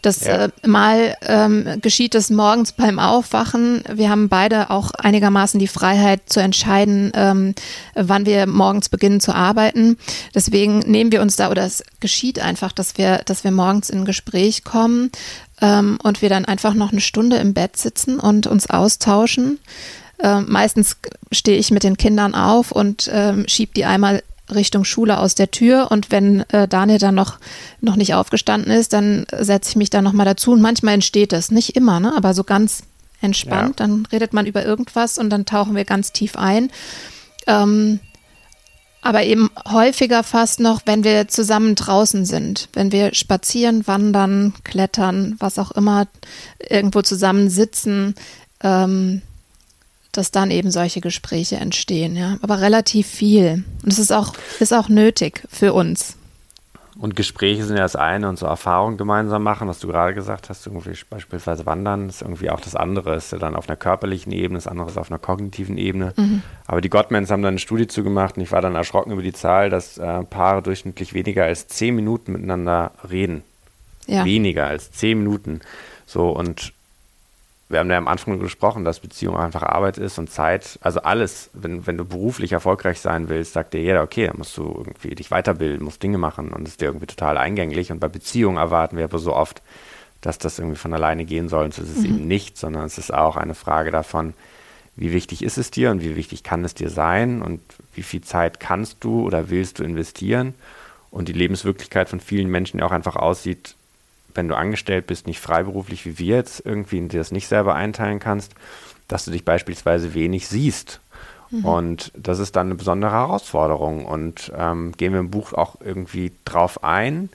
Das 0.00 0.20
ja. 0.20 0.44
äh, 0.44 0.50
mal 0.64 1.16
ähm, 1.22 1.80
geschieht 1.82 2.14
es 2.14 2.30
morgens 2.30 2.72
beim 2.72 2.98
Aufwachen. 2.98 3.82
Wir 3.92 4.08
haben 4.08 4.28
beide 4.28 4.70
auch 4.70 4.92
einigermaßen 4.92 5.60
die 5.60 5.68
Freiheit 5.68 6.22
zu 6.26 6.40
entscheiden, 6.40 7.12
ähm, 7.14 7.54
wann 7.94 8.24
wir 8.24 8.46
morgens 8.46 8.88
beginnen 8.88 9.20
zu 9.20 9.34
arbeiten. 9.34 9.98
Deswegen 10.34 10.78
nehmen 10.78 11.12
wir 11.12 11.20
uns 11.20 11.36
da 11.36 11.50
oder 11.50 11.64
es 11.64 11.82
geschieht 12.00 12.38
einfach, 12.38 12.72
dass 12.72 12.96
wir, 12.96 13.22
dass 13.26 13.44
wir 13.44 13.50
morgens 13.50 13.90
in 13.90 14.00
ein 14.00 14.04
Gespräch 14.04 14.64
kommen 14.64 15.10
ähm, 15.60 15.98
und 16.02 16.22
wir 16.22 16.28
dann 16.28 16.44
einfach 16.44 16.74
noch 16.74 16.92
eine 16.92 17.00
Stunde 17.00 17.36
im 17.36 17.52
Bett 17.52 17.76
sitzen 17.76 18.18
und 18.20 18.46
uns 18.46 18.70
austauschen. 18.70 19.58
Äh, 20.18 20.40
meistens 20.40 20.96
stehe 21.32 21.58
ich 21.58 21.70
mit 21.70 21.82
den 21.82 21.96
Kindern 21.96 22.34
auf 22.34 22.72
und 22.72 23.10
ähm, 23.12 23.44
schiebe 23.48 23.72
die 23.74 23.84
einmal 23.84 24.22
Richtung 24.54 24.84
Schule 24.84 25.18
aus 25.18 25.34
der 25.34 25.50
Tür 25.50 25.88
und 25.90 26.10
wenn 26.10 26.48
äh, 26.50 26.68
Daniel 26.68 26.98
dann 26.98 27.14
noch, 27.14 27.38
noch 27.80 27.96
nicht 27.96 28.14
aufgestanden 28.14 28.70
ist, 28.70 28.92
dann 28.92 29.26
setze 29.36 29.70
ich 29.70 29.76
mich 29.76 29.90
da 29.90 30.02
nochmal 30.02 30.26
dazu 30.26 30.52
und 30.52 30.60
manchmal 30.60 30.94
entsteht 30.94 31.32
es, 31.32 31.50
nicht 31.50 31.76
immer, 31.76 31.98
ne? 32.00 32.12
aber 32.16 32.32
so 32.32 32.44
ganz 32.44 32.84
entspannt, 33.20 33.80
ja. 33.80 33.86
dann 33.86 34.06
redet 34.06 34.32
man 34.32 34.46
über 34.46 34.64
irgendwas 34.64 35.18
und 35.18 35.30
dann 35.30 35.46
tauchen 35.46 35.74
wir 35.74 35.84
ganz 35.84 36.12
tief 36.12 36.36
ein. 36.36 36.70
Ähm, 37.46 38.00
aber 39.02 39.22
eben 39.22 39.50
häufiger 39.68 40.22
fast 40.24 40.58
noch, 40.58 40.82
wenn 40.84 41.04
wir 41.04 41.28
zusammen 41.28 41.76
draußen 41.76 42.24
sind, 42.24 42.68
wenn 42.72 42.90
wir 42.90 43.14
spazieren, 43.14 43.86
wandern, 43.86 44.52
klettern, 44.64 45.36
was 45.38 45.58
auch 45.58 45.70
immer, 45.70 46.08
irgendwo 46.58 47.02
zusammen 47.02 47.48
sitzen, 47.48 48.16
ähm, 48.62 49.22
dass 50.16 50.30
dann 50.30 50.50
eben 50.50 50.70
solche 50.70 51.00
Gespräche 51.00 51.56
entstehen, 51.56 52.16
ja. 52.16 52.38
Aber 52.42 52.60
relativ 52.60 53.06
viel. 53.06 53.64
Und 53.82 53.92
es 53.92 53.98
ist 53.98 54.12
auch, 54.12 54.34
ist 54.60 54.72
auch 54.72 54.88
nötig 54.88 55.42
für 55.50 55.72
uns. 55.72 56.16
Und 56.98 57.14
Gespräche 57.14 57.62
sind 57.64 57.76
ja 57.76 57.82
das 57.82 57.94
eine 57.94 58.28
und 58.28 58.38
so 58.38 58.46
Erfahrungen 58.46 58.96
gemeinsam 58.96 59.42
machen, 59.42 59.68
was 59.68 59.78
du 59.80 59.86
gerade 59.86 60.14
gesagt 60.14 60.48
hast, 60.48 60.66
irgendwie 60.66 60.96
beispielsweise 61.10 61.66
Wandern, 61.66 62.08
ist 62.08 62.22
irgendwie 62.22 62.48
auch 62.48 62.60
das 62.60 62.74
andere, 62.74 63.16
ist 63.16 63.32
ja 63.32 63.38
dann 63.38 63.54
auf 63.54 63.68
einer 63.68 63.76
körperlichen 63.76 64.32
Ebene, 64.32 64.56
das 64.56 64.66
andere 64.66 64.88
ist 64.88 64.96
auf 64.96 65.10
einer 65.10 65.18
kognitiven 65.18 65.76
Ebene. 65.76 66.14
Mhm. 66.16 66.42
Aber 66.66 66.80
die 66.80 66.88
Gottmans 66.88 67.30
haben 67.30 67.42
dann 67.42 67.50
eine 67.50 67.58
Studie 67.58 67.86
zugemacht 67.86 68.38
und 68.38 68.42
ich 68.42 68.50
war 68.50 68.62
dann 68.62 68.74
erschrocken 68.74 69.12
über 69.12 69.20
die 69.20 69.34
Zahl, 69.34 69.68
dass 69.68 69.98
äh, 69.98 70.22
Paare 70.24 70.62
durchschnittlich 70.62 71.12
weniger 71.12 71.44
als 71.44 71.68
zehn 71.68 71.94
Minuten 71.94 72.32
miteinander 72.32 72.92
reden. 73.08 73.42
Ja. 74.06 74.24
Weniger 74.24 74.66
als 74.66 74.90
zehn 74.90 75.18
Minuten. 75.18 75.60
So, 76.06 76.30
und 76.30 76.72
wir 77.68 77.80
haben 77.80 77.90
ja 77.90 77.98
am 77.98 78.06
Anfang 78.06 78.38
gesprochen, 78.38 78.84
dass 78.84 79.00
Beziehung 79.00 79.36
einfach 79.36 79.64
Arbeit 79.64 79.98
ist 79.98 80.18
und 80.18 80.30
Zeit, 80.30 80.78
also 80.82 81.00
alles, 81.00 81.50
wenn, 81.52 81.86
wenn 81.86 81.98
du 81.98 82.04
beruflich 82.04 82.52
erfolgreich 82.52 83.00
sein 83.00 83.28
willst, 83.28 83.54
sagt 83.54 83.74
dir 83.74 83.80
jeder, 83.80 84.02
okay, 84.02 84.28
dann 84.28 84.38
musst 84.38 84.56
du 84.56 84.62
irgendwie 84.62 85.16
dich 85.16 85.32
weiterbilden, 85.32 85.84
musst 85.84 86.02
Dinge 86.02 86.18
machen 86.18 86.52
und 86.52 86.68
ist 86.68 86.80
dir 86.80 86.86
irgendwie 86.86 87.06
total 87.06 87.36
eingänglich. 87.36 87.90
Und 87.90 87.98
bei 87.98 88.08
Beziehungen 88.08 88.56
erwarten 88.56 88.96
wir 88.96 89.04
aber 89.04 89.18
so 89.18 89.34
oft, 89.34 89.62
dass 90.20 90.38
das 90.38 90.60
irgendwie 90.60 90.76
von 90.76 90.94
alleine 90.94 91.24
gehen 91.24 91.48
soll. 91.48 91.64
Und 91.64 91.76
das 91.76 91.88
ist 91.88 91.98
mhm. 91.98 92.04
eben 92.04 92.28
nicht, 92.28 92.56
sondern 92.56 92.84
es 92.84 92.98
ist 92.98 93.12
auch 93.12 93.36
eine 93.36 93.54
Frage 93.54 93.90
davon, 93.90 94.34
wie 94.94 95.12
wichtig 95.12 95.42
ist 95.42 95.58
es 95.58 95.72
dir 95.72 95.90
und 95.90 96.02
wie 96.02 96.14
wichtig 96.14 96.44
kann 96.44 96.64
es 96.64 96.72
dir 96.72 96.88
sein 96.88 97.42
und 97.42 97.60
wie 97.94 98.02
viel 98.02 98.22
Zeit 98.22 98.60
kannst 98.60 99.02
du 99.02 99.26
oder 99.26 99.50
willst 99.50 99.80
du 99.80 99.84
investieren. 99.84 100.54
Und 101.10 101.28
die 101.28 101.32
Lebenswirklichkeit 101.32 102.08
von 102.08 102.20
vielen 102.20 102.48
Menschen 102.48 102.78
ja 102.78 102.86
auch 102.86 102.92
einfach 102.92 103.16
aussieht, 103.16 103.74
wenn 104.36 104.48
du 104.48 104.56
angestellt 104.56 105.06
bist, 105.06 105.26
nicht 105.26 105.40
freiberuflich 105.40 106.04
wie 106.06 106.18
wir 106.18 106.36
jetzt 106.36 106.64
irgendwie, 106.64 107.00
dir 107.08 107.18
das 107.18 107.32
nicht 107.32 107.48
selber 107.48 107.74
einteilen 107.74 108.20
kannst, 108.20 108.54
dass 109.08 109.24
du 109.24 109.30
dich 109.30 109.44
beispielsweise 109.44 110.14
wenig 110.14 110.48
siehst. 110.48 111.00
Mhm. 111.50 111.64
Und 111.64 112.12
das 112.16 112.38
ist 112.38 112.56
dann 112.56 112.68
eine 112.68 112.74
besondere 112.74 113.12
Herausforderung. 113.12 114.04
Und 114.04 114.52
ähm, 114.56 114.92
gehen 114.92 115.12
wir 115.12 115.20
im 115.20 115.30
Buch 115.30 115.52
auch 115.52 115.76
irgendwie 115.80 116.32
drauf 116.44 116.82
ein, 116.82 117.28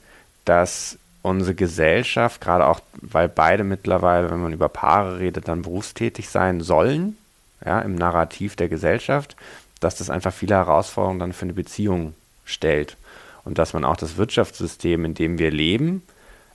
dass 0.46 0.98
unsere 1.22 1.56
Gesellschaft, 1.56 2.42
gerade 2.42 2.66
auch, 2.66 2.80
weil 3.00 3.30
beide 3.30 3.64
mittlerweile, 3.64 4.32
wenn 4.32 4.42
man 4.42 4.54
über 4.54 4.70
Paare 4.70 5.20
redet, 5.20 5.48
dann 5.48 5.62
berufstätig 5.62 6.30
sein 6.30 6.62
sollen, 6.62 7.18
ja, 7.64 7.80
im 7.82 7.96
Narrativ 7.96 8.56
der 8.56 8.70
Gesellschaft, 8.70 9.36
dass 9.80 9.96
das 9.96 10.10
einfach 10.10 10.34
viele 10.34 10.56
Herausforderungen 10.56 11.20
dann 11.20 11.34
für 11.34 11.44
eine 11.44 11.54
Beziehung 11.54 12.16
stellt. 12.44 12.98
Und 13.44 13.58
dass 13.58 13.74
man 13.74 13.86
auch 13.86 13.98
das 13.98 14.18
Wirtschaftssystem, 14.18 15.06
in 15.06 15.14
dem 15.14 15.38
wir 15.38 15.52
leben, 15.52 16.04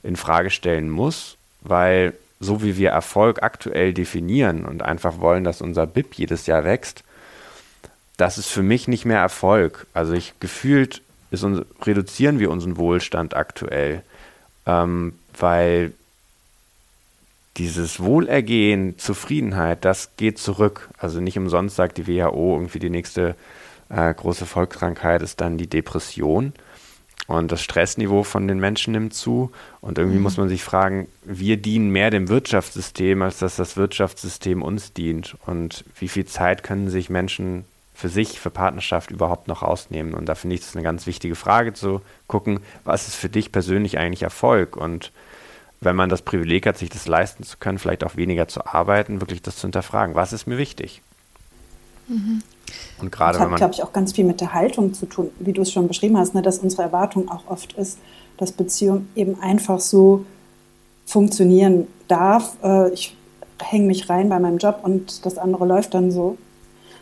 in 0.03 0.15
Frage 0.15 0.49
stellen 0.49 0.89
muss, 0.89 1.37
weil 1.61 2.13
so 2.39 2.61
wie 2.61 2.77
wir 2.77 2.91
Erfolg 2.91 3.41
aktuell 3.41 3.93
definieren 3.93 4.65
und 4.65 4.83
einfach 4.83 5.19
wollen, 5.19 5.43
dass 5.43 5.61
unser 5.61 5.87
BIP 5.87 6.15
jedes 6.15 6.45
Jahr 6.45 6.63
wächst, 6.63 7.03
das 8.17 8.37
ist 8.37 8.47
für 8.47 8.63
mich 8.63 8.87
nicht 8.87 9.05
mehr 9.05 9.19
Erfolg. 9.19 9.87
Also 9.93 10.13
ich 10.13 10.33
gefühlt 10.39 11.01
ist 11.31 11.43
uns, 11.43 11.65
reduzieren 11.83 12.39
wir 12.39 12.51
unseren 12.51 12.77
Wohlstand 12.77 13.35
aktuell, 13.35 14.01
ähm, 14.65 15.13
weil 15.37 15.93
dieses 17.57 17.99
Wohlergehen, 17.99 18.97
Zufriedenheit, 18.99 19.83
das 19.83 20.11
geht 20.17 20.37
zurück. 20.37 20.89
Also 20.97 21.19
nicht 21.19 21.37
umsonst 21.37 21.75
sagt 21.75 21.97
die 21.97 22.07
WHO 22.07 22.55
irgendwie 22.55 22.79
die 22.79 22.89
nächste 22.89 23.35
äh, 23.89 24.13
große 24.13 24.45
Volkskrankheit 24.45 25.21
ist 25.21 25.41
dann 25.41 25.57
die 25.57 25.67
Depression. 25.67 26.53
Und 27.25 27.51
das 27.51 27.61
Stressniveau 27.61 28.23
von 28.23 28.47
den 28.47 28.59
Menschen 28.59 28.93
nimmt 28.93 29.13
zu. 29.13 29.51
Und 29.81 29.97
irgendwie 29.97 30.17
mhm. 30.17 30.23
muss 30.23 30.37
man 30.37 30.47
sich 30.47 30.63
fragen, 30.63 31.07
wir 31.23 31.57
dienen 31.57 31.89
mehr 31.89 32.09
dem 32.09 32.29
Wirtschaftssystem, 32.29 33.21
als 33.21 33.39
dass 33.39 33.57
das 33.57 33.75
Wirtschaftssystem 33.75 34.61
uns 34.61 34.93
dient. 34.93 35.35
Und 35.45 35.83
wie 35.99 36.07
viel 36.07 36.25
Zeit 36.25 36.63
können 36.63 36.89
sich 36.89 37.09
Menschen 37.09 37.65
für 37.93 38.07
sich, 38.07 38.39
für 38.39 38.49
Partnerschaft 38.49 39.11
überhaupt 39.11 39.49
noch 39.49 39.61
ausnehmen? 39.61 40.13
Und 40.13 40.27
da 40.27 40.35
finde 40.35 40.55
ich 40.55 40.61
das 40.61 40.75
eine 40.75 40.83
ganz 40.83 41.05
wichtige 41.05 41.35
Frage 41.35 41.73
zu 41.73 42.01
gucken, 42.27 42.61
was 42.85 43.09
ist 43.09 43.15
für 43.15 43.29
dich 43.29 43.51
persönlich 43.51 43.97
eigentlich 43.97 44.23
Erfolg? 44.23 44.77
Und 44.77 45.11
wenn 45.81 45.95
man 45.95 46.09
das 46.09 46.21
Privileg 46.21 46.65
hat, 46.65 46.77
sich 46.77 46.89
das 46.89 47.07
leisten 47.07 47.43
zu 47.43 47.57
können, 47.57 47.77
vielleicht 47.77 48.03
auch 48.05 48.15
weniger 48.15 48.47
zu 48.47 48.65
arbeiten, 48.65 49.19
wirklich 49.19 49.41
das 49.41 49.57
zu 49.57 49.63
hinterfragen. 49.63 50.15
Was 50.15 50.31
ist 50.31 50.47
mir 50.47 50.57
wichtig? 50.57 51.01
Mhm. 52.07 52.41
Und 52.99 53.11
gerade 53.11 53.37
das 53.37 53.49
hat, 53.49 53.57
glaube 53.57 53.73
ich, 53.73 53.83
auch 53.83 53.93
ganz 53.93 54.13
viel 54.13 54.25
mit 54.25 54.41
der 54.41 54.53
Haltung 54.53 54.93
zu 54.93 55.05
tun, 55.05 55.29
wie 55.39 55.53
du 55.53 55.61
es 55.61 55.71
schon 55.71 55.87
beschrieben 55.87 56.17
hast, 56.17 56.33
ne, 56.33 56.41
dass 56.41 56.59
unsere 56.59 56.83
Erwartung 56.83 57.29
auch 57.29 57.47
oft 57.47 57.73
ist, 57.73 57.99
dass 58.37 58.51
Beziehung 58.51 59.07
eben 59.15 59.39
einfach 59.41 59.79
so 59.79 60.25
funktionieren 61.05 61.87
darf. 62.07 62.55
Äh, 62.63 62.91
ich 62.91 63.15
hänge 63.61 63.87
mich 63.87 64.09
rein 64.09 64.29
bei 64.29 64.39
meinem 64.39 64.57
Job 64.57 64.79
und 64.83 65.25
das 65.25 65.37
andere 65.37 65.65
läuft 65.65 65.93
dann 65.93 66.11
so. 66.11 66.37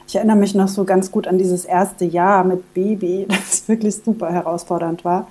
Ich 0.08 0.16
erinnere 0.16 0.38
mich 0.38 0.54
noch 0.54 0.68
so 0.68 0.84
ganz 0.84 1.12
gut 1.12 1.28
an 1.28 1.38
dieses 1.38 1.66
erste 1.66 2.06
Jahr 2.06 2.44
mit 2.44 2.74
Baby, 2.74 3.26
das 3.30 3.68
wirklich 3.68 3.96
super 3.96 4.32
herausfordernd 4.32 5.04
war. 5.04 5.28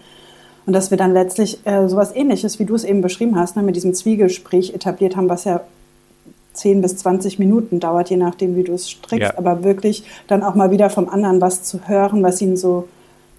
Und 0.66 0.72
dass 0.72 0.90
wir 0.90 0.98
dann 0.98 1.12
letztlich 1.12 1.64
äh, 1.66 1.88
sowas 1.88 2.14
ähnliches, 2.14 2.58
wie 2.58 2.64
du 2.64 2.74
es 2.74 2.84
eben 2.84 3.02
beschrieben 3.02 3.38
hast, 3.38 3.56
ne, 3.56 3.62
mit 3.62 3.76
diesem 3.76 3.94
Zwiegespräch 3.94 4.74
etabliert 4.74 5.14
haben, 5.14 5.28
was 5.28 5.44
ja 5.44 5.60
10 6.54 6.80
bis 6.80 6.96
20 6.96 7.38
Minuten 7.38 7.80
dauert, 7.80 8.10
je 8.10 8.16
nachdem, 8.16 8.56
wie 8.56 8.64
du 8.64 8.74
es 8.74 8.88
strickst, 8.88 9.32
ja. 9.32 9.38
aber 9.38 9.64
wirklich 9.64 10.04
dann 10.26 10.42
auch 10.42 10.54
mal 10.54 10.70
wieder 10.70 10.88
vom 10.90 11.08
anderen 11.08 11.40
was 11.40 11.62
zu 11.62 11.86
hören, 11.86 12.22
was 12.22 12.40
ihn 12.40 12.56
so 12.56 12.88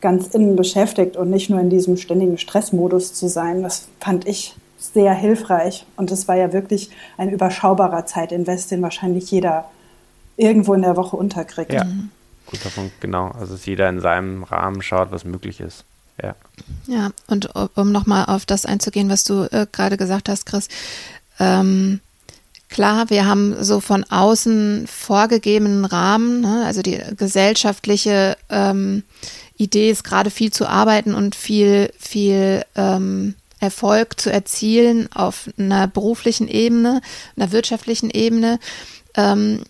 ganz 0.02 0.28
innen 0.28 0.56
beschäftigt 0.56 1.18
und 1.18 1.30
nicht 1.30 1.50
nur 1.50 1.60
in 1.60 1.70
diesem 1.70 1.98
ständigen 1.98 2.38
Stressmodus 2.38 3.14
zu 3.14 3.28
sein, 3.28 3.64
das 3.64 3.88
fand 4.00 4.28
ich 4.28 4.56
sehr 4.78 5.14
hilfreich. 5.14 5.86
Und 5.96 6.12
es 6.12 6.28
war 6.28 6.36
ja 6.36 6.54
wirklich 6.54 6.92
ein 7.18 7.30
überschaubarer 7.30 8.06
Zeitinvest, 8.06 8.72
den 8.72 8.82
wahrscheinlich 8.82 9.32
jeder 9.32 9.66
irgendwo 10.38 10.74
in 10.74 10.82
der 10.82 10.96
Woche 10.96 11.16
unterkriegt. 11.16 11.74
Ja, 11.74 11.86
guter 12.46 12.70
Punkt, 12.70 13.02
genau. 13.02 13.30
Also 13.30 13.54
dass 13.54 13.66
jeder 13.66 13.90
in 13.90 14.00
seinem 14.00 14.44
Rahmen 14.44 14.82
schaut, 14.82 15.12
was 15.12 15.26
möglich 15.26 15.60
ist. 15.60 15.86
Ja. 16.22 16.36
Ja, 16.88 17.12
und 17.28 17.50
um 17.76 17.92
nochmal 17.92 18.26
auf 18.26 18.46
das 18.46 18.66
einzugehen, 18.66 19.10
was 19.10 19.24
du 19.24 19.48
äh, 19.52 19.66
gerade 19.72 19.98
gesagt 19.98 20.30
hast, 20.30 20.46
Chris, 20.46 20.70
ähm, 21.40 22.00
Klar, 22.76 23.10
wir 23.10 23.26
haben 23.26 23.56
so 23.64 23.80
von 23.80 24.04
außen 24.04 24.86
vorgegebenen 24.86 25.86
Rahmen, 25.86 26.42
ne? 26.42 26.64
also 26.66 26.82
die 26.82 27.02
gesellschaftliche 27.16 28.36
ähm, 28.50 29.04
Idee 29.56 29.90
ist 29.90 30.04
gerade 30.04 30.30
viel 30.30 30.52
zu 30.52 30.68
arbeiten 30.68 31.16
und 31.16 31.36
viel, 31.36 31.90
viel 31.98 32.66
ähm, 32.76 33.36
Erfolg 33.62 34.20
zu 34.20 34.30
erzielen 34.30 35.08
auf 35.14 35.50
einer 35.58 35.88
beruflichen 35.88 36.50
Ebene, 36.50 37.00
einer 37.38 37.54
wirtschaftlichen 37.54 38.10
Ebene. 38.10 38.60
Ähm, 39.16 39.62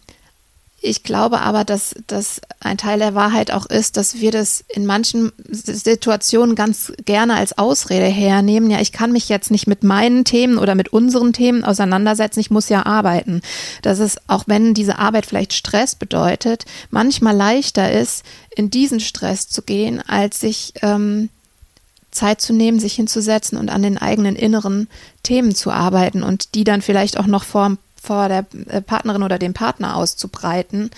ich 0.86 1.04
glaube 1.04 1.42
aber, 1.42 1.64
dass 1.64 1.96
das 2.08 2.42
ein 2.60 2.78
Teil 2.78 3.00
der 3.00 3.16
Wahrheit 3.16 3.52
auch 3.52 3.66
ist, 3.66 3.98
dass 3.98 4.20
wir 4.20 4.32
das 4.32 4.64
in 4.70 4.86
manchen 4.86 5.32
Situationen 5.50 6.56
ganz 6.56 6.94
gerne 7.06 7.36
als 7.36 7.58
Ausrede 7.58 8.06
hernehmen. 8.06 8.70
Ja, 8.70 8.80
ich 8.80 8.92
kann 8.92 9.12
mich 9.12 9.28
jetzt 9.28 9.52
nicht 9.52 9.68
mit 9.68 9.84
meinen 9.84 10.26
Themen 10.26 10.58
oder 10.58 10.76
mit 10.76 10.94
unseren 10.94 11.34
Themen 11.34 11.64
auseinandersetzen, 11.64 12.40
ich 12.40 12.52
muss 12.52 12.70
ja 12.70 12.86
arbeiten. 12.86 13.42
Dass 13.82 14.00
es, 14.00 14.18
auch 14.28 14.44
wenn 14.48 14.74
diese 14.74 15.00
Arbeit 15.00 15.26
vielleicht 15.26 15.54
Stress 15.54 15.96
bedeutet, 15.96 16.66
manchmal 16.92 17.36
leichter 17.36 17.92
ist, 17.92 18.24
in 18.56 18.70
diesen 18.70 19.00
Stress 19.00 19.50
zu 19.50 19.64
gehen, 19.64 20.02
als 20.02 20.40
sich 20.40 20.74
ähm, 20.82 21.30
Zeit 22.12 22.42
zu 22.42 22.54
nehmen, 22.54 22.80
sich 22.80 22.94
hinzusetzen 22.94 23.58
und 23.58 23.70
an 23.70 23.82
den 23.82 23.98
eigenen 23.98 24.36
inneren 24.36 24.88
Themen 25.24 25.54
zu 25.54 25.72
arbeiten 25.72 26.24
und 26.24 26.56
die 26.56 26.64
dann 26.64 26.82
vielleicht 26.82 27.18
auch 27.18 27.28
noch 27.28 27.44
vor 27.44 27.78
vor 28.06 28.28
der 28.28 28.46
äh, 28.68 28.82
Partnerin 28.82 29.24
oder 29.24 29.40
dem 29.40 29.54
Partner 29.54 29.96
auszubreiten. 29.96 30.92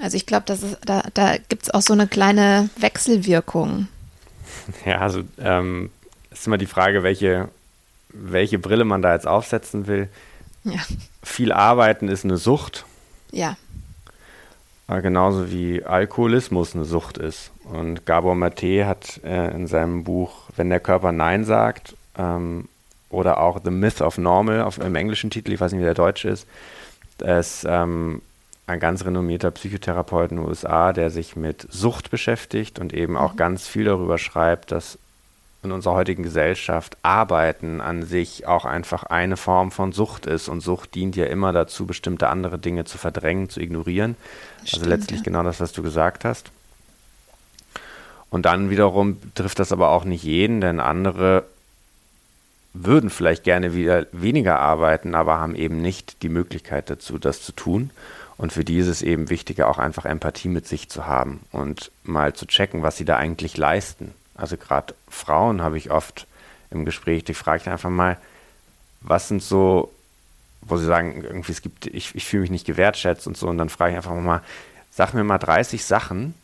Also 0.00 0.16
ich 0.16 0.26
glaube, 0.26 0.44
da, 0.84 1.02
da 1.14 1.36
gibt 1.48 1.64
es 1.64 1.70
auch 1.70 1.82
so 1.82 1.92
eine 1.92 2.06
kleine 2.06 2.70
Wechselwirkung. 2.78 3.88
Ja, 4.84 4.98
also 4.98 5.22
ähm, 5.38 5.90
ist 6.30 6.46
immer 6.46 6.58
die 6.58 6.66
Frage, 6.66 7.02
welche, 7.02 7.48
welche 8.08 8.58
Brille 8.58 8.84
man 8.84 9.02
da 9.02 9.12
jetzt 9.12 9.26
aufsetzen 9.26 9.86
will. 9.86 10.08
Ja. 10.64 10.80
Viel 11.22 11.52
Arbeiten 11.52 12.08
ist 12.08 12.24
eine 12.24 12.36
Sucht. 12.36 12.84
Ja. 13.30 13.56
Aber 14.88 15.02
genauso 15.02 15.50
wie 15.50 15.84
Alkoholismus 15.84 16.74
eine 16.74 16.84
Sucht 16.84 17.18
ist. 17.18 17.50
Und 17.64 18.06
Gabor 18.06 18.34
Mate 18.34 18.86
hat 18.86 19.20
äh, 19.24 19.54
in 19.54 19.66
seinem 19.66 20.04
Buch 20.04 20.44
Wenn 20.56 20.70
der 20.70 20.80
Körper 20.80 21.12
Nein 21.12 21.44
sagt, 21.44 21.94
ähm, 22.16 22.68
oder 23.10 23.40
auch 23.40 23.60
The 23.62 23.70
Myth 23.70 24.00
of 24.00 24.18
Normal 24.18 24.62
auf, 24.62 24.78
im 24.78 24.94
englischen 24.94 25.30
Titel, 25.30 25.52
ich 25.52 25.60
weiß 25.60 25.72
nicht, 25.72 25.80
wie 25.80 25.84
der 25.84 25.94
deutsche 25.94 26.28
ist. 26.28 26.46
Das 27.18 27.58
ist 27.58 27.66
ähm, 27.68 28.22
ein 28.66 28.80
ganz 28.80 29.04
renommierter 29.04 29.50
Psychotherapeut 29.50 30.32
in 30.32 30.38
den 30.38 30.46
USA, 30.46 30.92
der 30.92 31.10
sich 31.10 31.36
mit 31.36 31.66
Sucht 31.70 32.10
beschäftigt 32.10 32.78
und 32.78 32.92
eben 32.92 33.16
auch 33.16 33.34
mhm. 33.34 33.38
ganz 33.38 33.66
viel 33.66 33.84
darüber 33.84 34.18
schreibt, 34.18 34.72
dass 34.72 34.98
in 35.62 35.72
unserer 35.72 35.94
heutigen 35.94 36.22
Gesellschaft 36.22 36.96
Arbeiten 37.02 37.80
an 37.80 38.04
sich 38.04 38.46
auch 38.46 38.64
einfach 38.64 39.04
eine 39.04 39.36
Form 39.36 39.70
von 39.70 39.92
Sucht 39.92 40.26
ist. 40.26 40.48
Und 40.48 40.60
Sucht 40.60 40.94
dient 40.94 41.16
ja 41.16 41.26
immer 41.26 41.52
dazu, 41.52 41.86
bestimmte 41.86 42.28
andere 42.28 42.58
Dinge 42.58 42.84
zu 42.84 42.98
verdrängen, 42.98 43.48
zu 43.48 43.60
ignorieren. 43.60 44.16
Also 44.60 44.68
Stimmt, 44.68 44.82
also 44.82 44.90
letztlich 44.90 45.20
ja. 45.20 45.24
genau 45.24 45.42
das, 45.42 45.60
was 45.60 45.72
du 45.72 45.82
gesagt 45.82 46.24
hast. 46.24 46.50
Und 48.30 48.46
dann 48.46 48.70
wiederum 48.70 49.18
trifft 49.34 49.58
das 49.58 49.72
aber 49.72 49.90
auch 49.90 50.04
nicht 50.04 50.22
jeden, 50.24 50.60
denn 50.60 50.80
andere 50.80 51.44
würden 52.84 53.10
vielleicht 53.10 53.44
gerne 53.44 53.74
wieder 53.74 54.06
weniger 54.12 54.58
arbeiten, 54.58 55.14
aber 55.14 55.38
haben 55.38 55.54
eben 55.54 55.80
nicht 55.80 56.22
die 56.22 56.28
Möglichkeit 56.28 56.90
dazu, 56.90 57.18
das 57.18 57.42
zu 57.42 57.52
tun. 57.52 57.90
Und 58.36 58.52
für 58.52 58.64
die 58.64 58.78
ist 58.78 58.88
es 58.88 59.02
eben 59.02 59.30
wichtiger, 59.30 59.68
auch 59.68 59.78
einfach 59.78 60.04
Empathie 60.04 60.48
mit 60.48 60.66
sich 60.66 60.88
zu 60.90 61.06
haben 61.06 61.40
und 61.52 61.90
mal 62.04 62.34
zu 62.34 62.46
checken, 62.46 62.82
was 62.82 62.96
sie 62.96 63.06
da 63.06 63.16
eigentlich 63.16 63.56
leisten. 63.56 64.12
Also 64.34 64.56
gerade 64.56 64.94
Frauen 65.08 65.62
habe 65.62 65.78
ich 65.78 65.90
oft 65.90 66.26
im 66.70 66.84
Gespräch, 66.84 67.24
die 67.24 67.34
frage 67.34 67.62
ich 67.62 67.68
einfach 67.68 67.90
mal, 67.90 68.18
was 69.00 69.28
sind 69.28 69.42
so, 69.42 69.90
wo 70.60 70.76
sie 70.76 70.84
sagen, 70.84 71.22
irgendwie 71.24 71.52
es 71.52 71.62
gibt, 71.62 71.86
ich, 71.86 72.14
ich 72.14 72.26
fühle 72.26 72.42
mich 72.42 72.50
nicht 72.50 72.66
gewertschätzt 72.66 73.26
und 73.26 73.36
so, 73.36 73.48
und 73.48 73.56
dann 73.56 73.70
frage 73.70 73.92
ich 73.92 73.96
einfach 73.96 74.14
mal, 74.14 74.42
sag 74.90 75.14
mir 75.14 75.24
mal 75.24 75.38
30 75.38 75.84
Sachen, 75.84 76.34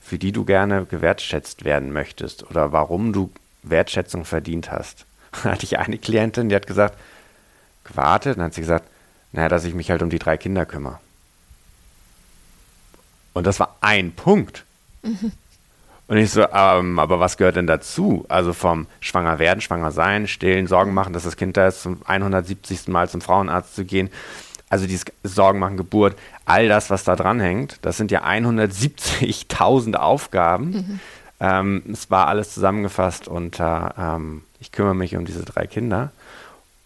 für 0.00 0.18
die 0.18 0.32
du 0.32 0.44
gerne 0.44 0.84
gewertschätzt 0.84 1.64
werden 1.64 1.92
möchtest 1.92 2.48
oder 2.48 2.70
warum 2.72 3.12
du 3.12 3.30
Wertschätzung 3.62 4.24
verdient 4.24 4.70
hast. 4.70 5.06
Hatte 5.44 5.64
ich 5.64 5.78
eine 5.78 5.98
Klientin, 5.98 6.48
die 6.48 6.54
hat 6.54 6.66
gesagt, 6.66 6.98
gewartet, 7.84 8.36
dann 8.36 8.46
hat 8.46 8.54
sie 8.54 8.60
gesagt, 8.60 8.88
naja, 9.32 9.48
dass 9.48 9.64
ich 9.64 9.74
mich 9.74 9.90
halt 9.90 10.02
um 10.02 10.10
die 10.10 10.18
drei 10.18 10.36
Kinder 10.36 10.66
kümmere. 10.66 10.98
Und 13.32 13.46
das 13.46 13.58
war 13.60 13.76
ein 13.80 14.12
Punkt. 14.12 14.64
Mhm. 15.02 15.32
Und 16.08 16.18
ich 16.18 16.30
so, 16.30 16.46
ähm, 16.52 16.98
aber 16.98 17.20
was 17.20 17.38
gehört 17.38 17.56
denn 17.56 17.66
dazu? 17.66 18.26
Also 18.28 18.52
vom 18.52 18.86
Schwanger 19.00 19.38
werden, 19.38 19.62
Schwanger 19.62 19.92
sein, 19.92 20.28
stillen, 20.28 20.66
Sorgen 20.66 20.92
machen, 20.92 21.14
dass 21.14 21.22
das 21.22 21.36
Kind 21.36 21.56
da 21.56 21.68
ist, 21.68 21.82
zum 21.82 22.02
170. 22.04 22.88
Mal 22.88 23.08
zum 23.08 23.22
Frauenarzt 23.22 23.74
zu 23.74 23.86
gehen. 23.86 24.10
Also 24.68 24.86
dieses 24.86 25.04
Sorgen 25.22 25.58
machen, 25.58 25.76
Geburt, 25.76 26.16
all 26.44 26.68
das, 26.68 26.90
was 26.90 27.04
da 27.04 27.16
dran 27.16 27.40
hängt, 27.40 27.78
das 27.82 27.96
sind 27.96 28.10
ja 28.10 28.24
170.000 28.24 29.94
Aufgaben. 29.94 30.70
Mhm. 30.70 31.00
Ähm, 31.40 31.82
es 31.92 32.10
war 32.10 32.28
alles 32.28 32.52
zusammengefasst 32.52 33.28
unter, 33.28 33.94
ähm, 33.98 34.42
ich 34.62 34.70
kümmere 34.70 34.94
mich 34.94 35.16
um 35.16 35.26
diese 35.26 35.44
drei 35.44 35.66
Kinder. 35.66 36.12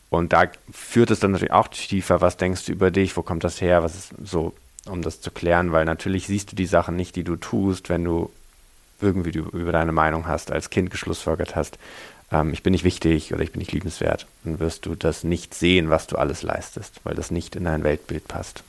Und 0.09 0.33
da 0.33 0.45
führt 0.72 1.11
es 1.11 1.20
dann 1.20 1.33
natürlich 1.33 1.53
auch 1.53 1.68
tiefer, 1.68 2.22
was 2.22 2.39
denkst 2.39 2.64
du 2.64 2.72
über 2.72 2.91
dich, 2.91 3.16
wo 3.16 3.22
kommt 3.22 3.45
das 3.45 3.61
her, 3.61 3.83
was 3.83 3.95
ist 3.95 4.12
so, 4.24 4.55
um 4.87 5.03
das 5.03 5.20
zu 5.20 5.31
klären, 5.31 5.72
weil 5.72 5.85
natürlich 5.85 6.27
siehst 6.27 6.53
du 6.53 6.57
die 6.57 6.66
Sachen 6.66 6.97
nicht, 6.97 7.16
die 7.16 7.24
du 7.24 7.37
tust, 7.37 7.91
wenn 7.91 8.05
du 8.05 8.31
irgendwie 9.01 9.31
du 9.31 9.41
über 9.41 9.72
deine 9.72 9.93
Meinung 9.93 10.27
hast, 10.27 10.51
als 10.51 10.70
Kind 10.70 10.91
geschlussfolgert 10.91 11.55
hast, 11.55 11.79
ähm, 12.33 12.55
ich 12.55 12.62
bin 12.62 12.72
nicht 12.72 12.85
wichtig 12.85 13.35
oder 13.35 13.43
ich 13.43 13.53
bin 13.53 13.59
nicht 13.59 13.72
liebenswert, 13.72 14.27
dann 14.45 14.59
wirst 14.59 14.87
du 14.87 14.95
das 14.95 15.22
nicht 15.22 15.53
sehen, 15.53 15.91
was 15.91 16.07
du 16.07 16.16
alles 16.16 16.43
leistest, 16.43 17.01
weil 17.05 17.14
das 17.14 17.31
nicht 17.31 17.57
in 17.57 17.64
dein 17.64 17.85
Weltbild 17.85 18.27
passt. 18.27 18.62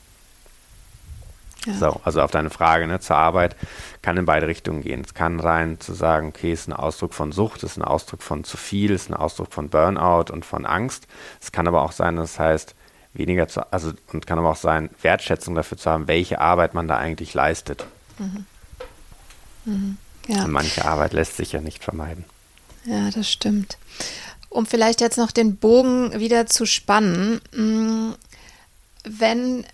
Ja. 1.68 1.74
So, 1.74 2.00
also 2.04 2.22
auf 2.22 2.30
deine 2.30 2.50
Frage 2.50 2.86
ne, 2.86 2.98
zur 3.00 3.16
Arbeit 3.16 3.54
kann 4.00 4.16
in 4.16 4.24
beide 4.24 4.46
Richtungen 4.46 4.80
gehen. 4.80 5.02
Es 5.04 5.14
kann 5.14 5.38
rein 5.38 5.78
zu 5.80 5.92
sagen, 5.92 6.28
okay, 6.28 6.52
es 6.52 6.60
ist 6.60 6.68
ein 6.68 6.72
Ausdruck 6.72 7.12
von 7.12 7.30
Sucht, 7.30 7.62
es 7.62 7.72
ist 7.72 7.76
ein 7.76 7.84
Ausdruck 7.84 8.22
von 8.22 8.44
zu 8.44 8.56
viel, 8.56 8.92
es 8.92 9.02
ist 9.02 9.10
ein 9.10 9.14
Ausdruck 9.14 9.52
von 9.52 9.68
Burnout 9.68 10.32
und 10.32 10.46
von 10.46 10.64
Angst. 10.64 11.06
Es 11.40 11.52
kann 11.52 11.68
aber 11.68 11.82
auch 11.82 11.92
sein, 11.92 12.16
das 12.16 12.38
heißt, 12.38 12.74
weniger 13.12 13.48
zu, 13.48 13.70
also 13.72 13.92
und 14.12 14.26
kann 14.26 14.38
aber 14.38 14.50
auch 14.50 14.56
sein, 14.56 14.90
Wertschätzung 15.02 15.54
dafür 15.54 15.76
zu 15.76 15.90
haben, 15.90 16.08
welche 16.08 16.40
Arbeit 16.40 16.74
man 16.74 16.88
da 16.88 16.96
eigentlich 16.96 17.34
leistet. 17.34 17.84
Mhm. 18.18 18.46
Mhm. 19.64 19.96
Ja. 20.28 20.46
Manche 20.46 20.84
Arbeit 20.84 21.12
lässt 21.12 21.36
sich 21.36 21.52
ja 21.52 21.60
nicht 21.60 21.84
vermeiden. 21.84 22.24
Ja, 22.84 23.10
das 23.10 23.30
stimmt. 23.30 23.78
Um 24.50 24.66
vielleicht 24.66 25.00
jetzt 25.00 25.18
noch 25.18 25.30
den 25.30 25.56
Bogen 25.56 26.18
wieder 26.18 26.46
zu 26.46 26.64
spannen, 26.64 27.40
mm, 27.54 28.12
wenn, 29.04 29.66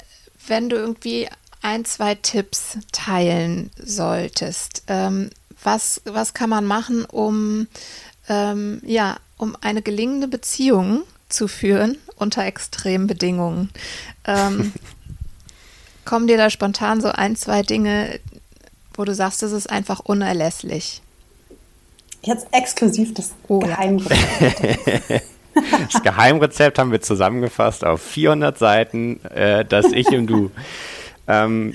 wenn 0.47 0.68
du 0.68 0.76
irgendwie 0.76 1.28
ein, 1.65 1.85
zwei 1.85 2.15
Tipps 2.15 2.79
teilen 2.93 3.71
solltest, 3.83 4.83
ähm, 4.87 5.31
was, 5.62 6.03
was 6.05 6.35
kann 6.35 6.51
man 6.51 6.67
machen, 6.67 7.07
um, 7.07 7.69
ähm, 8.29 8.83
ja, 8.85 9.17
um 9.39 9.57
eine 9.62 9.81
gelingende 9.81 10.29
Beziehung 10.29 11.05
zu 11.31 11.49
führen 11.49 11.97
unter 12.17 12.45
extremen 12.45 13.07
Bedingungen? 13.07 13.71
Ähm, 14.27 14.75
kommen 16.05 16.27
dir 16.27 16.37
da 16.37 16.51
spontan 16.51 17.01
so 17.01 17.09
ein, 17.09 17.35
zwei 17.35 17.62
Dinge, 17.62 18.21
wo 18.93 19.05
du 19.05 19.15
sagst, 19.15 19.43
es 19.43 19.53
ist 19.53 19.71
einfach 19.71 20.01
unerlässlich? 20.01 21.01
Jetzt 22.23 22.47
exklusiv 22.53 23.15
das 23.15 23.33
oh, 23.49 23.61
Geheimrezept. 23.61 25.25
das 25.93 26.03
Geheimrezept 26.03 26.79
haben 26.79 26.93
wir 26.93 27.01
zusammengefasst 27.01 27.85
auf 27.85 28.03
400 28.03 28.59
Seiten, 28.59 29.25
äh, 29.25 29.65
das 29.65 29.87
Ich 29.93 30.09
im 30.12 30.27
Du. 30.27 30.51
Ähm, 31.27 31.75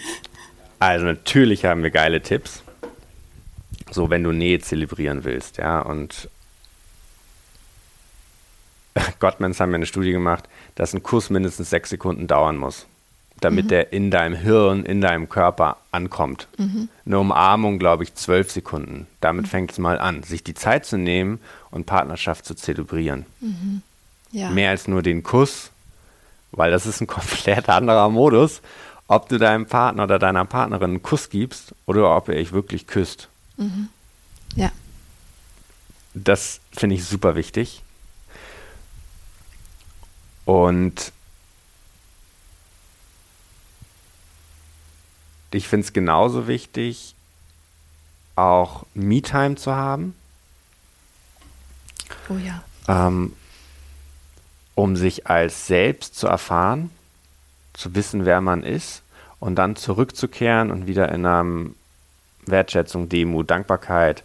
also 0.80 1.06
natürlich 1.06 1.66
haben 1.66 1.84
wir 1.84 1.92
geile 1.92 2.22
Tipps. 2.22 2.64
So, 3.92 4.10
wenn 4.10 4.24
du 4.24 4.32
Nähe 4.32 4.60
zelebrieren 4.60 5.24
willst, 5.24 5.58
ja, 5.58 5.80
und 5.80 6.30
Gottmans 9.20 9.60
haben 9.60 9.72
ja 9.72 9.76
eine 9.76 9.86
Studie 9.86 10.12
gemacht, 10.12 10.46
dass 10.76 10.94
ein 10.94 11.02
Kuss 11.02 11.30
mindestens 11.30 11.70
sechs 11.70 11.90
Sekunden 11.90 12.28
dauern 12.28 12.58
muss 12.58 12.86
damit 13.42 13.66
mhm. 13.66 13.70
der 13.70 13.94
in 13.94 14.12
deinem 14.12 14.36
Hirn, 14.36 14.84
in 14.86 15.02
deinem 15.02 15.30
Körper 15.30 15.78
ankommt. 15.92 16.48
Mhm. 16.58 16.90
Eine 17.06 17.20
Umarmung, 17.20 17.80
glaube 17.80 18.04
ich, 18.04 18.16
zwölf 18.16 18.52
Sekunden. 18.52 19.08
Damit 19.22 19.46
mhm. 19.46 19.50
fängt 19.50 19.72
es 19.72 19.78
mal 19.78 20.00
an, 20.00 20.24
sich 20.24 20.44
die 20.44 20.54
Zeit 20.54 20.86
zu 20.86 20.98
nehmen 20.98 21.40
und 21.72 21.86
Partnerschaft 21.86 22.46
zu 22.46 22.56
zelebrieren. 22.56 23.26
Mhm. 23.40 23.82
Ja. 24.32 24.50
Mehr 24.50 24.70
als 24.72 24.88
nur 24.88 25.02
den 25.02 25.24
Kuss, 25.24 25.72
weil 26.52 26.72
das 26.72 26.86
ist 26.86 27.02
ein 27.02 27.08
komplett 27.08 27.70
anderer 27.70 28.10
Modus, 28.10 28.62
ob 29.10 29.28
du 29.28 29.40
deinem 29.40 29.66
Partner 29.66 30.04
oder 30.04 30.20
deiner 30.20 30.46
Partnerin 30.46 30.92
einen 30.92 31.04
Kuss 31.04 31.30
gibst 31.30 31.74
oder 31.88 32.16
ob 32.16 32.30
er 32.30 32.36
dich 32.36 32.52
wirklich 32.52 32.86
küsst. 32.86 33.28
Mhm. 33.58 33.90
Ja. 34.56 34.72
Das 36.14 36.62
finde 36.72 36.96
ich 36.96 37.06
super 37.06 37.36
wichtig. 37.36 37.82
Und 40.46 41.12
ich 45.52 45.68
finde 45.68 45.88
es 45.88 45.94
genauso 45.94 46.48
wichtig, 46.48 47.16
auch 48.36 48.86
Me-Time 48.94 49.56
zu 49.56 49.74
haben. 49.74 50.14
Oh 52.30 52.38
ja. 52.38 52.64
Ähm, 52.88 53.36
um 54.76 54.96
sich 54.96 55.26
als 55.26 55.66
selbst 55.66 56.16
zu 56.16 56.28
erfahren, 56.28 56.92
zu 57.80 57.96
wissen, 57.96 58.26
wer 58.26 58.42
man 58.42 58.64
ist 58.64 59.04
und 59.40 59.56
dann 59.56 59.78
zurückzukehren 59.78 60.70
und 60.70 60.86
wieder 60.86 61.10
in 61.12 61.26
einem 61.26 61.76
Wertschätzung, 62.46 63.08
Demut, 63.08 63.50
Dankbarkeit 63.50 64.24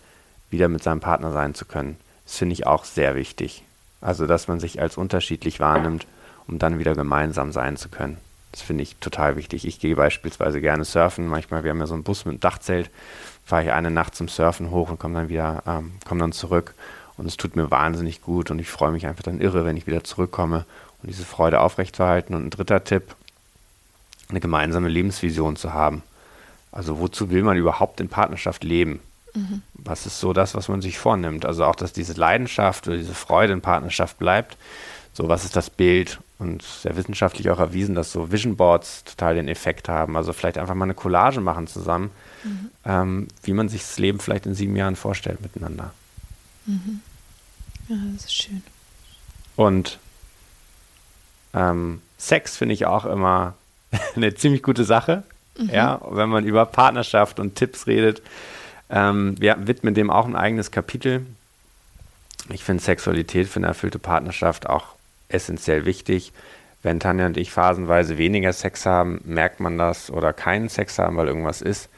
wieder 0.51 0.69
mit 0.69 0.83
seinem 0.83 1.01
Partner 1.01 1.31
sein 1.31 1.55
zu 1.55 1.65
können. 1.65 1.97
Das 2.25 2.37
finde 2.37 2.55
ich 2.55 2.67
auch 2.67 2.85
sehr 2.85 3.15
wichtig. 3.15 3.63
Also, 4.01 4.27
dass 4.27 4.49
man 4.49 4.61
sich 4.61 4.81
als 4.81 4.97
unterschiedlich 4.97 5.61
wahrnimmt, 5.61 6.07
um 6.49 6.59
dann 6.59 6.79
wieder 6.79 6.95
gemeinsam 6.95 7.53
sein 7.53 7.77
zu 7.77 7.89
können. 7.89 8.19
Das 8.51 8.61
finde 8.61 8.83
ich 8.83 8.97
total 8.97 9.37
wichtig. 9.37 9.67
Ich 9.67 9.81
gehe 9.81 9.97
beispielsweise 9.97 10.61
gerne 10.61 10.85
surfen. 10.85 11.29
Manchmal, 11.29 11.65
wir 11.65 11.71
haben 11.71 11.81
ja 11.81 11.87
so 11.87 11.95
einen 11.95 12.03
Bus 12.03 12.25
mit 12.25 12.33
einem 12.33 12.41
Dachzelt, 12.41 12.91
fahre 13.45 13.65
ich 13.65 13.73
eine 13.73 13.91
Nacht 13.91 14.15
zum 14.15 14.29
Surfen 14.29 14.71
hoch 14.71 14.91
und 14.91 14.99
komme 14.99 15.15
dann 15.15 15.29
wieder, 15.29 15.63
ähm, 15.67 15.93
komme 16.07 16.21
dann 16.21 16.33
zurück. 16.33 16.75
Und 17.17 17.27
es 17.27 17.37
tut 17.37 17.57
mir 17.57 17.71
wahnsinnig 17.71 18.21
gut 18.21 18.51
und 18.51 18.59
ich 18.59 18.69
freue 18.69 18.91
mich 18.91 19.07
einfach 19.07 19.23
dann 19.23 19.41
irre, 19.41 19.65
wenn 19.65 19.77
ich 19.77 19.87
wieder 19.87 20.03
zurückkomme 20.03 20.65
und 21.03 21.09
diese 21.09 21.25
Freude 21.25 21.61
aufrechtzuerhalten. 21.61 22.35
Und 22.35 22.47
ein 22.47 22.51
dritter 22.51 22.83
Tipp, 22.85 23.15
eine 24.29 24.41
gemeinsame 24.41 24.89
Lebensvision 24.89 25.57
zu 25.57 25.73
haben. 25.73 26.03
Also 26.73 26.99
wozu 26.99 27.31
will 27.31 27.43
man 27.43 27.57
überhaupt 27.57 28.01
in 28.01 28.09
Partnerschaft 28.09 28.65
leben? 28.65 29.01
Mhm. 29.35 29.63
Was 29.75 30.07
ist 30.07 30.21
so 30.21 30.33
das, 30.33 30.55
was 30.55 30.69
man 30.69 30.83
sich 30.83 30.99
vornimmt? 30.99 31.47
Also 31.47 31.65
auch, 31.65 31.77
dass 31.77 31.93
diese 31.93 32.15
Leidenschaft 32.15 32.89
oder 32.89 32.97
diese 32.97 33.15
Freude 33.15 33.53
in 33.53 33.61
Partnerschaft 33.61 34.19
bleibt. 34.19 34.57
So, 35.13 35.29
was 35.29 35.45
ist 35.45 35.57
das 35.57 35.71
Bild? 35.71 36.19
und 36.39 36.63
sehr 36.63 36.97
wissenschaftlich 36.97 37.51
auch 37.51 37.59
erwiesen, 37.59 37.95
dass 37.95 38.13
so 38.13 38.33
Vision 38.33 38.57
Boards 38.57 39.05
total 39.05 39.35
den 39.35 39.49
Effekt 39.49 39.89
haben. 39.89 40.17
Also 40.17 40.33
vielleicht 40.33 40.59
einfach 40.59 40.75
mal 40.75 40.85
eine 40.85 40.95
Collage 40.95 41.41
machen 41.41 41.67
zusammen, 41.67 42.11
mhm. 42.43 42.71
ähm, 42.85 43.29
wie 43.43 43.53
man 43.53 43.69
sich 43.69 43.83
das 43.83 43.99
Leben 43.99 44.19
vielleicht 44.19 44.47
in 44.47 44.55
sieben 44.55 44.77
Jahren 44.77 44.97
vorstellt 44.97 45.41
miteinander. 45.41 45.93
Mhm. 46.67 47.01
Ja, 47.89 47.97
das 48.15 48.25
ist 48.25 48.35
schön. 48.35 48.63
Und 49.57 49.99
ähm, 51.53 52.03
Sex 52.19 52.57
finde 52.57 52.75
ich 52.75 52.87
auch 52.87 53.05
immer 53.05 53.55
eine 54.17 54.35
ziemlich 54.35 54.63
gute 54.63 54.85
Sache. 54.85 55.23
Mhm. 55.59 55.71
Ja, 55.71 56.01
wenn 56.11 56.29
man 56.29 56.45
über 56.45 56.67
Partnerschaft 56.67 57.39
und 57.39 57.55
Tipps 57.55 57.87
redet. 57.87 58.23
Ähm, 58.91 59.37
wir 59.39 59.57
widmen 59.67 59.95
dem 59.95 60.11
auch 60.11 60.27
ein 60.27 60.37
eigenes 60.37 60.71
Kapitel. 60.71 61.25
Ich 62.51 62.65
finde 62.65 62.83
Sexualität 62.83 63.49
für 63.49 63.61
eine 63.61 63.69
erfüllte 63.69 63.99
Partnerschaft 63.99 64.69
auch 64.69 64.95
essentiell 65.29 65.85
wichtig. 65.85 66.33
Wenn 66.83 67.01
Tanja 67.01 67.25
und 67.27 67.39
ich 67.39 67.51
phasenweise 67.51 68.19
weniger 68.19 68.53
Sex 68.53 68.85
haben, 68.85 69.21
merkt 69.25 69.59
man 69.59 69.79
das 69.79 70.11
oder 70.11 70.35
keinen 70.35 70.69
Sex 70.69 70.99
haben, 70.99 71.17
weil 71.17 71.29
irgendwas 71.29 71.63
ist. 71.63 71.89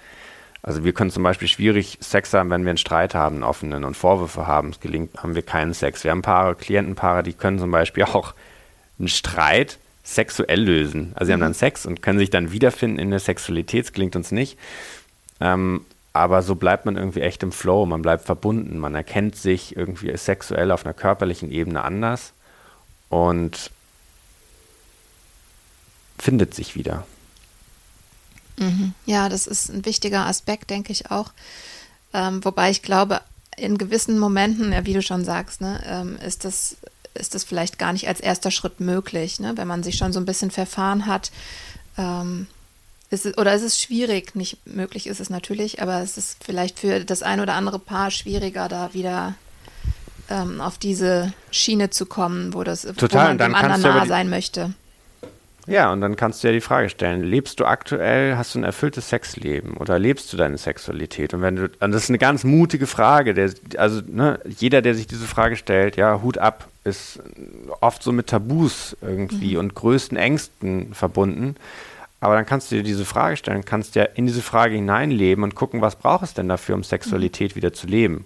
Also 0.62 0.84
wir 0.84 0.92
können 0.92 1.11
zum 1.11 1.22
Beispiel 1.22 1.49
schwierig 1.49 1.99
Sex 2.01 2.32
haben, 2.34 2.51
wenn 2.51 2.64
wir 2.64 2.70
einen 2.70 2.78
Streit 2.78 3.14
haben, 3.14 3.36
einen 3.36 3.44
offenen 3.44 3.84
und 3.84 3.97
Vorwürfe 3.97 4.47
haben. 4.47 4.70
Es 4.70 4.80
gelingt, 4.80 5.22
haben 5.22 5.34
wir 5.34 5.42
keinen 5.42 5.74
Sex. 5.74 6.05
Wir 6.05 6.12
haben 6.12 6.22
Paare, 6.22 6.55
Klientenpaare, 6.55 7.22
die 7.22 7.32
können 7.32 7.59
zum 7.59 7.70
Beispiel 7.70 8.05
auch 8.12 8.34
einen 8.99 9.09
Streit 9.09 9.78
sexuell 10.07 10.62
lösen. 10.62 11.12
Also 11.14 11.26
sie 11.26 11.32
haben 11.32 11.40
dann 11.40 11.54
Sex 11.54 11.84
und 11.84 12.00
können 12.00 12.18
sich 12.18 12.30
dann 12.30 12.52
wiederfinden 12.52 13.00
in 13.00 13.11
der 13.11 13.18
Sexualität. 13.18 13.86
Es 13.86 13.92
gelingt 13.92 14.14
uns 14.14 14.30
nicht. 14.30 14.57
Ähm, 15.40 15.84
aber 16.12 16.42
so 16.42 16.54
bleibt 16.54 16.86
man 16.86 16.96
irgendwie 16.96 17.20
echt 17.20 17.42
im 17.42 17.52
Flow, 17.52 17.84
man 17.84 18.02
bleibt 18.02 18.24
verbunden, 18.24 18.78
man 18.78 18.94
erkennt 18.94 19.36
sich 19.36 19.76
irgendwie 19.76 20.16
sexuell 20.16 20.70
auf 20.70 20.86
einer 20.86 20.94
körperlichen 20.94 21.50
Ebene 21.50 21.82
anders 21.82 22.32
und 23.11 23.70
findet 26.18 26.54
sich 26.54 26.74
wieder. 26.74 27.07
Mhm. 28.59 28.94
Ja, 29.04 29.28
das 29.28 29.46
ist 29.46 29.68
ein 29.68 29.84
wichtiger 29.84 30.24
Aspekt, 30.26 30.70
denke 30.70 30.92
ich 30.92 31.11
auch. 31.11 31.32
Ähm, 32.14 32.42
wobei 32.44 32.70
ich 32.70 32.80
glaube, 32.80 33.20
in 33.57 33.76
gewissen 33.76 34.18
Momenten, 34.18 34.72
ja, 34.72 34.86
wie 34.86 34.94
du 34.94 35.02
schon 35.02 35.24
sagst, 35.24 35.61
ne, 35.61 35.82
ähm, 35.86 36.16
ist 36.16 36.44
das 36.44 36.76
ist 37.17 37.35
das 37.35 37.45
vielleicht 37.45 37.79
gar 37.79 37.93
nicht 37.93 38.09
als 38.09 38.21
erster 38.21 38.51
Schritt 38.51 38.81
möglich, 38.81 39.41
ne? 39.41 39.53
wenn 39.57 39.69
man 39.69 39.83
sich 39.83 39.97
schon 39.97 40.12
so 40.12 40.21
ein 40.21 40.27
bisschen 40.27 40.51
verfahren 40.51 41.07
hat. 41.07 41.31
Ähm, 41.99 42.47
ist 43.11 43.27
es, 43.27 43.39
oder 43.39 43.55
ist 43.55 43.62
es 43.62 43.81
schwierig, 43.81 44.35
nicht 44.35 44.67
möglich 44.67 45.07
ist 45.07 45.21
es 45.21 45.31
natürlich, 45.31 45.81
aber 45.81 46.03
es 46.03 46.19
ist 46.19 46.39
vielleicht 46.45 46.81
für 46.81 47.05
das 47.05 47.23
ein 47.23 47.41
oder 47.41 47.55
andere 47.55 47.79
Paar 47.79 48.11
schwieriger, 48.11 48.69
da 48.69 48.95
wieder 48.95 49.35
ähm, 50.29 50.61
auf 50.61 50.79
diese 50.79 51.33
Schiene 51.51 51.91
zu 51.91 52.07
kommen, 52.07 52.53
wo 52.53 52.64
das 52.64 52.83
Total, 52.83 53.11
wo 53.11 53.29
man 53.29 53.39
dem 53.39 53.55
anderen 53.55 53.83
nahe 53.83 54.07
sein 54.07 54.29
möchte. 54.29 54.75
Ja, 55.67 55.93
und 55.93 56.01
dann 56.01 56.14
kannst 56.14 56.43
du 56.43 56.49
ja 56.49 56.53
die 56.53 56.61
Frage 56.61 56.89
stellen, 56.89 57.25
lebst 57.25 57.59
du 57.59 57.64
aktuell, 57.64 58.37
hast 58.37 58.55
du 58.55 58.61
ein 58.61 58.64
erfülltes 58.64 59.09
Sexleben 59.09 59.77
oder 59.77 59.99
lebst 59.99 60.33
du 60.33 60.37
deine 60.37 60.59
Sexualität? 60.59 61.35
Und 61.35 61.43
wenn 61.43 61.57
du, 61.57 61.64
und 61.64 61.93
das 61.93 62.05
ist 62.05 62.11
eine 62.11 62.19
ganz 62.19 62.45
mutige 62.45 62.87
Frage, 62.87 63.35
der, 63.35 63.51
also 63.77 64.01
ne, 64.07 64.39
jeder, 64.47 64.81
der 64.81 64.95
sich 64.95 65.09
diese 65.09 65.27
Frage 65.27 65.57
stellt, 65.57 65.97
ja, 65.97 66.23
Hut 66.23 66.39
ab, 66.39 66.69
ist 66.85 67.21
oft 67.81 68.01
so 68.03 68.12
mit 68.12 68.29
Tabus 68.29 68.97
irgendwie 69.03 69.55
mhm. 69.55 69.61
und 69.61 69.75
größten 69.75 70.17
Ängsten 70.17 70.95
verbunden. 70.95 71.57
Aber 72.21 72.37
dann 72.37 72.47
kannst 72.47 72.71
du 72.71 72.77
dir 72.77 72.85
diese 72.85 73.05
Frage 73.05 73.37
stellen, 73.37 73.64
kannst 73.64 73.97
ja 73.97 74.05
in 74.05 74.27
diese 74.27 74.43
Frage 74.43 74.77
hineinleben 74.77 75.43
und 75.43 75.57
gucken, 75.57 75.81
was 75.81 75.97
braucht 75.97 76.23
es 76.23 76.35
denn 76.35 76.49
dafür, 76.49 76.77
um 76.77 76.85
Sexualität 76.85 77.53
mhm. 77.53 77.57
wieder 77.57 77.73
zu 77.73 77.89
leben? 77.89 78.25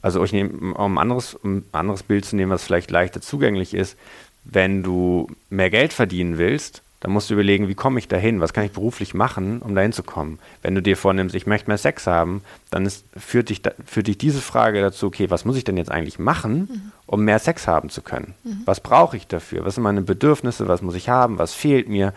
Also 0.00 0.22
ich 0.24 0.32
nehme, 0.32 0.74
um 0.74 0.96
anderes, 0.96 1.34
um 1.34 1.58
ein 1.58 1.64
anderes 1.72 2.02
Bild 2.02 2.24
zu 2.24 2.36
nehmen, 2.36 2.52
was 2.52 2.64
vielleicht 2.64 2.90
leichter 2.90 3.20
zugänglich 3.20 3.74
ist, 3.74 3.98
wenn 4.44 4.82
du 4.82 5.28
mehr 5.50 5.70
Geld 5.70 5.92
verdienen 5.92 6.38
willst, 6.38 6.82
dann 7.00 7.12
musst 7.12 7.30
du 7.30 7.34
überlegen, 7.34 7.68
wie 7.68 7.74
komme 7.74 8.00
ich 8.00 8.08
dahin? 8.08 8.40
Was 8.40 8.52
kann 8.52 8.64
ich 8.64 8.72
beruflich 8.72 9.14
machen, 9.14 9.62
um 9.62 9.74
dahin 9.74 9.92
zu 9.92 10.02
kommen? 10.02 10.40
Wenn 10.62 10.74
du 10.74 10.82
dir 10.82 10.96
vornimmst, 10.96 11.34
ich 11.34 11.46
möchte 11.46 11.70
mehr 11.70 11.78
Sex 11.78 12.08
haben, 12.08 12.42
dann 12.70 12.86
ist, 12.86 13.04
führt, 13.16 13.50
dich, 13.50 13.62
führt 13.86 14.08
dich 14.08 14.18
diese 14.18 14.40
Frage 14.40 14.80
dazu, 14.80 15.06
okay, 15.06 15.30
was 15.30 15.44
muss 15.44 15.56
ich 15.56 15.62
denn 15.62 15.76
jetzt 15.76 15.92
eigentlich 15.92 16.18
machen, 16.18 16.68
mhm. 16.70 16.92
um 17.06 17.24
mehr 17.24 17.38
Sex 17.38 17.68
haben 17.68 17.88
zu 17.88 18.02
können? 18.02 18.34
Mhm. 18.42 18.62
Was 18.64 18.80
brauche 18.80 19.16
ich 19.16 19.28
dafür? 19.28 19.64
Was 19.64 19.76
sind 19.76 19.84
meine 19.84 20.02
Bedürfnisse? 20.02 20.66
Was 20.66 20.82
muss 20.82 20.96
ich 20.96 21.08
haben? 21.08 21.38
Was 21.38 21.54
fehlt 21.54 21.88
mir? 21.88 22.14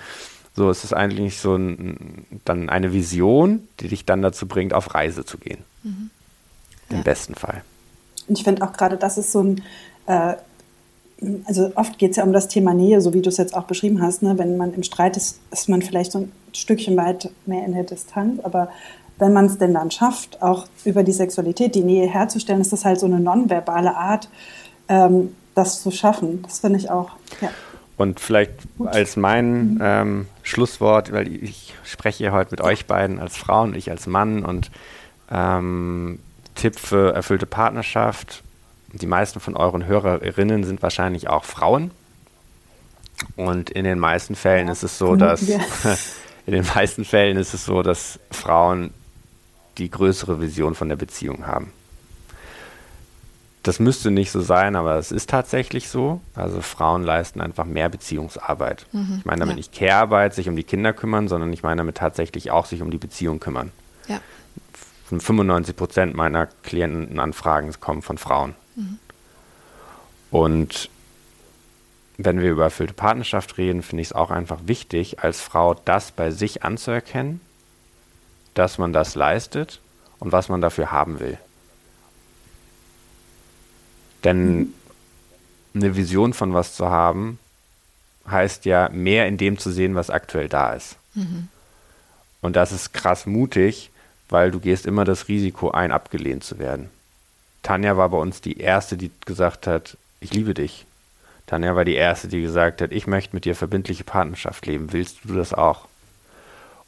So, 0.55 0.69
es 0.71 0.83
ist 0.83 0.93
eigentlich 0.93 1.39
so 1.39 1.55
ein, 1.55 2.25
dann 2.43 2.69
eine 2.69 2.91
Vision, 2.91 3.67
die 3.79 3.87
dich 3.87 4.05
dann 4.05 4.23
dazu 4.23 4.47
bringt, 4.47 4.73
auf 4.73 4.95
Reise 4.95 5.25
zu 5.25 5.37
gehen. 5.37 5.63
Mhm. 5.83 6.09
Im 6.89 6.97
ja. 6.97 7.03
besten 7.03 7.35
Fall. 7.35 7.61
Und 8.27 8.37
ich 8.37 8.43
finde 8.43 8.63
auch 8.63 8.73
gerade, 8.73 8.97
das 8.97 9.19
ist 9.19 9.31
so 9.31 9.43
ein 9.43 9.61
äh, 10.07 10.35
also 11.45 11.71
oft 11.75 11.99
geht 11.99 12.11
es 12.11 12.17
ja 12.17 12.23
um 12.23 12.33
das 12.33 12.47
Thema 12.47 12.73
Nähe, 12.73 12.99
so 13.01 13.13
wie 13.13 13.21
du 13.21 13.29
es 13.29 13.37
jetzt 13.37 13.55
auch 13.55 13.63
beschrieben 13.63 14.01
hast. 14.01 14.23
Ne? 14.23 14.37
Wenn 14.37 14.57
man 14.57 14.73
im 14.73 14.83
Streit 14.83 15.17
ist, 15.17 15.39
ist 15.51 15.69
man 15.69 15.81
vielleicht 15.81 16.11
so 16.11 16.19
ein 16.19 16.31
Stückchen 16.53 16.97
weit 16.97 17.29
mehr 17.45 17.65
in 17.65 17.73
der 17.73 17.83
Distanz. 17.83 18.39
Aber 18.43 18.69
wenn 19.19 19.33
man 19.33 19.45
es 19.45 19.57
denn 19.57 19.73
dann 19.73 19.91
schafft, 19.91 20.41
auch 20.41 20.65
über 20.83 21.03
die 21.03 21.11
Sexualität 21.11 21.75
die 21.75 21.83
Nähe 21.83 22.07
herzustellen, 22.07 22.59
ist 22.59 22.73
das 22.73 22.85
halt 22.85 22.99
so 22.99 23.05
eine 23.05 23.19
nonverbale 23.19 23.95
Art, 23.95 24.29
ähm, 24.87 25.35
das 25.53 25.83
zu 25.83 25.91
schaffen. 25.91 26.41
Das 26.41 26.59
finde 26.59 26.79
ich 26.79 26.89
auch. 26.89 27.11
Ja. 27.39 27.49
Und 27.97 28.19
vielleicht 28.19 28.53
Gut. 28.79 28.87
als 28.87 29.15
mein 29.15 29.75
mhm. 29.75 29.79
ähm, 29.79 30.27
Schlusswort, 30.41 31.11
weil 31.11 31.27
ich 31.27 31.75
spreche 31.83 32.23
ja 32.23 32.31
heute 32.31 32.51
mit 32.51 32.61
euch 32.61 32.87
beiden 32.87 33.19
als 33.19 33.37
Frauen, 33.37 33.75
ich 33.75 33.91
als 33.91 34.07
Mann 34.07 34.43
und 34.43 34.71
ähm, 35.29 36.17
Tipp 36.55 36.79
für 36.79 37.13
erfüllte 37.13 37.45
Partnerschaft 37.45 38.43
die 38.93 39.07
meisten 39.07 39.39
von 39.39 39.55
euren 39.55 39.85
Hörerinnen 39.85 40.63
sind 40.63 40.81
wahrscheinlich 40.81 41.29
auch 41.29 41.45
Frauen. 41.45 41.91
Und 43.35 43.69
in 43.69 43.83
den 43.83 43.99
meisten 43.99 44.35
Fällen 44.35 44.67
ist 44.67 44.83
es 44.83 44.97
so, 44.97 45.15
dass 45.15 45.41
in 46.45 46.53
den 46.53 46.65
meisten 46.75 47.05
Fällen 47.05 47.37
ist 47.37 47.53
es 47.53 47.65
so, 47.65 47.81
dass 47.81 48.19
Frauen 48.31 48.93
die 49.77 49.89
größere 49.89 50.41
Vision 50.41 50.75
von 50.75 50.89
der 50.89 50.95
Beziehung 50.95 51.47
haben. 51.47 51.71
Das 53.63 53.79
müsste 53.79 54.09
nicht 54.09 54.31
so 54.31 54.41
sein, 54.41 54.75
aber 54.75 54.97
es 54.97 55.11
ist 55.11 55.29
tatsächlich 55.29 55.87
so. 55.87 56.19
Also 56.33 56.61
Frauen 56.61 57.03
leisten 57.03 57.41
einfach 57.41 57.65
mehr 57.65 57.89
Beziehungsarbeit. 57.89 58.87
Mhm, 58.91 59.17
ich 59.19 59.25
meine 59.25 59.41
damit 59.41 59.53
ja. 59.53 59.57
nicht 59.57 59.73
Care-Arbeit, 59.73 60.33
sich 60.33 60.49
um 60.49 60.55
die 60.55 60.63
Kinder 60.63 60.93
kümmern, 60.93 61.27
sondern 61.27 61.53
ich 61.53 61.61
meine 61.61 61.77
damit 61.77 61.97
tatsächlich 61.97 62.49
auch 62.49 62.65
sich 62.65 62.81
um 62.81 62.89
die 62.89 62.97
Beziehung 62.97 63.39
kümmern. 63.39 63.71
Ja. 64.07 64.19
95 65.05 65.75
Prozent 65.75 66.15
meiner 66.15 66.47
Klientenanfragen 66.63 67.71
kommen 67.79 68.01
von 68.01 68.17
Frauen. 68.17 68.55
Und 70.31 70.89
wenn 72.17 72.39
wir 72.39 72.51
über 72.51 72.65
erfüllte 72.65 72.93
Partnerschaft 72.93 73.57
reden, 73.57 73.81
finde 73.81 74.01
ich 74.01 74.09
es 74.09 74.13
auch 74.13 74.31
einfach 74.31 74.59
wichtig, 74.65 75.19
als 75.19 75.41
Frau 75.41 75.73
das 75.73 76.11
bei 76.11 76.31
sich 76.31 76.63
anzuerkennen, 76.63 77.41
dass 78.53 78.77
man 78.77 78.93
das 78.93 79.15
leistet 79.15 79.79
und 80.19 80.31
was 80.31 80.49
man 80.49 80.61
dafür 80.61 80.91
haben 80.91 81.19
will. 81.19 81.37
Denn 84.23 84.73
eine 85.73 85.95
Vision 85.95 86.33
von 86.33 86.53
was 86.53 86.75
zu 86.75 86.89
haben, 86.89 87.39
heißt 88.29 88.65
ja 88.65 88.89
mehr 88.89 89.27
in 89.27 89.37
dem 89.37 89.57
zu 89.57 89.71
sehen, 89.71 89.95
was 89.95 90.09
aktuell 90.09 90.47
da 90.47 90.73
ist. 90.73 90.97
Mhm. 91.15 91.47
Und 92.41 92.55
das 92.55 92.71
ist 92.71 92.93
krass 92.93 93.25
mutig, 93.25 93.89
weil 94.29 94.51
du 94.51 94.59
gehst 94.59 94.85
immer 94.85 95.05
das 95.05 95.27
Risiko 95.27 95.71
ein, 95.71 95.91
abgelehnt 95.91 96.43
zu 96.43 96.59
werden. 96.59 96.89
Tanja 97.63 97.97
war 97.97 98.09
bei 98.09 98.17
uns 98.17 98.41
die 98.41 98.59
erste, 98.59 98.97
die 98.97 99.11
gesagt 99.25 99.67
hat, 99.67 99.97
ich 100.19 100.33
liebe 100.33 100.53
dich. 100.53 100.85
Tanja 101.47 101.75
war 101.75 101.85
die 101.85 101.95
erste, 101.95 102.27
die 102.27 102.41
gesagt 102.41 102.81
hat, 102.81 102.91
ich 102.91 103.07
möchte 103.07 103.35
mit 103.35 103.45
dir 103.45 103.55
verbindliche 103.55 104.03
Partnerschaft 104.03 104.65
leben. 104.65 104.93
Willst 104.93 105.19
du 105.23 105.35
das 105.35 105.53
auch? 105.53 105.87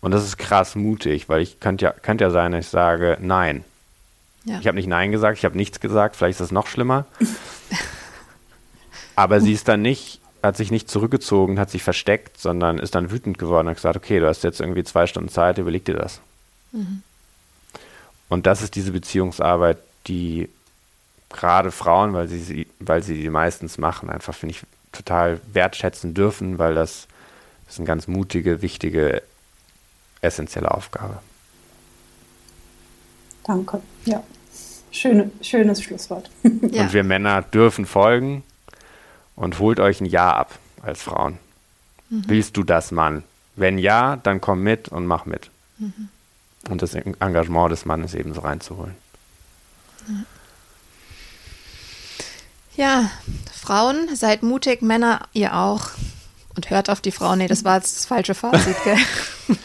Und 0.01 0.11
das 0.11 0.23
ist 0.23 0.37
krass 0.37 0.75
mutig, 0.75 1.29
weil 1.29 1.41
ich 1.41 1.59
könnte 1.59 1.85
ja, 1.85 1.91
könnte 1.91 2.25
ja 2.25 2.29
sein, 2.29 2.51
dass 2.51 2.65
ich 2.65 2.71
sage, 2.71 3.17
nein. 3.21 3.63
Ja. 4.45 4.59
Ich 4.59 4.67
habe 4.67 4.75
nicht 4.75 4.87
Nein 4.87 5.11
gesagt, 5.11 5.37
ich 5.37 5.45
habe 5.45 5.55
nichts 5.55 5.79
gesagt, 5.79 6.15
vielleicht 6.15 6.33
ist 6.33 6.41
das 6.41 6.51
noch 6.51 6.67
schlimmer. 6.67 7.05
Aber 9.15 9.39
sie 9.39 9.53
ist 9.53 9.67
dann 9.67 9.81
nicht, 9.81 10.19
hat 10.41 10.57
sich 10.57 10.71
nicht 10.71 10.89
zurückgezogen, 10.89 11.59
hat 11.59 11.69
sich 11.69 11.83
versteckt, 11.83 12.39
sondern 12.39 12.79
ist 12.79 12.95
dann 12.95 13.11
wütend 13.11 13.37
geworden 13.37 13.67
und 13.67 13.71
hat 13.71 13.77
gesagt, 13.77 13.95
okay, 13.95 14.19
du 14.19 14.27
hast 14.27 14.43
jetzt 14.43 14.59
irgendwie 14.59 14.83
zwei 14.83 15.07
Stunden 15.07 15.29
Zeit, 15.29 15.57
überleg 15.57 15.85
dir 15.85 15.95
das. 15.95 16.19
Mhm. 16.73 17.03
Und 18.27 18.45
das 18.45 18.61
ist 18.61 18.75
diese 18.75 18.91
Beziehungsarbeit, 18.91 19.77
die 20.07 20.49
gerade 21.33 21.71
Frauen, 21.71 22.13
weil 22.13 22.27
sie, 22.27 22.39
sie, 22.39 22.67
weil 22.79 23.03
sie 23.03 23.21
die 23.21 23.29
meistens 23.29 23.77
machen, 23.77 24.09
einfach 24.09 24.33
finde 24.33 24.55
ich 24.55 24.63
total 24.91 25.41
wertschätzen 25.51 26.13
dürfen, 26.13 26.57
weil 26.59 26.75
das, 26.75 27.07
das 27.65 27.75
ist 27.75 27.79
eine 27.79 27.87
ganz 27.87 28.07
mutige, 28.07 28.61
wichtige, 28.61 29.21
essentielle 30.21 30.71
Aufgabe. 30.71 31.19
Danke. 33.43 33.81
Ja. 34.05 34.23
Schöne, 34.91 35.31
schönes 35.41 35.81
Schlusswort. 35.81 36.29
Ja. 36.43 36.83
Und 36.83 36.93
wir 36.93 37.03
Männer 37.03 37.41
dürfen 37.41 37.85
folgen 37.85 38.43
und 39.35 39.59
holt 39.59 39.79
euch 39.79 39.99
ein 39.99 40.05
Ja 40.05 40.33
ab 40.35 40.57
als 40.81 41.01
Frauen. 41.01 41.39
Mhm. 42.09 42.23
Willst 42.27 42.55
du 42.55 42.63
das, 42.63 42.91
Mann? 42.91 43.23
Wenn 43.55 43.77
ja, 43.77 44.17
dann 44.17 44.39
komm 44.39 44.61
mit 44.61 44.89
und 44.89 45.05
mach 45.07 45.25
mit. 45.25 45.49
Mhm. 45.79 46.09
Und 46.69 46.81
das 46.81 46.93
Engagement 46.93 47.71
des 47.71 47.85
Mannes 47.85 48.13
ebenso 48.13 48.41
reinzuholen. 48.41 48.95
Ja. 50.07 50.13
Ja, 52.75 53.09
Frauen, 53.53 54.15
seid 54.15 54.43
mutig, 54.43 54.81
Männer, 54.81 55.21
ihr 55.33 55.55
auch. 55.55 55.91
Und 56.55 56.69
hört 56.69 56.89
auf 56.89 57.01
die 57.01 57.11
Frauen. 57.11 57.39
Nee, 57.39 57.47
das 57.47 57.63
war 57.63 57.77
jetzt 57.77 57.97
das 57.97 58.05
falsche 58.05 58.35
Fazit, 58.35 58.75
gell? 58.83 58.97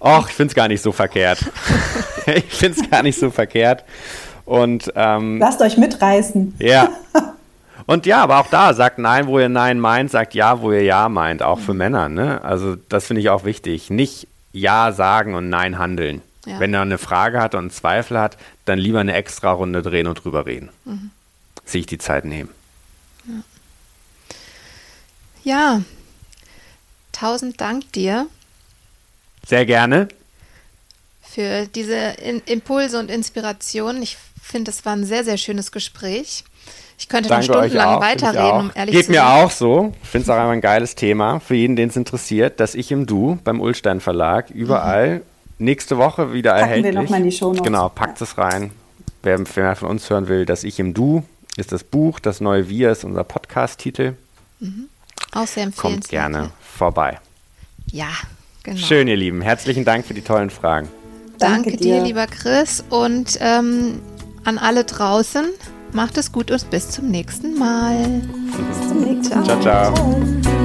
Och, 0.00 0.28
ich 0.28 0.34
finde 0.34 0.50
es 0.50 0.54
gar 0.54 0.68
nicht 0.68 0.82
so 0.82 0.92
verkehrt. 0.92 1.40
ich 2.26 2.44
finde 2.44 2.80
es 2.80 2.90
gar 2.90 3.02
nicht 3.02 3.18
so 3.18 3.30
verkehrt. 3.30 3.84
Und, 4.44 4.92
ähm, 4.94 5.38
Lasst 5.38 5.60
euch 5.60 5.76
mitreißen. 5.76 6.54
Ja. 6.58 6.90
Und 7.86 8.06
ja, 8.06 8.22
aber 8.22 8.40
auch 8.40 8.48
da, 8.48 8.72
sagt 8.74 8.98
Nein, 8.98 9.26
wo 9.26 9.38
ihr 9.38 9.48
Nein 9.48 9.78
meint, 9.78 10.10
sagt 10.10 10.34
Ja, 10.34 10.60
wo 10.60 10.72
ihr 10.72 10.82
Ja 10.82 11.08
meint, 11.08 11.42
auch 11.42 11.58
für 11.58 11.74
Männer. 11.74 12.08
Ne? 12.08 12.42
Also 12.42 12.76
das 12.88 13.06
finde 13.06 13.20
ich 13.20 13.30
auch 13.30 13.44
wichtig. 13.44 13.90
Nicht 13.90 14.28
Ja 14.52 14.92
sagen 14.92 15.34
und 15.34 15.48
Nein 15.48 15.78
handeln. 15.78 16.22
Ja. 16.46 16.60
Wenn 16.60 16.72
er 16.74 16.82
eine 16.82 16.98
Frage 16.98 17.40
hat 17.40 17.54
und 17.54 17.60
einen 17.60 17.70
Zweifel 17.70 18.18
hat, 18.18 18.36
dann 18.64 18.78
lieber 18.78 19.00
eine 19.00 19.14
extra 19.14 19.50
Runde 19.50 19.82
drehen 19.82 20.06
und 20.06 20.24
drüber 20.24 20.46
reden. 20.46 20.70
Mhm 20.84 21.10
sich 21.66 21.86
die 21.86 21.98
Zeit 21.98 22.24
nehmen. 22.24 22.50
Ja. 23.26 23.42
ja, 25.44 25.82
tausend 27.12 27.60
Dank 27.60 27.92
dir. 27.92 28.26
Sehr 29.46 29.66
gerne. 29.66 30.08
Für 31.22 31.66
diese 31.66 31.94
In 31.94 32.40
Impulse 32.46 32.98
und 32.98 33.10
Inspirationen. 33.10 34.02
Ich 34.02 34.16
finde, 34.40 34.70
es 34.70 34.84
war 34.84 34.94
ein 34.94 35.04
sehr, 35.04 35.24
sehr 35.24 35.36
schönes 35.36 35.70
Gespräch. 35.70 36.44
Ich 36.98 37.08
könnte 37.08 37.28
Danke 37.28 37.46
noch 37.46 37.54
stundenlang 37.58 38.00
weiterreden, 38.00 38.60
um 38.60 38.72
ehrlich 38.74 38.94
Geht 38.94 39.06
zu 39.06 39.12
sein. 39.12 39.22
Geht 39.22 39.22
mir 39.22 39.44
auch 39.44 39.50
so. 39.50 39.92
Ich 40.02 40.08
finde 40.08 40.22
es 40.24 40.30
auch 40.30 40.36
einfach 40.36 40.52
ein 40.52 40.60
geiles 40.60 40.94
Thema 40.94 41.40
für 41.40 41.54
jeden, 41.54 41.76
den 41.76 41.90
es 41.90 41.96
interessiert, 41.96 42.58
dass 42.58 42.74
ich 42.74 42.90
im 42.90 43.06
Du 43.06 43.38
beim 43.44 43.60
Ulstein 43.60 44.00
Verlag 44.00 44.50
überall 44.50 45.16
mhm. 45.16 45.22
nächste 45.58 45.98
Woche 45.98 46.32
wieder 46.32 46.52
Packen 46.52 46.62
erhältlich. 46.62 46.94
Wir 46.94 47.02
noch 47.02 47.10
mal 47.10 47.18
in 47.18 47.24
die 47.24 47.32
Shownotes. 47.32 47.64
Genau, 47.64 47.88
packt 47.90 48.20
es 48.22 48.38
rein. 48.38 48.70
Wer, 49.22 49.40
wer 49.54 49.76
von 49.76 49.90
uns 49.90 50.08
hören 50.08 50.28
will, 50.28 50.46
dass 50.46 50.64
ich 50.64 50.80
im 50.80 50.94
Du 50.94 51.22
ist 51.56 51.72
das 51.72 51.84
Buch. 51.84 52.20
Das 52.20 52.40
neue 52.40 52.68
Wir 52.68 52.90
ist 52.90 53.04
unser 53.04 53.24
Podcast-Titel. 53.24 54.14
Mhm. 54.60 54.88
Auch 55.32 55.46
sehr 55.46 55.64
empfehlenswert. 55.64 55.76
Kommt 55.82 56.08
gerne 56.08 56.50
vorbei. 56.60 57.18
Ja, 57.90 58.08
genau. 58.62 58.78
Schön, 58.78 59.08
ihr 59.08 59.16
Lieben. 59.16 59.42
Herzlichen 59.42 59.84
Dank 59.84 60.06
für 60.06 60.14
die 60.14 60.22
tollen 60.22 60.50
Fragen. 60.50 60.88
Danke, 61.38 61.70
Danke 61.70 61.76
dir, 61.76 62.02
lieber 62.02 62.26
Chris. 62.26 62.84
Und 62.88 63.38
ähm, 63.40 64.00
an 64.44 64.58
alle 64.58 64.84
draußen, 64.84 65.46
macht 65.92 66.16
es 66.18 66.32
gut 66.32 66.50
und 66.50 66.70
bis 66.70 66.90
zum 66.90 67.10
nächsten 67.10 67.58
Mal. 67.58 68.22
Bis 68.68 68.88
zum 68.88 69.00
nächsten 69.00 69.38
Mal. 69.40 69.44
ciao. 69.44 69.60
ciao. 69.60 69.94
ciao. 69.94 70.55